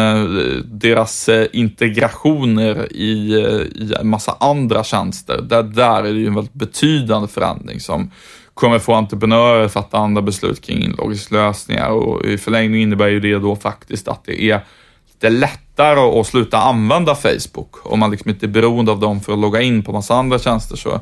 deras 0.65 1.29
eh, 1.29 1.47
integrationer 1.53 2.93
i, 2.93 3.33
eh, 3.33 3.83
i 3.83 3.93
en 3.99 4.07
massa 4.07 4.37
andra 4.39 4.83
tjänster, 4.83 5.41
där, 5.41 5.63
där 5.63 6.03
är 6.03 6.13
det 6.13 6.19
ju 6.19 6.27
en 6.27 6.35
väldigt 6.35 6.53
betydande 6.53 7.27
förändring 7.27 7.79
som 7.79 8.11
kommer 8.53 8.79
få 8.79 8.93
entreprenörer 8.93 9.65
att 9.65 9.73
fatta 9.73 9.97
andra 9.97 10.21
beslut 10.21 10.61
kring 10.61 10.83
inloggningslösningar 10.83 11.89
och 11.89 12.25
i 12.25 12.37
förlängningen 12.37 12.81
innebär 12.87 13.07
ju 13.07 13.19
det 13.19 13.39
då 13.39 13.55
faktiskt 13.55 14.07
att 14.07 14.25
det 14.25 14.43
är 14.43 14.61
lite 15.07 15.29
lätt 15.29 15.64
lättare 15.75 16.19
att 16.19 16.27
sluta 16.27 16.57
använda 16.57 17.15
Facebook 17.15 17.75
om 17.83 17.99
man 17.99 18.11
liksom 18.11 18.29
inte 18.29 18.45
är 18.45 18.47
beroende 18.47 18.91
av 18.91 18.99
dem 18.99 19.21
för 19.21 19.33
att 19.33 19.39
logga 19.39 19.61
in 19.61 19.83
på 19.83 19.91
massa 19.91 20.15
andra 20.15 20.39
tjänster. 20.39 20.75
Så. 20.75 20.99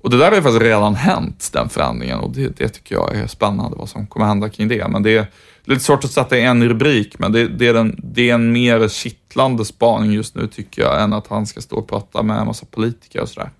Och 0.00 0.10
det 0.10 0.18
där 0.18 0.28
har 0.28 0.36
ju 0.36 0.42
faktiskt 0.42 0.62
redan 0.62 0.94
hänt, 0.94 1.50
den 1.52 1.68
förändringen 1.68 2.18
och 2.18 2.30
det, 2.30 2.56
det 2.56 2.68
tycker 2.68 2.94
jag 2.94 3.16
är 3.16 3.26
spännande 3.26 3.76
vad 3.76 3.88
som 3.88 4.06
kommer 4.06 4.26
hända 4.26 4.48
kring 4.48 4.68
det. 4.68 4.88
Men 4.88 5.02
det 5.02 5.16
är 5.16 5.26
lite 5.64 5.80
svårt 5.80 6.04
att 6.04 6.10
sätta 6.10 6.38
i 6.38 6.42
en 6.42 6.68
rubrik, 6.68 7.18
men 7.18 7.32
det, 7.32 7.48
det, 7.48 7.66
är 7.66 7.74
den, 7.74 7.96
det 7.98 8.30
är 8.30 8.34
en 8.34 8.52
mer 8.52 8.88
kittlande 8.88 9.64
spaning 9.64 10.12
just 10.12 10.34
nu 10.34 10.46
tycker 10.46 10.82
jag, 10.82 11.02
än 11.02 11.12
att 11.12 11.26
han 11.26 11.46
ska 11.46 11.60
stå 11.60 11.76
och 11.76 11.88
prata 11.88 12.22
med 12.22 12.38
en 12.38 12.46
massa 12.46 12.66
politiker 12.70 13.20
och 13.20 13.28
sådär. 13.28 13.50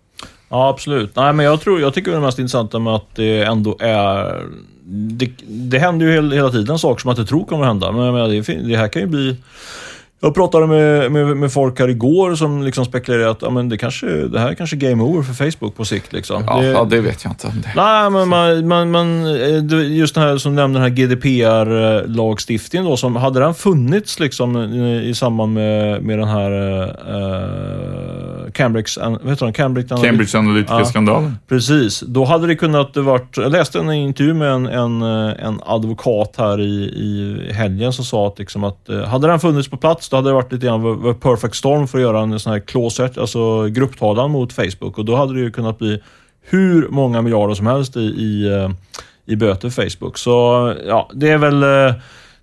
Ja, 0.48 0.68
absolut. 0.68 1.16
Nej, 1.16 1.32
men 1.32 1.46
jag, 1.46 1.60
tror, 1.60 1.80
jag 1.80 1.94
tycker 1.94 2.12
det 2.12 2.20
mest 2.20 2.38
intressanta 2.38 2.78
med 2.78 2.94
att 2.94 3.14
det 3.14 3.42
ändå 3.42 3.76
är... 3.80 4.42
Det, 4.88 5.30
det 5.46 5.78
händer 5.78 6.06
ju 6.06 6.12
hela, 6.12 6.34
hela 6.34 6.50
tiden 6.50 6.78
saker 6.78 7.00
som 7.00 7.08
man 7.08 7.18
inte 7.18 7.28
tror 7.28 7.44
kommer 7.44 7.64
hända, 7.64 7.92
men 7.92 8.14
jag 8.14 8.30
det, 8.30 8.54
det 8.54 8.76
här 8.76 8.88
kan 8.88 9.02
ju 9.02 9.08
bli 9.08 9.36
jag 10.20 10.34
pratade 10.34 10.66
med, 10.66 11.12
med, 11.12 11.36
med, 11.36 11.52
folk 11.52 11.78
här 11.78 11.88
igår 11.88 12.34
som 12.34 12.62
liksom 12.62 12.84
spekulerade 12.84 13.30
att 13.30 13.42
ja, 13.42 13.50
men 13.50 13.68
det, 13.68 13.78
kanske, 13.78 14.06
det 14.06 14.40
här 14.40 14.48
är 14.48 14.54
kanske 14.54 14.76
game 14.76 15.02
over 15.02 15.22
för 15.22 15.50
Facebook 15.50 15.76
på 15.76 15.84
sikt. 15.84 16.12
Liksom. 16.12 16.44
Ja, 16.46 16.60
det, 16.60 16.66
ja, 16.66 16.84
det 16.84 17.00
vet 17.00 17.24
jag 17.24 17.32
inte. 17.32 17.46
Det. 17.46 17.72
Nej, 17.76 18.10
men 18.10 18.28
man, 18.28 18.68
man, 18.68 18.90
man, 18.90 19.26
eh, 19.26 19.96
just 19.96 20.14
den 20.14 20.24
här 20.24 20.38
som 20.38 20.54
nämnde 20.54 20.78
den 20.78 20.82
här 20.82 20.90
GDPR-lagstiftningen 20.96 22.84
då, 22.84 22.96
som 22.96 23.16
hade 23.16 23.40
den 23.40 23.54
funnits 23.54 24.20
liksom 24.20 24.56
i 25.04 25.14
samband 25.14 25.54
med, 25.54 26.02
med 26.02 26.18
den 26.18 26.28
här 26.28 26.50
uh, 26.50 26.88
Cambridge, 28.52 28.90
den? 28.96 29.52
Cambridge, 29.52 29.96
Cambridge 29.96 30.38
Analytica-skandalen. 30.38 31.24
Ja, 31.24 31.30
precis. 31.48 32.00
Då 32.00 32.24
hade 32.24 32.46
det 32.46 32.56
kunnat 32.56 32.96
varit, 32.96 33.36
jag 33.36 33.52
läste 33.52 33.78
en 33.78 33.92
intervju 33.92 34.34
med 34.34 34.52
en, 34.52 34.66
en, 34.66 35.02
en 35.02 35.60
advokat 35.66 36.34
här 36.38 36.60
i, 36.60 36.84
i 36.84 37.38
helgen 37.52 37.92
som 37.92 38.04
sa 38.04 38.28
att, 38.28 38.38
liksom 38.38 38.64
att 38.64 38.88
hade 39.06 39.26
den 39.26 39.40
funnits 39.40 39.68
på 39.68 39.76
plats 39.76 40.05
då 40.08 40.16
hade 40.16 40.28
det 40.28 40.34
varit 40.34 40.52
lite 40.52 40.66
grann 40.66 41.14
perfect 41.20 41.54
storm 41.54 41.88
för 41.88 41.98
att 41.98 42.02
göra 42.02 42.20
en 42.20 42.40
sån 42.40 42.52
här 42.52 42.60
closet, 42.60 43.18
alltså 43.18 43.66
grupptalan 43.66 44.30
mot 44.30 44.52
Facebook 44.52 44.98
och 44.98 45.04
då 45.04 45.16
hade 45.16 45.34
det 45.34 45.40
ju 45.40 45.50
kunnat 45.50 45.78
bli 45.78 46.02
hur 46.42 46.88
många 46.88 47.22
miljarder 47.22 47.54
som 47.54 47.66
helst 47.66 47.96
i, 47.96 48.00
i, 48.00 48.46
eh, 48.46 48.70
i 49.26 49.36
böter 49.36 49.70
för 49.70 49.90
Facebook. 49.90 50.18
Så 50.18 50.74
ja, 50.86 51.10
det 51.14 51.30
är 51.30 51.38
väl 51.38 51.62
eh, 51.62 51.94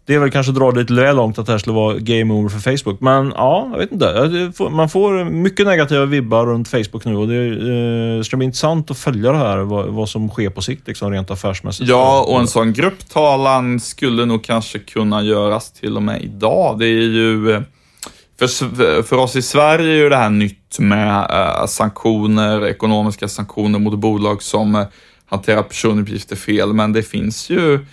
det 0.06 0.14
är 0.14 0.20
väl 0.20 0.32
kanske 0.32 0.52
att 0.52 0.56
dra 0.56 0.72
det 0.72 0.80
lite 0.80 0.94
väl 0.94 1.16
långt 1.16 1.40
att 1.40 1.46
det 1.46 1.52
här 1.52 1.60
skulle 1.60 1.76
vara 1.76 1.98
game 1.98 2.34
over 2.34 2.50
för 2.50 2.78
Facebook. 2.78 3.02
Men 3.02 3.34
ja, 3.36 3.70
jag 3.72 3.80
vet 3.80 3.92
inte. 3.92 4.52
Man 4.72 4.90
får 4.90 5.24
mycket 5.24 5.66
negativa 5.66 6.06
vibbar 6.06 6.46
runt 6.46 6.68
Facebook 6.68 7.06
nu 7.06 7.16
och 7.16 7.28
det 7.28 8.18
eh, 8.18 8.24
ska 8.24 8.38
bli 8.38 8.46
intressant 8.46 8.92
att 8.92 8.98
följa 8.98 9.32
det 9.32 9.38
här, 9.38 9.58
vad, 9.92 10.10
som 10.10 10.30
sker 10.30 10.50
på 10.50 10.62
sikt, 10.62 10.88
liksom, 10.88 11.12
rent 11.12 11.32
affärsmässigt. 11.32 11.90
Ja, 11.90 12.26
och 12.28 12.40
en 12.40 12.48
sån 12.48 12.74
grupptalan 12.74 13.80
skulle 13.80 14.26
nog 14.26 14.44
kanske 14.44 14.80
kunna 14.80 15.24
göras 15.24 15.72
till 15.72 15.96
och 15.96 16.04
med 16.04 16.22
idag. 16.22 16.80
Det 16.80 16.86
är 16.86 17.08
ju 17.08 17.52
eh, 17.52 17.62
för, 18.40 19.02
för 19.04 19.16
oss 19.16 19.36
i 19.36 19.42
Sverige 19.42 19.92
är 19.92 19.98
ju 19.98 20.10
det 20.10 20.18
här 20.18 20.30
nytt 20.30 20.80
med 20.80 21.28
eh, 21.30 21.66
sanktioner, 21.66 22.68
ekonomiska 22.68 23.28
sanktioner 23.28 23.80
mot 23.80 24.00
bolag 24.00 24.44
som 24.44 24.86
hanterar 25.26 25.64
personuppgifter 25.64 26.36
fel, 26.36 26.74
men 26.74 26.94
det 26.94 27.04
finns 27.04 27.50
ju 27.50 27.86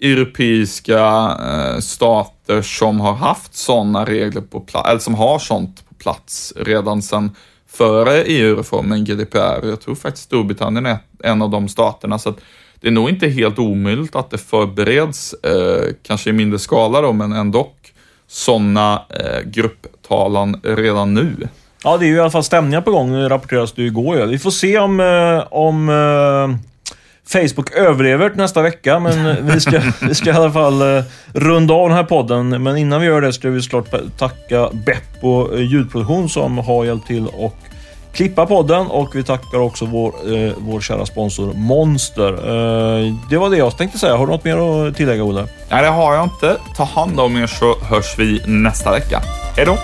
europeiska 0.00 1.36
eh, 1.48 1.78
stater 1.78 2.62
som 2.62 3.00
har 3.00 3.12
haft 3.14 3.54
sådana 3.54 4.04
regler 4.04 4.40
på 4.40 4.60
plats, 4.60 4.88
eller 4.88 5.00
som 5.00 5.14
har 5.14 5.38
sånt 5.38 5.88
på 5.88 5.94
plats 5.94 6.52
redan 6.56 7.02
sedan 7.02 7.30
före 7.70 8.24
EU-reformen 8.24 9.04
GDPR. 9.04 9.68
Jag 9.68 9.80
tror 9.80 9.94
faktiskt 9.94 10.24
Storbritannien 10.24 10.86
är 10.86 10.98
en 11.24 11.42
av 11.42 11.50
de 11.50 11.68
staterna, 11.68 12.18
så 12.18 12.28
att 12.28 12.38
det 12.80 12.88
är 12.88 12.92
nog 12.92 13.08
inte 13.08 13.28
helt 13.28 13.58
omöjligt 13.58 14.16
att 14.16 14.30
det 14.30 14.38
förbereds, 14.38 15.34
eh, 15.34 15.94
kanske 16.02 16.30
i 16.30 16.32
mindre 16.32 16.58
skala 16.58 17.00
då, 17.00 17.12
men 17.12 17.32
ändå 17.32 17.68
sådana 18.28 19.02
eh, 19.08 19.50
grupptalan 19.50 20.60
redan 20.62 21.14
nu. 21.14 21.48
Ja, 21.84 21.96
det 21.96 22.06
är 22.06 22.08
ju 22.08 22.16
i 22.16 22.20
alla 22.20 22.30
fall 22.30 22.44
stämningar 22.44 22.80
på 22.80 22.90
gång, 22.90 23.16
rapporteras 23.16 23.72
det 23.72 23.82
igår. 23.82 24.26
Vi 24.26 24.38
får 24.38 24.50
se 24.50 24.78
om, 24.78 25.00
eh, 25.00 25.46
om 25.50 25.88
eh, 25.88 26.58
Facebook 27.28 27.70
överlever 27.70 28.30
nästa 28.34 28.62
vecka, 28.62 28.98
men 28.98 29.46
vi 29.46 29.60
ska, 29.60 29.80
vi 30.02 30.14
ska 30.14 30.30
i 30.30 30.32
alla 30.32 30.52
fall 30.52 30.96
eh, 30.96 31.04
runda 31.32 31.74
av 31.74 31.88
den 31.88 31.96
här 31.96 32.04
podden. 32.04 32.62
Men 32.62 32.76
innan 32.76 33.00
vi 33.00 33.06
gör 33.06 33.20
det 33.20 33.32
ska 33.32 33.50
vi 33.50 33.62
såklart 33.62 34.18
tacka 34.18 34.70
Beppo 34.72 35.54
eh, 35.54 35.60
ljudproduktion 35.60 36.28
som 36.28 36.58
har 36.58 36.84
hjälpt 36.84 37.06
till 37.06 37.26
och 37.26 37.56
klippa 38.12 38.46
podden 38.46 38.86
och 38.86 39.16
vi 39.16 39.24
tackar 39.24 39.58
också 39.58 39.86
vår, 39.86 40.08
eh, 40.08 40.52
vår 40.58 40.80
kära 40.80 41.06
sponsor 41.06 41.52
Monster. 41.54 42.32
Eh, 42.32 43.14
det 43.30 43.36
var 43.38 43.50
det 43.50 43.56
jag 43.56 43.76
tänkte 43.76 43.98
säga. 43.98 44.16
Har 44.16 44.26
du 44.26 44.32
något 44.32 44.44
mer 44.44 44.86
att 44.88 44.96
tillägga, 44.96 45.24
Olle? 45.24 45.46
Nej, 45.70 45.82
det 45.82 45.88
har 45.88 46.14
jag 46.14 46.24
inte. 46.24 46.56
Ta 46.76 46.84
hand 46.84 47.20
om 47.20 47.36
er 47.36 47.46
så 47.46 47.78
hörs 47.78 48.18
vi 48.18 48.42
nästa 48.46 48.90
vecka. 48.90 49.22
Hej 49.56 49.66
då! 49.66 49.78